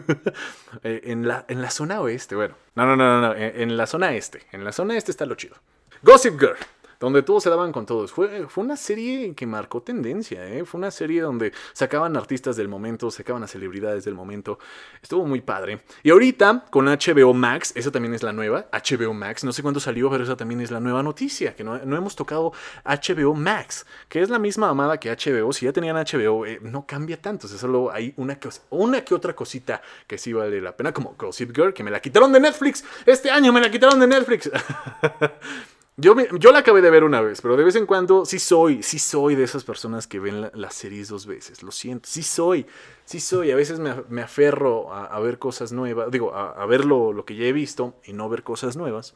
eh, 0.82 1.02
en, 1.04 1.26
la, 1.26 1.44
en 1.48 1.62
la 1.62 1.70
zona 1.70 2.00
oeste, 2.00 2.34
bueno, 2.34 2.56
no, 2.74 2.84
no, 2.84 2.96
no, 2.96 3.20
no, 3.20 3.34
en 3.34 3.76
la 3.76 3.86
zona 3.86 4.14
este, 4.14 4.42
en 4.52 4.64
la 4.64 4.72
zona 4.72 4.96
este 4.96 5.10
está 5.10 5.24
lo 5.24 5.36
chido. 5.36 5.56
Gossip 6.02 6.38
Girl 6.38 6.56
donde 7.02 7.22
todos 7.24 7.42
se 7.42 7.50
daban 7.50 7.72
con 7.72 7.84
todos. 7.84 8.12
Fue, 8.12 8.46
fue 8.48 8.62
una 8.62 8.76
serie 8.76 9.34
que 9.34 9.44
marcó 9.44 9.82
tendencia, 9.82 10.46
¿eh? 10.46 10.64
fue 10.64 10.78
una 10.78 10.92
serie 10.92 11.20
donde 11.20 11.52
sacaban 11.72 12.16
artistas 12.16 12.54
del 12.54 12.68
momento, 12.68 13.10
sacaban 13.10 13.42
a 13.42 13.48
celebridades 13.48 14.04
del 14.04 14.14
momento. 14.14 14.60
Estuvo 15.02 15.26
muy 15.26 15.40
padre. 15.40 15.80
Y 16.04 16.10
ahorita 16.10 16.66
con 16.70 16.86
HBO 16.86 17.34
Max, 17.34 17.72
esa 17.74 17.90
también 17.90 18.14
es 18.14 18.22
la 18.22 18.32
nueva, 18.32 18.66
HBO 18.72 19.14
Max, 19.14 19.42
no 19.42 19.52
sé 19.52 19.62
cuándo 19.62 19.80
salió, 19.80 20.10
pero 20.10 20.22
esa 20.22 20.36
también 20.36 20.60
es 20.60 20.70
la 20.70 20.78
nueva 20.78 21.02
noticia, 21.02 21.56
que 21.56 21.64
no, 21.64 21.74
hemos 21.74 22.14
tocado 22.14 22.52
HBO 22.84 23.34
Max, 23.34 23.84
que 24.08 24.22
es 24.22 24.30
la 24.30 24.38
misma 24.38 24.68
amada 24.68 25.00
que 25.00 25.10
HBO. 25.10 25.52
Si 25.52 25.66
ya 25.66 25.72
tenían 25.72 25.96
HBO, 25.96 26.46
eh, 26.46 26.60
no 26.62 26.86
cambia 26.86 27.20
tanto, 27.20 27.48
solo 27.48 27.90
hay 27.90 28.14
una 28.16 28.38
que, 28.38 28.48
una 28.70 29.04
que 29.04 29.12
otra 29.12 29.34
cosita 29.34 29.82
que 30.06 30.18
sí 30.18 30.32
vale 30.32 30.60
la 30.60 30.76
pena, 30.76 30.92
como 30.92 31.16
Gossip 31.18 31.52
Girl, 31.52 31.74
que 31.74 31.82
me 31.82 31.90
la 31.90 32.00
quitaron 32.00 32.32
de 32.32 32.38
Netflix. 32.38 32.84
Este 33.06 33.28
año 33.28 33.52
me 33.52 33.60
la 33.60 33.72
quitaron 33.72 33.98
de 33.98 34.06
Netflix. 34.06 34.48
Yo, 35.98 36.16
yo 36.38 36.52
la 36.52 36.60
acabé 36.60 36.80
de 36.80 36.88
ver 36.88 37.04
una 37.04 37.20
vez, 37.20 37.42
pero 37.42 37.54
de 37.54 37.64
vez 37.64 37.76
en 37.76 37.84
cuando 37.84 38.24
sí 38.24 38.38
soy, 38.38 38.82
sí 38.82 38.98
soy 38.98 39.34
de 39.34 39.44
esas 39.44 39.62
personas 39.62 40.06
que 40.06 40.20
ven 40.20 40.50
las 40.54 40.72
series 40.74 41.08
dos 41.08 41.26
veces. 41.26 41.62
Lo 41.62 41.70
siento, 41.70 42.08
sí 42.08 42.22
soy, 42.22 42.66
sí 43.04 43.20
soy. 43.20 43.50
A 43.50 43.56
veces 43.56 43.78
me, 43.78 44.22
aferro 44.22 44.90
a, 44.90 45.20
ver 45.20 45.38
cosas 45.38 45.70
nuevas, 45.70 46.10
digo, 46.10 46.34
a, 46.34 46.64
ver 46.64 46.86
lo, 46.86 47.22
que 47.26 47.36
ya 47.36 47.44
he 47.44 47.52
visto 47.52 47.94
y 48.04 48.14
no 48.14 48.30
ver 48.30 48.42
cosas 48.42 48.74
nuevas. 48.74 49.14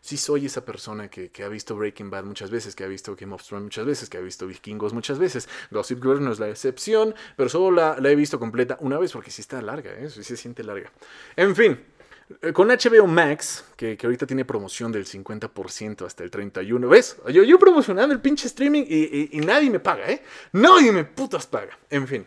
Sí 0.00 0.16
soy 0.16 0.46
esa 0.46 0.64
persona 0.64 1.08
que, 1.08 1.30
ha 1.44 1.48
visto 1.48 1.76
Breaking 1.76 2.10
Bad 2.10 2.24
muchas 2.24 2.50
veces, 2.50 2.76
que 2.76 2.84
ha 2.84 2.88
visto 2.88 3.16
Game 3.16 3.34
of 3.34 3.42
Thrones 3.42 3.64
muchas 3.64 3.86
veces, 3.86 4.08
que 4.08 4.18
ha 4.18 4.20
visto 4.20 4.46
Vikingos 4.46 4.92
muchas 4.92 5.18
veces. 5.18 5.48
Gossip 5.72 6.02
Girl 6.02 6.22
no 6.22 6.30
es 6.30 6.38
la 6.38 6.48
excepción, 6.48 7.16
pero 7.36 7.48
solo 7.48 7.72
la, 7.72 7.96
la 7.98 8.10
he 8.10 8.14
visto 8.14 8.38
completa 8.38 8.76
una 8.80 8.96
vez 8.96 9.12
porque 9.12 9.32
sí 9.32 9.42
está 9.42 9.60
larga, 9.60 9.92
¿eh? 9.92 10.08
sí 10.08 10.22
se 10.22 10.36
siente 10.36 10.62
larga. 10.62 10.92
En 11.34 11.56
fin, 11.56 11.80
con 12.52 12.68
HBO 12.68 13.06
Max, 13.06 13.64
que, 13.76 13.98
ahorita 14.02 14.26
tiene 14.26 14.44
promoción 14.44 14.92
del 14.92 15.06
50% 15.06 16.06
hasta 16.06 16.24
el 16.24 16.30
31. 16.30 16.88
¿Ves? 16.88 17.16
Yo, 17.32 17.42
yo 17.42 17.58
promocionando 17.58 18.14
el 18.14 18.20
pinche 18.20 18.46
streaming 18.46 18.84
y, 18.88 19.40
nadie 19.44 19.70
me 19.70 19.80
paga, 19.80 20.10
¿eh? 20.10 20.22
Nadie 20.52 20.92
me 20.92 21.04
putas 21.04 21.46
paga. 21.46 21.78
En 21.90 22.06
fin. 22.06 22.26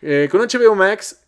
Eh, 0.00 0.28
con 0.30 0.40
HBO 0.40 0.74
Max, 0.74 1.24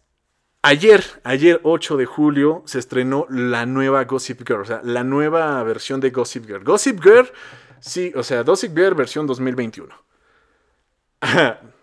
ayer, 0.63 1.05
ayer 1.25 1.61
8 1.63 1.97
de 1.97 2.07
julio, 2.07 2.63
se 2.67 2.79
estrenó 2.79 3.27
la 3.31 3.67
nueva 3.67 4.05
Gossip 4.05 4.47
Girl. 4.47 4.63
O 4.63 4.65
sea, 4.65 4.81
la 4.85 5.05
nueva 5.05 5.63
versión 5.63 6.01
de 6.01 6.11
Gossip 6.11 6.47
Girl. 6.47 6.65
Gossip 6.65 7.03
Girl, 7.03 7.31
sí, 7.81 8.13
o 8.15 8.23
sea, 8.23 8.43
Gossip 8.43 8.77
Girl 8.77 8.95
versión 8.95 9.27
2021. 9.27 9.95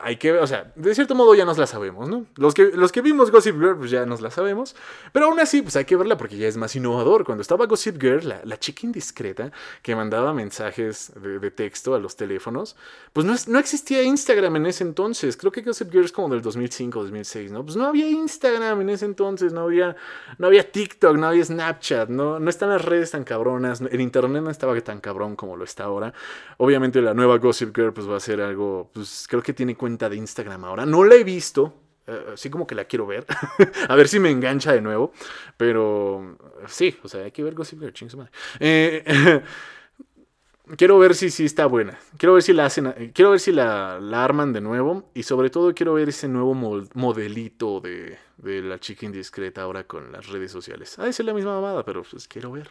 hay 0.00 0.16
que, 0.16 0.32
o 0.32 0.46
sea, 0.46 0.72
de 0.74 0.94
cierto 0.94 1.14
modo 1.14 1.34
ya 1.34 1.44
nos 1.44 1.58
la 1.58 1.66
sabemos, 1.66 2.08
¿no? 2.08 2.26
Los 2.36 2.54
que, 2.54 2.70
los 2.74 2.92
que 2.92 3.02
vimos 3.02 3.30
Gossip 3.30 3.56
Girl, 3.56 3.76
pues 3.76 3.90
ya 3.90 4.06
nos 4.06 4.20
la 4.20 4.30
sabemos. 4.30 4.74
Pero 5.12 5.26
aún 5.26 5.40
así, 5.40 5.62
pues 5.62 5.76
hay 5.76 5.84
que 5.84 5.96
verla 5.96 6.16
porque 6.16 6.36
ya 6.36 6.48
es 6.48 6.56
más 6.56 6.74
innovador. 6.76 7.24
Cuando 7.24 7.42
estaba 7.42 7.66
Gossip 7.66 8.00
Girl, 8.00 8.26
la, 8.26 8.40
la 8.44 8.58
chica 8.58 8.86
indiscreta 8.86 9.50
que 9.82 9.94
mandaba 9.94 10.32
mensajes 10.32 11.12
de, 11.20 11.50
texto 11.50 11.94
a 11.94 11.98
los 11.98 12.16
teléfonos, 12.16 12.76
pues 13.12 13.26
no, 13.26 13.34
no, 13.48 13.58
existía 13.58 14.02
Instagram 14.02 14.56
en 14.56 14.66
ese 14.66 14.84
entonces. 14.84 15.36
Creo 15.36 15.52
que 15.52 15.62
Gossip 15.62 15.90
Girl 15.90 16.04
es 16.04 16.12
como 16.12 16.28
del 16.28 16.42
2005, 16.42 17.02
2006, 17.02 17.52
¿no? 17.52 17.64
Pues 17.64 17.76
no 17.76 17.86
había 17.86 18.08
Instagram 18.08 18.80
en 18.82 18.90
ese 18.90 19.04
entonces, 19.06 19.52
no 19.52 19.62
había, 19.62 19.96
no 20.38 20.46
había 20.46 20.70
TikTok, 20.70 21.16
no 21.16 21.26
había 21.26 21.44
Snapchat, 21.44 22.08
no, 22.08 22.38
no 22.38 22.50
están 22.50 22.68
las 22.68 22.84
redes 22.84 23.10
tan 23.10 23.24
cabronas, 23.24 23.80
el 23.80 24.00
internet 24.00 24.42
no 24.42 24.50
estaba 24.50 24.78
tan 24.80 25.00
cabrón 25.00 25.36
como 25.36 25.56
lo 25.56 25.64
está 25.64 25.84
ahora. 25.84 26.12
Obviamente 26.58 27.00
la 27.02 27.14
nueva 27.14 27.38
Gossip 27.38 27.74
Girl, 27.74 27.92
pues 27.92 28.08
va 28.08 28.16
a 28.16 28.20
ser 28.20 28.40
algo, 28.40 28.90
pues 28.92 29.26
creo 29.28 29.42
que 29.42 29.52
tiene 29.52 29.76
de 29.96 30.16
Instagram 30.16 30.64
ahora. 30.64 30.84
No 30.84 31.04
la 31.04 31.14
he 31.14 31.24
visto, 31.24 31.74
eh, 32.06 32.32
así 32.34 32.50
como 32.50 32.66
que 32.66 32.74
la 32.74 32.84
quiero 32.84 33.06
ver. 33.06 33.26
a 33.88 33.94
ver 33.94 34.08
si 34.08 34.18
me 34.18 34.30
engancha 34.30 34.72
de 34.72 34.80
nuevo. 34.80 35.12
Pero 35.56 36.36
sí, 36.66 36.96
o 37.02 37.08
sea, 37.08 37.24
hay 37.24 37.30
que 37.30 37.42
ver 37.42 37.54
Gossip 37.54 37.80
Girl, 37.80 38.28
eh, 38.60 39.42
quiero 40.76 40.98
ver 40.98 41.14
si, 41.14 41.30
si 41.30 41.44
está 41.44 41.66
buena. 41.66 41.98
Quiero 42.16 42.34
ver 42.34 42.42
si 42.42 42.52
la 42.52 42.66
hacen. 42.66 43.12
Quiero 43.14 43.30
ver 43.30 43.40
si 43.40 43.52
la, 43.52 43.96
arman 43.96 44.52
de 44.52 44.60
nuevo. 44.60 45.10
Y 45.14 45.22
sobre 45.22 45.50
todo 45.50 45.74
quiero 45.74 45.94
ver 45.94 46.08
ese 46.08 46.28
nuevo 46.28 46.54
modelito 46.54 47.80
de, 47.80 48.18
la 48.42 48.78
chica 48.78 49.06
indiscreta 49.06 49.62
ahora 49.62 49.84
con 49.84 50.12
las 50.12 50.26
redes 50.28 50.50
sociales. 50.50 50.96
De 50.96 51.12
ser 51.12 51.26
la 51.26 51.34
misma 51.34 51.60
mamada, 51.60 51.84
pero 51.84 52.02
pues 52.02 52.28
quiero 52.28 52.52
ver. 52.52 52.70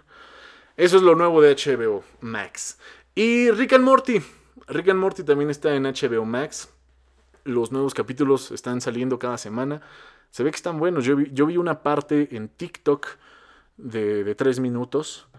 Eso 0.75 0.97
es 0.97 1.03
lo 1.03 1.15
nuevo 1.15 1.41
de 1.41 1.55
HBO 1.55 2.03
Max. 2.21 2.77
Y 3.15 3.49
Rick 3.51 3.73
and 3.73 3.83
Morty. 3.83 4.21
Rick 4.67 4.89
and 4.89 4.99
Morty 4.99 5.23
también 5.23 5.49
está 5.49 5.73
en 5.73 5.83
HBO 5.83 6.25
Max. 6.25 6.69
Los 7.47 7.71
nuevos 7.71 7.93
capítulos 7.93 8.51
están 8.51 8.81
saliendo 8.81 9.19
cada 9.19 9.37
semana. 9.37 9.81
Se 10.31 10.43
ve 10.43 10.51
que 10.51 10.57
están 10.57 10.79
buenos. 10.79 11.05
Yo 11.05 11.15
vi, 11.15 11.31
yo 11.31 11.45
vi 11.45 11.55
una 11.55 11.81
parte 11.81 12.35
en 12.35 12.49
TikTok 12.49 13.07
de, 13.77 14.25
de 14.25 14.35
tres 14.35 14.59
minutos. 14.59 15.29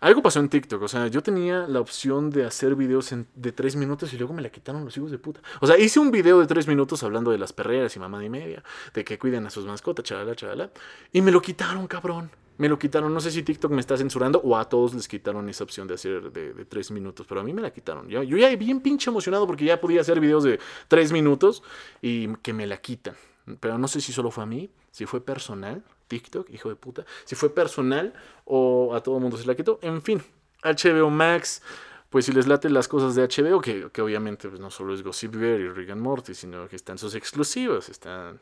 Algo 0.00 0.22
pasó 0.22 0.40
en 0.40 0.48
TikTok, 0.50 0.82
o 0.82 0.88
sea, 0.88 1.06
yo 1.06 1.22
tenía 1.22 1.66
la 1.66 1.80
opción 1.80 2.28
de 2.28 2.44
hacer 2.44 2.74
videos 2.74 3.14
de 3.34 3.52
tres 3.52 3.76
minutos 3.76 4.12
y 4.12 4.18
luego 4.18 4.34
me 4.34 4.42
la 4.42 4.50
quitaron 4.50 4.84
los 4.84 4.94
hijos 4.96 5.10
de 5.10 5.18
puta. 5.18 5.40
O 5.60 5.66
sea, 5.66 5.78
hice 5.78 5.98
un 5.98 6.10
video 6.10 6.38
de 6.38 6.46
tres 6.46 6.68
minutos 6.68 7.02
hablando 7.02 7.30
de 7.30 7.38
las 7.38 7.54
perreras 7.54 7.96
y 7.96 7.98
mamá 7.98 8.22
y 8.22 8.28
media, 8.28 8.62
de 8.92 9.04
que 9.04 9.18
cuiden 9.18 9.46
a 9.46 9.50
sus 9.50 9.64
mascotas, 9.64 10.04
chalala, 10.04 10.36
chalala, 10.36 10.70
y 11.12 11.22
me 11.22 11.30
lo 11.30 11.40
quitaron, 11.40 11.86
cabrón. 11.86 12.30
Me 12.58 12.68
lo 12.68 12.78
quitaron. 12.78 13.12
No 13.12 13.20
sé 13.20 13.30
si 13.30 13.42
TikTok 13.42 13.70
me 13.70 13.80
está 13.80 13.96
censurando 13.98 14.40
o 14.42 14.56
a 14.56 14.66
todos 14.66 14.94
les 14.94 15.08
quitaron 15.08 15.46
esa 15.48 15.64
opción 15.64 15.86
de 15.86 15.94
hacer 15.94 16.32
de, 16.32 16.64
tres 16.64 16.90
minutos, 16.90 17.26
pero 17.28 17.40
a 17.40 17.44
mí 17.44 17.52
me 17.52 17.60
la 17.60 17.70
quitaron. 17.70 18.08
Yo, 18.08 18.22
yo 18.22 18.36
ya 18.38 18.54
bien 18.56 18.80
pinche 18.80 19.10
emocionado 19.10 19.46
porque 19.46 19.66
ya 19.66 19.78
podía 19.78 20.00
hacer 20.00 20.20
videos 20.20 20.42
de 20.44 20.58
tres 20.88 21.12
minutos 21.12 21.62
y 22.00 22.34
que 22.36 22.54
me 22.54 22.66
la 22.66 22.78
quitan. 22.78 23.14
Pero 23.60 23.78
no 23.78 23.88
sé 23.88 24.00
si 24.00 24.12
solo 24.12 24.30
fue 24.30 24.44
a 24.44 24.46
mí, 24.46 24.70
si 24.90 25.04
fue 25.04 25.20
personal, 25.20 25.82
TikTok, 26.08 26.50
hijo 26.50 26.68
de 26.68 26.76
puta, 26.76 27.04
si 27.24 27.34
fue 27.34 27.50
personal 27.50 28.14
o 28.44 28.94
a 28.94 29.02
todo 29.02 29.16
el 29.16 29.22
mundo 29.22 29.36
se 29.36 29.46
la 29.46 29.54
quitó. 29.54 29.78
En 29.82 30.02
fin, 30.02 30.22
HBO 30.62 31.10
Max, 31.10 31.62
pues 32.10 32.26
si 32.26 32.32
les 32.32 32.46
late 32.46 32.70
las 32.70 32.88
cosas 32.88 33.14
de 33.14 33.22
HBO, 33.22 33.60
que, 33.60 33.90
que 33.92 34.02
obviamente 34.02 34.48
pues 34.48 34.60
no 34.60 34.70
solo 34.70 34.94
es 34.94 35.02
Gossip 35.02 35.34
Girl 35.34 35.60
y 35.60 35.68
Rick 35.68 35.90
and 35.90 36.00
Morty, 36.00 36.34
sino 36.34 36.68
que 36.68 36.76
están 36.76 36.98
sus 36.98 37.14
exclusivas, 37.14 37.88
están 37.88 38.40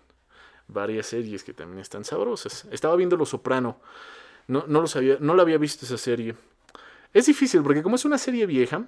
varias 0.68 1.06
series 1.06 1.44
que 1.44 1.52
también 1.52 1.80
están 1.80 2.04
sabrosas. 2.04 2.66
Estaba 2.70 2.96
viendo 2.96 3.16
Lo 3.16 3.26
Soprano. 3.26 3.80
No, 4.46 4.64
no, 4.66 4.82
lo 4.82 4.86
sabía, 4.86 5.16
no 5.20 5.34
la 5.34 5.42
había 5.42 5.58
visto 5.58 5.86
esa 5.86 5.98
serie. 5.98 6.34
Es 7.12 7.26
difícil 7.26 7.62
porque 7.62 7.82
como 7.82 7.96
es 7.96 8.04
una 8.04 8.18
serie 8.18 8.46
vieja, 8.46 8.84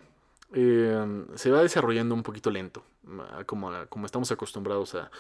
eh, 0.53 1.25
se 1.35 1.51
va 1.51 1.63
desarrollando 1.63 2.15
un 2.15 2.23
poquito 2.23 2.51
lento, 2.51 2.85
como, 3.47 3.73
como 3.89 4.07
estamos 4.07 4.31
acostumbrados 4.33 4.95
a, 4.95 5.11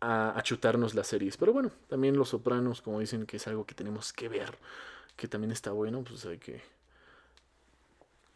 a, 0.00 0.40
chutarnos 0.42 0.94
las 0.94 1.06
series. 1.06 1.36
Pero 1.36 1.52
bueno, 1.52 1.70
también 1.88 2.16
Los 2.16 2.30
Sopranos, 2.30 2.82
como 2.82 3.00
dicen 3.00 3.26
que 3.26 3.38
es 3.38 3.46
algo 3.46 3.66
que 3.66 3.74
tenemos 3.74 4.12
que 4.12 4.28
ver, 4.28 4.58
que 5.16 5.28
también 5.28 5.50
está 5.50 5.72
bueno, 5.72 6.02
pues 6.02 6.24
hay 6.26 6.38
que, 6.38 6.62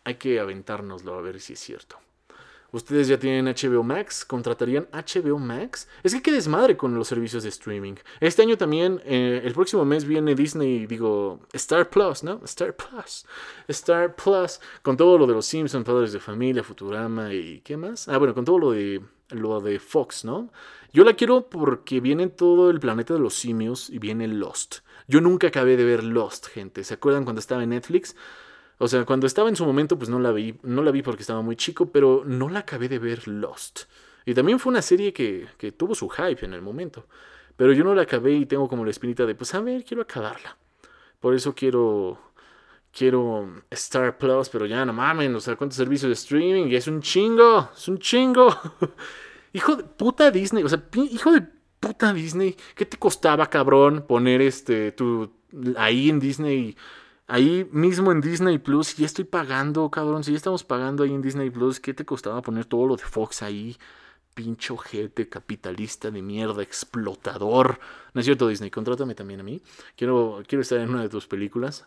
hay 0.05 0.16
que 0.16 0.40
aventárnoslo 0.40 1.14
a 1.14 1.22
ver 1.22 1.40
si 1.40 1.55
es 1.55 1.61
cierto. 1.61 1.98
Ustedes 2.73 3.07
ya 3.07 3.19
tienen 3.19 3.45
HBO 3.45 3.83
Max, 3.83 4.25
contratarían 4.25 4.89
HBO 4.93 5.39
Max. 5.39 5.89
Es 6.03 6.15
que 6.15 6.23
qué 6.23 6.33
desmadre 6.33 6.75
con 6.75 6.95
los 6.95 7.07
servicios 7.07 7.43
de 7.43 7.51
streaming. 7.51 7.97
Este 8.19 8.41
año 8.41 8.57
también, 8.57 9.03
eh, 9.05 9.43
el 9.45 9.53
próximo 9.53 9.85
mes 9.85 10.07
viene 10.07 10.35
Disney, 10.35 10.87
digo, 10.87 11.41
Star 11.53 11.91
Plus, 11.91 12.23
¿no? 12.23 12.41
Star 12.45 12.75
Plus. 12.75 13.27
Star 13.69 14.17
Plus, 14.17 14.59
con 14.81 14.97
todo 14.97 15.19
lo 15.19 15.27
de 15.27 15.35
los 15.35 15.45
Simpsons, 15.45 15.85
Padres 15.85 16.15
de 16.15 16.19
Familia, 16.19 16.65
Futurama 16.65 17.33
y 17.35 17.61
¿qué 17.61 17.77
más? 17.77 18.09
Ah, 18.09 18.17
bueno, 18.17 18.35
con 18.35 18.47
todo 18.47 18.59
lo 18.59 18.71
de, 18.71 19.03
lo 19.29 19.61
de 19.61 19.79
Fox, 19.79 20.25
¿no? 20.25 20.51
Yo 20.95 21.05
la 21.05 21.13
quiero 21.13 21.51
porque 21.51 22.01
viene 22.01 22.29
todo 22.29 22.71
el 22.71 22.81
planeta 22.81 23.13
de 23.13 23.21
los 23.21 23.35
simios 23.35 23.91
y 23.91 23.99
viene 23.99 24.27
Lost. 24.29 24.77
Yo 25.09 25.21
nunca 25.21 25.49
acabé 25.49 25.77
de 25.77 25.85
ver 25.85 26.05
Lost, 26.05 26.47
gente. 26.47 26.85
¿Se 26.85 26.95
acuerdan 26.95 27.25
cuando 27.25 27.41
estaba 27.41 27.63
en 27.63 27.71
Netflix? 27.71 28.17
O 28.83 28.89
sea, 28.89 29.05
cuando 29.05 29.29
estaba 29.29 29.49
en 29.49 29.55
su 29.55 29.65
momento, 29.65 29.97
pues 29.97 30.11
no 30.11 30.19
la 30.19 30.33
vi, 30.33 30.59
no 30.65 30.83
la 30.83 30.91
vi 30.91 31.03
porque 31.03 31.23
estaba 31.23 31.41
muy 31.41 31.55
chico, 31.55 31.87
pero 31.87 32.25
no 32.27 32.49
la 32.49 32.59
acabé 32.59 32.89
de 32.89 32.99
ver 32.99 33.29
Lost. 33.29 33.83
Y 34.27 34.35
también 34.35 34.59
fue 34.59 34.73
una 34.73 34.83
serie 34.83 35.13
que, 35.13 35.47
que 35.57 35.71
tuvo 35.71 35.95
su 35.95 36.09
hype 36.09 36.45
en 36.45 36.53
el 36.53 36.63
momento. 36.63 37.07
Pero 37.57 37.73
yo 37.73 37.85
no 37.85 37.95
la 37.95 38.03
acabé 38.03 38.33
y 38.33 38.45
tengo 38.45 38.69
como 38.69 38.85
la 38.85 38.91
espinita 38.91 39.25
de, 39.25 39.37
pues 39.37 39.55
a 39.55 39.61
ver, 39.61 39.85
quiero 39.85 40.03
acabarla. 40.03 40.57
Por 41.21 41.33
eso 41.33 41.55
quiero 41.55 42.19
quiero 42.91 43.63
Star 43.71 44.19
Plus, 44.19 44.49
pero 44.49 44.67
ya 44.67 44.85
no 44.85 44.93
mamen, 44.93 45.33
o 45.37 45.41
sea, 45.41 45.55
cuántos 45.55 45.77
servicios 45.77 46.09
de 46.09 46.15
streaming, 46.15 46.67
y 46.67 46.75
es 46.75 46.89
un 46.89 47.01
chingo, 47.03 47.71
es 47.77 47.87
un 47.87 47.99
chingo. 47.99 48.49
hijo 49.53 49.77
de 49.77 49.85
puta 49.85 50.33
Disney, 50.33 50.65
o 50.65 50.69
sea, 50.69 50.83
hijo 51.09 51.31
de 51.31 51.47
puta 51.79 52.13
Disney, 52.13 52.57
¿qué 52.75 52.85
te 52.85 52.97
costaba, 52.97 53.49
cabrón, 53.49 54.07
poner 54.09 54.43
este 54.43 54.91
tu 54.91 55.31
ahí 55.77 56.11
en 56.11 56.19
Disney 56.19 56.77
ahí 57.27 57.68
mismo 57.73 58.12
en 58.12 58.20
Disney 58.20 58.58
Plus, 58.58 58.88
si 58.88 59.02
ya 59.02 59.06
estoy 59.06 59.25
pagando, 59.25 59.90
cabrón, 59.90 60.25
si 60.25 60.33
ya 60.33 60.37
estamos 60.37 60.64
pagando 60.64 61.04
ahí 61.04 61.12
en 61.12 61.23
Disney 61.23 61.50
Plus, 61.50 61.81
¿qué 61.81 61.94
te 61.94 62.04
costaba 62.04 62.42
poner 62.42 62.64
todo 62.64 62.87
lo 62.87 62.96
de 62.96 63.04
Fox 63.04 63.42
ahí? 63.42 63.77
Pincho 64.35 64.77
gente 64.77 65.29
capitalista 65.29 66.10
de 66.10 66.23
mierda, 66.23 66.62
explotador. 66.62 67.79
No 68.14 68.20
es 68.20 68.25
cierto, 68.25 68.48
Disney, 68.48 68.70
contrátame 68.70 69.14
también 69.14 69.40
a 69.40 69.42
mí. 69.42 69.60
Quiero, 69.96 70.42
quiero 70.46 70.62
estar 70.62 70.79
en 70.79 70.88
una 70.90 71.02
de 71.02 71.08
tus 71.08 71.27
películas. 71.27 71.85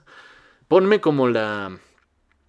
Ponme 0.68 1.02
como 1.02 1.28
la. 1.28 1.78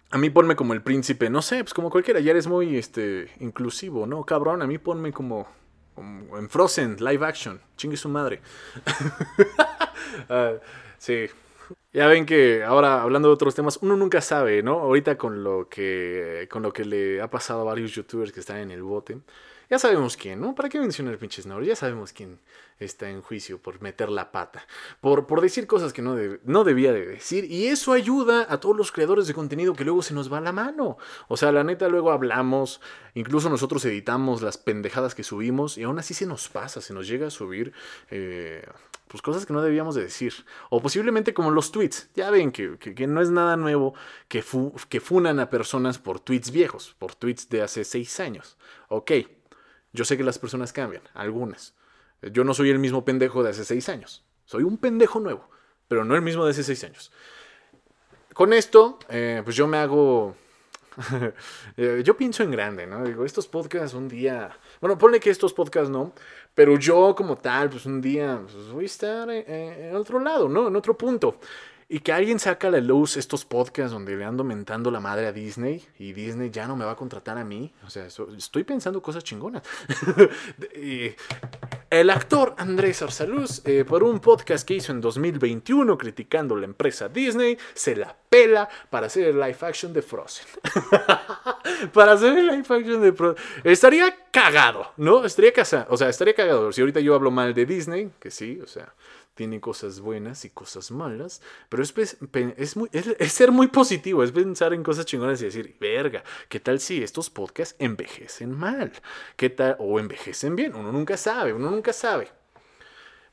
A 0.09 0.17
mí 0.17 0.29
ponme 0.29 0.55
como 0.55 0.73
el 0.73 0.81
príncipe, 0.81 1.29
no 1.29 1.41
sé, 1.41 1.63
pues 1.63 1.73
como 1.73 1.89
cualquiera, 1.89 2.21
ya 2.21 2.31
eres 2.31 2.47
muy 2.47 2.77
este, 2.77 3.29
inclusivo, 3.41 4.07
¿no? 4.07 4.23
Cabrón, 4.23 4.61
a 4.61 4.67
mí 4.67 4.77
ponme 4.77 5.11
como, 5.11 5.47
en 5.97 6.49
Frozen, 6.49 6.95
live 6.99 7.25
action, 7.25 7.59
chingue 7.75 7.97
su 7.97 8.09
madre. 8.09 8.41
Ah, 10.29 10.53
sí. 10.97 11.27
Ya 11.97 12.05
ven 12.05 12.27
que 12.27 12.63
ahora 12.63 13.01
hablando 13.01 13.27
de 13.27 13.33
otros 13.33 13.55
temas, 13.55 13.79
uno 13.81 13.97
nunca 13.97 14.21
sabe, 14.21 14.61
¿no? 14.61 14.81
Ahorita 14.81 15.17
con 15.17 15.43
lo 15.43 15.67
que 15.67 16.47
con 16.47 16.61
lo 16.61 16.71
que 16.71 16.85
le 16.85 17.19
ha 17.23 17.31
pasado 17.31 17.61
a 17.61 17.63
varios 17.63 17.91
youtubers 17.91 18.31
que 18.31 18.39
están 18.39 18.57
en 18.57 18.69
el 18.69 18.83
bote. 18.83 19.17
Ya 19.67 19.79
sabemos 19.79 20.15
quién, 20.15 20.39
¿no? 20.39 20.53
¿Para 20.53 20.69
qué 20.69 20.79
mencionar 20.79 21.17
pinches 21.17 21.47
nombres? 21.47 21.67
Ya 21.67 21.75
sabemos 21.75 22.13
quién 22.13 22.39
está 22.79 23.09
en 23.09 23.23
juicio 23.23 23.59
por 23.59 23.81
meter 23.81 24.09
la 24.09 24.31
pata, 24.31 24.63
por, 25.01 25.25
por 25.25 25.41
decir 25.41 25.65
cosas 25.65 25.91
que 25.91 26.03
no, 26.03 26.15
no 26.43 26.63
debía 26.63 26.93
de 26.93 27.03
decir. 27.03 27.45
Y 27.45 27.65
eso 27.65 27.93
ayuda 27.93 28.45
a 28.47 28.59
todos 28.59 28.77
los 28.77 28.91
creadores 28.91 29.25
de 29.25 29.33
contenido 29.33 29.73
que 29.73 29.83
luego 29.83 30.03
se 30.03 30.13
nos 30.13 30.31
va 30.31 30.39
la 30.39 30.51
mano. 30.51 30.99
O 31.27 31.35
sea, 31.35 31.51
la 31.51 31.63
neta, 31.63 31.87
luego 31.87 32.11
hablamos, 32.11 32.79
incluso 33.15 33.49
nosotros 33.49 33.83
editamos 33.85 34.43
las 34.43 34.59
pendejadas 34.59 35.15
que 35.15 35.23
subimos 35.23 35.79
y 35.79 35.83
aún 35.83 35.97
así 35.97 36.13
se 36.13 36.27
nos 36.27 36.47
pasa, 36.47 36.79
se 36.79 36.93
nos 36.93 37.07
llega 37.07 37.25
a 37.25 37.31
subir. 37.31 37.73
Eh, 38.11 38.63
pues 39.07 39.21
cosas 39.21 39.45
que 39.45 39.53
no 39.53 39.61
debíamos 39.61 39.95
de 39.95 40.03
decir. 40.03 40.33
O 40.69 40.81
posiblemente 40.81 41.33
como 41.33 41.51
los 41.51 41.71
tweets. 41.71 42.09
Ya 42.15 42.29
ven 42.29 42.51
que, 42.51 43.07
no 43.07 43.21
es 43.21 43.29
nada 43.29 43.57
nuevo 43.57 43.93
que, 44.27 44.43
que 44.89 44.99
funan 44.99 45.39
a 45.39 45.49
personas 45.49 45.97
por 45.97 46.19
tweets 46.19 46.51
viejos, 46.51 46.95
por 46.99 47.15
tweets 47.15 47.49
de 47.49 47.61
hace 47.61 47.83
seis 47.83 48.19
años. 48.19 48.57
Ok, 48.89 49.11
yo 49.93 50.05
sé 50.05 50.17
que 50.17 50.23
las 50.23 50.39
personas 50.39 50.73
cambian, 50.73 51.03
algunas. 51.13 51.73
Yo 52.21 52.43
no 52.43 52.53
soy 52.53 52.69
el 52.69 52.79
mismo 52.79 53.05
pendejo 53.05 53.43
de 53.43 53.51
hace 53.51 53.63
seis 53.63 53.89
años. 53.89 54.23
Soy 54.45 54.63
un 54.63 54.77
pendejo 54.77 55.19
nuevo, 55.19 55.49
pero 55.87 56.05
no 56.05 56.15
el 56.15 56.21
mismo 56.21 56.45
de 56.45 56.51
hace 56.51 56.63
seis 56.63 56.83
años. 56.83 57.11
Con 58.33 58.53
esto, 58.53 58.99
eh, 59.09 59.41
pues 59.43 59.55
yo 59.55 59.67
me 59.67 59.77
hago... 59.77 60.35
Eh, 61.77 62.01
yo 62.03 62.17
pienso 62.17 62.43
en 62.43 62.51
grande, 62.51 62.87
¿no? 62.87 63.03
Digo, 63.03 63.23
estos 63.23 63.47
podcasts 63.47 63.93
un 63.93 64.07
día... 64.07 64.49
Bueno, 64.81 64.97
ponle 64.97 65.19
que 65.19 65.29
estos 65.29 65.53
podcasts 65.53 65.89
no, 65.89 66.13
pero 66.55 66.77
yo 66.77 67.13
como 67.15 67.37
tal, 67.37 67.69
pues 67.69 67.85
un 67.85 68.01
día 68.01 68.41
pues, 68.41 68.71
voy 68.71 68.83
a 68.83 68.85
estar 68.85 69.29
en 69.29 69.95
otro 69.95 70.19
lado, 70.19 70.49
¿no? 70.49 70.67
En 70.67 70.75
otro 70.75 70.97
punto. 70.97 71.39
Y 71.89 71.99
que 71.99 72.11
alguien 72.11 72.37
saca 72.37 72.67
a 72.67 72.71
la 72.71 72.81
luz 72.81 73.15
estos 73.15 73.45
podcasts 73.45 73.93
donde 73.93 74.15
le 74.15 74.25
ando 74.25 74.43
mentando 74.43 74.91
la 74.91 74.99
madre 74.99 75.27
a 75.27 75.31
Disney 75.31 75.85
y 75.97 76.11
Disney 76.11 76.49
ya 76.49 76.67
no 76.67 76.75
me 76.75 76.83
va 76.83 76.91
a 76.91 76.95
contratar 76.95 77.37
a 77.37 77.45
mí. 77.45 77.73
O 77.85 77.89
sea, 77.89 78.07
estoy 78.07 78.63
pensando 78.63 79.01
cosas 79.01 79.23
chingonas. 79.23 79.63
el 81.89 82.09
actor 82.09 82.55
Andrés 82.57 83.01
Arsaluz, 83.01 83.61
eh, 83.65 83.85
por 83.85 84.03
un 84.03 84.19
podcast 84.19 84.67
que 84.67 84.75
hizo 84.75 84.91
en 84.91 85.01
2021 85.01 85.97
criticando 85.97 86.55
la 86.55 86.65
empresa 86.65 87.07
Disney, 87.07 87.57
se 87.73 87.95
la 87.95 88.15
pela 88.29 88.67
para 88.89 89.07
hacer 89.07 89.27
el 89.27 89.39
live 89.39 89.57
action 89.61 89.93
de 89.93 90.01
Frozen. 90.01 90.45
para 91.93 92.13
hacer 92.13 92.37
el 92.37 92.47
live 92.47 92.65
action 92.69 93.01
de 93.01 93.13
Frozen. 93.13 93.43
Estaría 93.63 94.15
cagado, 94.31 94.91
¿no? 94.97 95.25
Estaría 95.25 95.53
casado. 95.53 95.87
O 95.89 95.97
sea, 95.97 96.09
estaría 96.09 96.33
cagado. 96.33 96.71
Si 96.71 96.81
ahorita 96.81 96.99
yo 96.99 97.15
hablo 97.15 97.31
mal 97.31 97.53
de 97.53 97.65
Disney, 97.65 98.11
que 98.19 98.31
sí, 98.31 98.59
o 98.61 98.67
sea 98.67 98.93
tiene 99.37 99.61
cosas 99.61 100.01
buenas 100.01 100.43
y 100.43 100.49
cosas 100.49 100.91
malas, 100.91 101.41
pero 101.69 101.83
es, 101.83 101.93
es, 102.57 102.75
muy, 102.75 102.89
ser 103.29 103.51
muy 103.51 103.67
positivo, 103.67 104.23
es 104.23 104.33
pensar 104.33 104.73
en 104.73 104.83
cosas 104.83 105.05
chingonas 105.05 105.41
y 105.41 105.45
decir, 105.45 105.77
verga, 105.79 106.23
¿qué 106.49 106.59
tal 106.59 106.81
si 106.81 107.01
estos 107.01 107.29
podcasts 107.29 107.75
envejecen 107.79 108.51
mal? 108.51 108.91
¿Qué 109.37 109.49
tal? 109.49 109.77
O 109.79 109.99
envejecen 109.99 110.55
bien, 110.55 110.75
uno 110.75 110.91
nunca 110.91 111.15
sabe, 111.15 111.53
uno 111.53 111.71
nunca 111.71 111.93
sabe. 111.93 112.29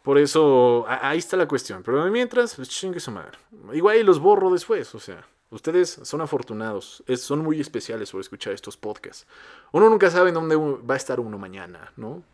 Por 0.03 0.19
eso, 0.19 0.85
ahí 0.87 1.19
está 1.19 1.39
la 1.39 1.49
cuestión. 1.49 1.83
Pero 1.83 2.05
mientras, 2.11 2.55
pues 2.55 2.69
chingue 2.69 3.01
su 3.01 3.11
madre. 3.11 3.39
Igual 3.73 4.05
los 4.05 4.21
borro 4.21 4.53
después, 4.53 4.95
o 4.95 5.01
sea. 5.01 5.27
Ustedes 5.51 6.01
son 6.03 6.21
afortunados, 6.21 7.05
son 7.17 7.39
muy 7.39 7.61
especiales 7.61 8.11
por 8.11 8.21
escuchar 8.21 8.53
estos 8.53 8.77
podcasts. 8.77 9.25
Uno 9.73 9.89
nunca 9.89 10.11
sabe 10.11 10.33
dónde 10.33 10.57
va 10.57 10.95
a 10.95 10.97
estar 10.97 11.21
uno 11.21 11.39
mañana, 11.39 11.93
¿no? 11.97 12.25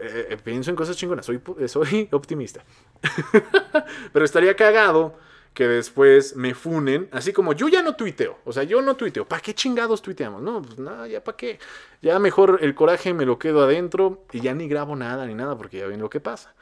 Eh, 0.00 0.28
eh, 0.30 0.36
pienso 0.42 0.70
en 0.70 0.76
cosas 0.76 0.96
chingonas, 0.96 1.26
soy, 1.26 1.40
eh, 1.58 1.68
soy 1.68 2.08
optimista. 2.12 2.64
Pero 4.12 4.24
estaría 4.24 4.56
cagado 4.56 5.16
que 5.52 5.68
después 5.68 6.34
me 6.34 6.52
funen, 6.52 7.08
así 7.12 7.32
como 7.32 7.52
yo 7.52 7.68
ya 7.68 7.80
no 7.80 7.94
tuiteo, 7.94 8.38
o 8.44 8.52
sea, 8.52 8.64
yo 8.64 8.82
no 8.82 8.96
tuiteo, 8.96 9.24
¿para 9.24 9.40
qué 9.40 9.54
chingados 9.54 10.02
tuiteamos? 10.02 10.42
No, 10.42 10.60
pues 10.60 10.78
nada, 10.80 11.06
ya 11.06 11.22
para 11.22 11.36
qué. 11.36 11.60
Ya 12.02 12.18
mejor 12.18 12.58
el 12.60 12.74
coraje 12.74 13.14
me 13.14 13.24
lo 13.24 13.38
quedo 13.38 13.62
adentro 13.62 14.24
y 14.32 14.40
ya 14.40 14.52
ni 14.52 14.66
grabo 14.66 14.96
nada 14.96 15.26
ni 15.26 15.34
nada 15.34 15.56
porque 15.56 15.78
ya 15.78 15.86
ven 15.86 16.00
lo 16.00 16.10
que 16.10 16.18
pasa. 16.20 16.54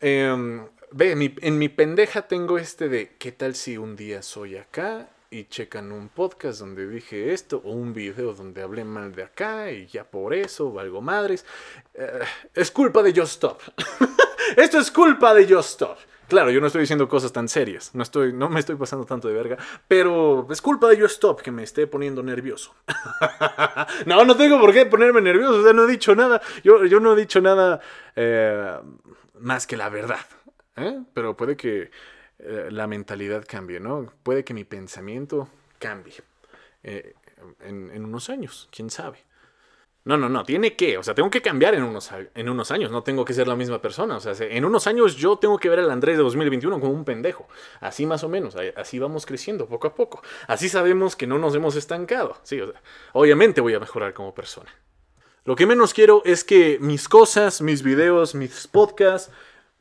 Em, 0.00 0.66
ve, 0.90 1.12
en 1.40 1.58
mi, 1.58 1.68
pendeja 1.68 2.22
tengo 2.28 2.58
este 2.58 2.88
de 2.88 3.16
¿qué 3.18 3.32
tal 3.32 3.54
si 3.54 3.78
un 3.78 3.96
día 3.96 4.22
soy 4.22 4.56
acá 4.56 5.08
y 5.30 5.44
checan 5.44 5.90
un 5.90 6.08
podcast 6.08 6.60
donde 6.60 6.86
dije 6.86 7.32
esto 7.32 7.62
o 7.64 7.72
un 7.72 7.94
video 7.94 8.34
donde 8.34 8.62
hablé 8.62 8.84
mal 8.84 9.14
de 9.14 9.22
acá 9.22 9.70
y 9.70 9.86
ya 9.86 10.04
por 10.04 10.34
eso 10.34 10.70
valgo 10.70 11.00
madres? 11.00 11.46
Eh, 11.94 12.20
es 12.54 12.70
culpa 12.70 13.02
de 13.02 13.18
Just 13.18 13.32
Stop. 13.32 13.60
Esto 14.56 14.78
es 14.78 14.90
culpa 14.90 15.34
de 15.34 15.52
Just 15.52 15.70
Stop. 15.70 15.98
Claro, 16.28 16.50
yo 16.50 16.60
no 16.60 16.66
estoy 16.66 16.80
diciendo 16.80 17.08
cosas 17.08 17.32
tan 17.32 17.48
serias, 17.48 17.94
no, 17.94 18.02
estoy, 18.02 18.32
no 18.32 18.48
me 18.48 18.58
estoy 18.58 18.74
pasando 18.74 19.06
tanto 19.06 19.28
de 19.28 19.34
verga, 19.34 19.58
pero 19.86 20.48
es 20.50 20.60
culpa 20.60 20.88
de 20.88 21.00
Just 21.00 21.14
Stop 21.14 21.40
que 21.40 21.52
me 21.52 21.62
esté 21.62 21.86
poniendo 21.86 22.20
nervioso. 22.20 22.74
no, 24.06 24.24
no 24.24 24.36
tengo 24.36 24.58
por 24.58 24.72
qué 24.72 24.86
ponerme 24.86 25.20
nervioso, 25.20 25.60
o 25.60 25.62
sea, 25.62 25.72
no 25.72 25.84
he 25.84 25.90
dicho 25.90 26.16
nada, 26.16 26.42
yo, 26.64 26.84
yo 26.84 26.98
no 26.98 27.12
he 27.12 27.16
dicho 27.16 27.40
nada 27.40 27.80
eh, 28.16 28.76
más 29.40 29.66
que 29.66 29.76
la 29.76 29.88
verdad. 29.88 30.26
¿eh? 30.76 31.02
Pero 31.14 31.36
puede 31.36 31.56
que 31.56 31.90
eh, 32.38 32.68
la 32.70 32.86
mentalidad 32.86 33.44
cambie, 33.46 33.80
¿no? 33.80 34.12
Puede 34.22 34.44
que 34.44 34.54
mi 34.54 34.64
pensamiento 34.64 35.48
cambie 35.78 36.14
eh, 36.82 37.14
en, 37.60 38.04
unos 38.04 38.30
años, 38.30 38.68
quién 38.70 38.90
sabe. 38.90 39.24
No, 40.04 40.16
no, 40.16 40.28
no, 40.28 40.44
tiene 40.44 40.76
que, 40.76 40.98
o 40.98 41.02
sea, 41.02 41.14
tengo 41.14 41.30
que 41.30 41.42
cambiar 41.42 41.74
en 41.74 41.82
unos, 41.82 42.12
en 42.12 42.48
unos 42.48 42.70
años, 42.70 42.92
no 42.92 43.02
tengo 43.02 43.24
que 43.24 43.32
ser 43.32 43.48
la 43.48 43.56
misma 43.56 43.82
persona, 43.82 44.18
o 44.18 44.20
sea, 44.20 44.34
en 44.38 44.64
unos 44.64 44.86
años 44.86 45.16
yo 45.16 45.36
tengo 45.36 45.58
que 45.58 45.68
ver 45.68 45.80
al 45.80 45.90
Andrés 45.90 46.16
de 46.16 46.22
2021 46.22 46.78
como 46.78 46.92
un 46.92 47.04
pendejo, 47.04 47.48
así 47.80 48.06
más 48.06 48.22
o 48.22 48.28
menos, 48.28 48.56
así 48.76 49.00
vamos 49.00 49.26
creciendo 49.26 49.66
poco 49.66 49.88
a 49.88 49.96
poco, 49.96 50.22
así 50.46 50.68
sabemos 50.68 51.16
que 51.16 51.26
no 51.26 51.40
nos 51.40 51.56
hemos 51.56 51.74
estancado, 51.74 52.38
sí, 52.44 52.60
obviamente 53.14 53.60
voy 53.60 53.74
a 53.74 53.80
mejorar 53.80 54.14
como 54.14 54.32
persona. 54.32 54.72
Lo 55.46 55.54
que 55.54 55.64
menos 55.64 55.94
quiero 55.94 56.22
es 56.24 56.42
que 56.42 56.78
mis 56.80 57.08
cosas, 57.08 57.62
mis 57.62 57.84
videos, 57.84 58.34
mis 58.34 58.66
podcasts 58.66 59.32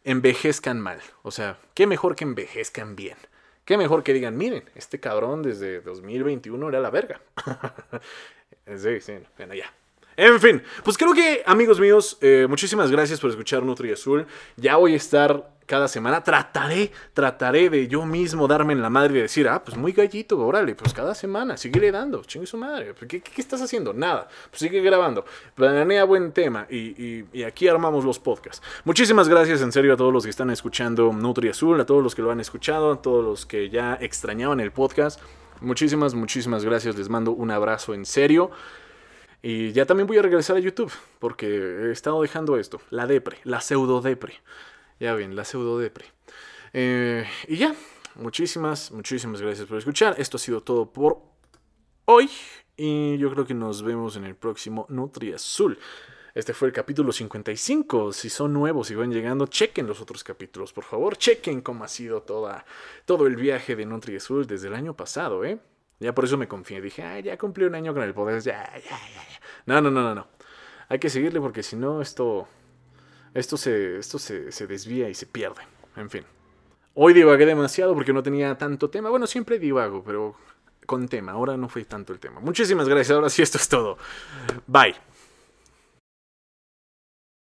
envejezcan 0.04 0.80
mal. 0.80 1.00
O 1.24 1.32
sea, 1.32 1.58
qué 1.74 1.88
mejor 1.88 2.16
que 2.16 2.24
envejezcan 2.24 2.96
bien. 2.96 3.18
Qué 3.66 3.76
mejor 3.76 4.04
que 4.04 4.14
digan, 4.14 4.38
miren, 4.38 4.70
este 4.76 5.00
cabrón 5.00 5.42
desde 5.42 5.82
2021 5.82 6.70
era 6.70 6.80
la 6.80 6.92
verga. 6.92 7.20
sí, 8.78 9.02
sí, 9.02 9.14
bueno, 9.38 9.56
ya. 9.56 9.74
En 10.18 10.40
fin, 10.40 10.62
pues 10.84 11.00
creo 11.00 11.16
que, 11.16 11.42
amigos 11.48 11.80
míos, 11.80 12.20
eh, 12.22 12.46
muchísimas 12.48 12.92
gracias 12.92 13.20
por 13.20 13.32
escuchar 13.32 13.64
Nutri 13.64 13.92
Azul. 13.92 14.28
Ya 14.58 14.76
voy 14.76 14.94
a 14.94 14.98
estar 14.98 15.55
cada 15.66 15.88
semana. 15.88 16.24
Trataré, 16.24 16.92
trataré 17.14 17.70
de 17.70 17.88
yo 17.88 18.06
mismo 18.06 18.48
darme 18.48 18.74
en 18.74 18.82
la 18.82 18.90
madre 18.90 19.20
y 19.20 19.22
decir, 19.22 19.48
ah, 19.48 19.64
pues 19.64 19.78
muy 19.78 19.92
gallito, 19.92 20.40
órale, 20.40 20.76
pues 20.76 20.94
cada 20.94 21.16
semana, 21.16 21.58
sigue 21.58 21.92
dando, 21.92 22.24
chingue 22.24 22.48
su 22.48 22.58
madre. 22.58 22.94
¿Qué, 23.08 23.22
¿Qué, 23.22 23.42
estás 23.42 23.62
haciendo? 23.62 23.94
Nada, 23.94 24.28
pues 24.50 24.60
sigue 24.60 24.82
grabando. 24.82 25.26
Planea 25.56 26.04
buen 26.04 26.32
tema 26.32 26.68
y, 26.70 27.26
y, 27.34 27.44
aquí 27.44 27.68
armamos 27.68 28.06
los 28.06 28.20
podcasts. 28.20 28.62
Muchísimas 28.84 29.30
gracias 29.30 29.62
en 29.62 29.72
serio 29.72 29.94
a 29.94 29.98
todos 29.98 30.14
los 30.14 30.24
que 30.24 30.30
están 30.30 30.50
escuchando 30.50 31.12
Nutri 31.12 31.50
Azul, 31.50 31.80
a 31.80 31.86
todos 31.86 32.04
los 32.04 32.16
que 32.16 32.22
lo 32.22 32.32
han 32.32 32.40
escuchado, 32.40 32.94
a 32.94 33.02
todos 33.02 33.24
los 33.24 33.46
que 33.46 33.70
ya 33.70 33.98
extrañaban 34.02 34.60
el 34.60 34.72
podcast. 34.72 35.20
Muchísimas, 35.62 36.14
muchísimas 36.14 36.66
gracias. 36.66 36.98
Les 36.98 37.10
mando 37.10 37.32
un 37.32 37.52
abrazo 37.52 37.94
en 37.94 38.06
serio. 38.06 38.52
Y 39.42 39.74
ya 39.74 39.86
también 39.86 40.08
voy 40.08 40.18
a 40.18 40.24
regresar 40.24 40.56
a 40.56 40.60
YouTube, 40.60 40.92
porque 41.20 41.46
he 41.46 41.92
estado 41.92 42.20
dejando 42.20 42.58
esto, 42.58 42.82
la 42.90 43.06
depre, 43.06 43.38
la 43.44 43.62
pseudo 43.62 44.02
depre. 44.02 44.42
Ya 45.00 45.14
ven, 45.14 45.36
la 45.36 45.44
pseudo 45.44 45.78
depre. 45.78 46.06
Eh, 46.74 47.26
y 47.48 47.58
ya, 47.58 47.76
muchísimas, 48.16 48.92
muchísimas 48.92 49.42
gracias 49.42 49.68
por 49.68 49.78
escuchar. 49.78 50.16
Esto 50.18 50.38
ha 50.38 50.40
sido 50.40 50.62
todo 50.62 50.92
por 50.92 51.20
hoy. 52.06 52.30
Y 52.78 53.18
yo 53.18 53.32
creo 53.32 53.46
que 53.46 53.54
nos 53.54 53.84
vemos 53.84 54.16
en 54.18 54.26
el 54.26 54.36
próximo 54.36 54.86
Nutri 54.90 55.34
Azul. 55.34 55.78
Este 56.34 56.54
fue 56.54 56.68
el 56.68 56.74
capítulo 56.74 57.14
55. 57.14 58.12
Si 58.12 58.30
son 58.30 58.52
nuevos 58.52 58.92
y 58.92 58.96
van 58.96 59.12
llegando, 59.12 59.48
chequen 59.48 59.88
los 59.88 60.02
otros 60.02 60.24
capítulos, 60.24 60.74
por 60.74 60.84
favor. 60.84 61.16
Chequen 61.16 61.62
cómo 61.62 61.86
ha 61.86 61.88
sido 61.88 62.24
toda, 62.24 62.66
todo 63.06 63.28
el 63.28 63.38
viaje 63.38 63.76
de 63.78 63.86
Nutri 63.86 64.18
Azul 64.18 64.46
desde 64.46 64.68
el 64.68 64.74
año 64.74 64.96
pasado, 64.96 65.46
¿eh? 65.46 65.60
Ya 66.00 66.14
por 66.14 66.26
eso 66.26 66.38
me 66.38 66.50
confié. 66.50 66.82
Dije, 66.82 67.04
ay, 67.04 67.24
ya 67.24 67.38
cumplí 67.38 67.64
un 67.64 67.76
año 67.76 67.94
con 67.94 68.04
el 68.04 68.14
poder. 68.14 68.42
Ya, 68.42 68.70
ya, 68.74 68.82
ya, 68.82 69.24
ya. 69.24 69.40
No, 69.66 69.80
no, 69.80 69.90
no, 69.90 70.02
no, 70.02 70.14
no. 70.14 70.28
Hay 70.90 71.00
que 71.00 71.10
seguirle 71.10 71.40
porque 71.40 71.64
si 71.64 71.78
no, 71.78 72.02
esto 72.02 72.48
esto 73.36 73.58
se, 73.58 74.00
esto 74.00 74.18
se, 74.18 74.52
se 74.52 74.66
desvía 74.66 75.10
y 75.10 75.14
se 75.14 75.28
pierde. 75.28 75.62
En 75.96 76.10
fin. 76.10 76.24
Hoy 76.96 77.14
divagué 77.14 77.46
demasiado 77.46 77.94
porque 77.94 78.14
no 78.14 78.24
tenía 78.24 78.58
tanto 78.58 78.90
tema. 78.90 79.10
Bueno, 79.10 79.28
siempre 79.28 79.60
divago, 79.60 80.02
pero 80.04 80.36
con 80.86 81.08
tema. 81.08 81.34
Ahora 81.34 81.58
no 81.58 81.68
fue 81.68 81.84
tanto 81.84 82.14
el 82.14 82.20
tema. 82.20 82.40
Muchísimas 82.40 82.88
gracias. 82.88 83.12
Ahora 83.12 83.30
sí, 83.30 83.42
esto 83.42 83.58
es 83.58 83.68
todo. 83.68 83.98
Bye. 84.66 84.96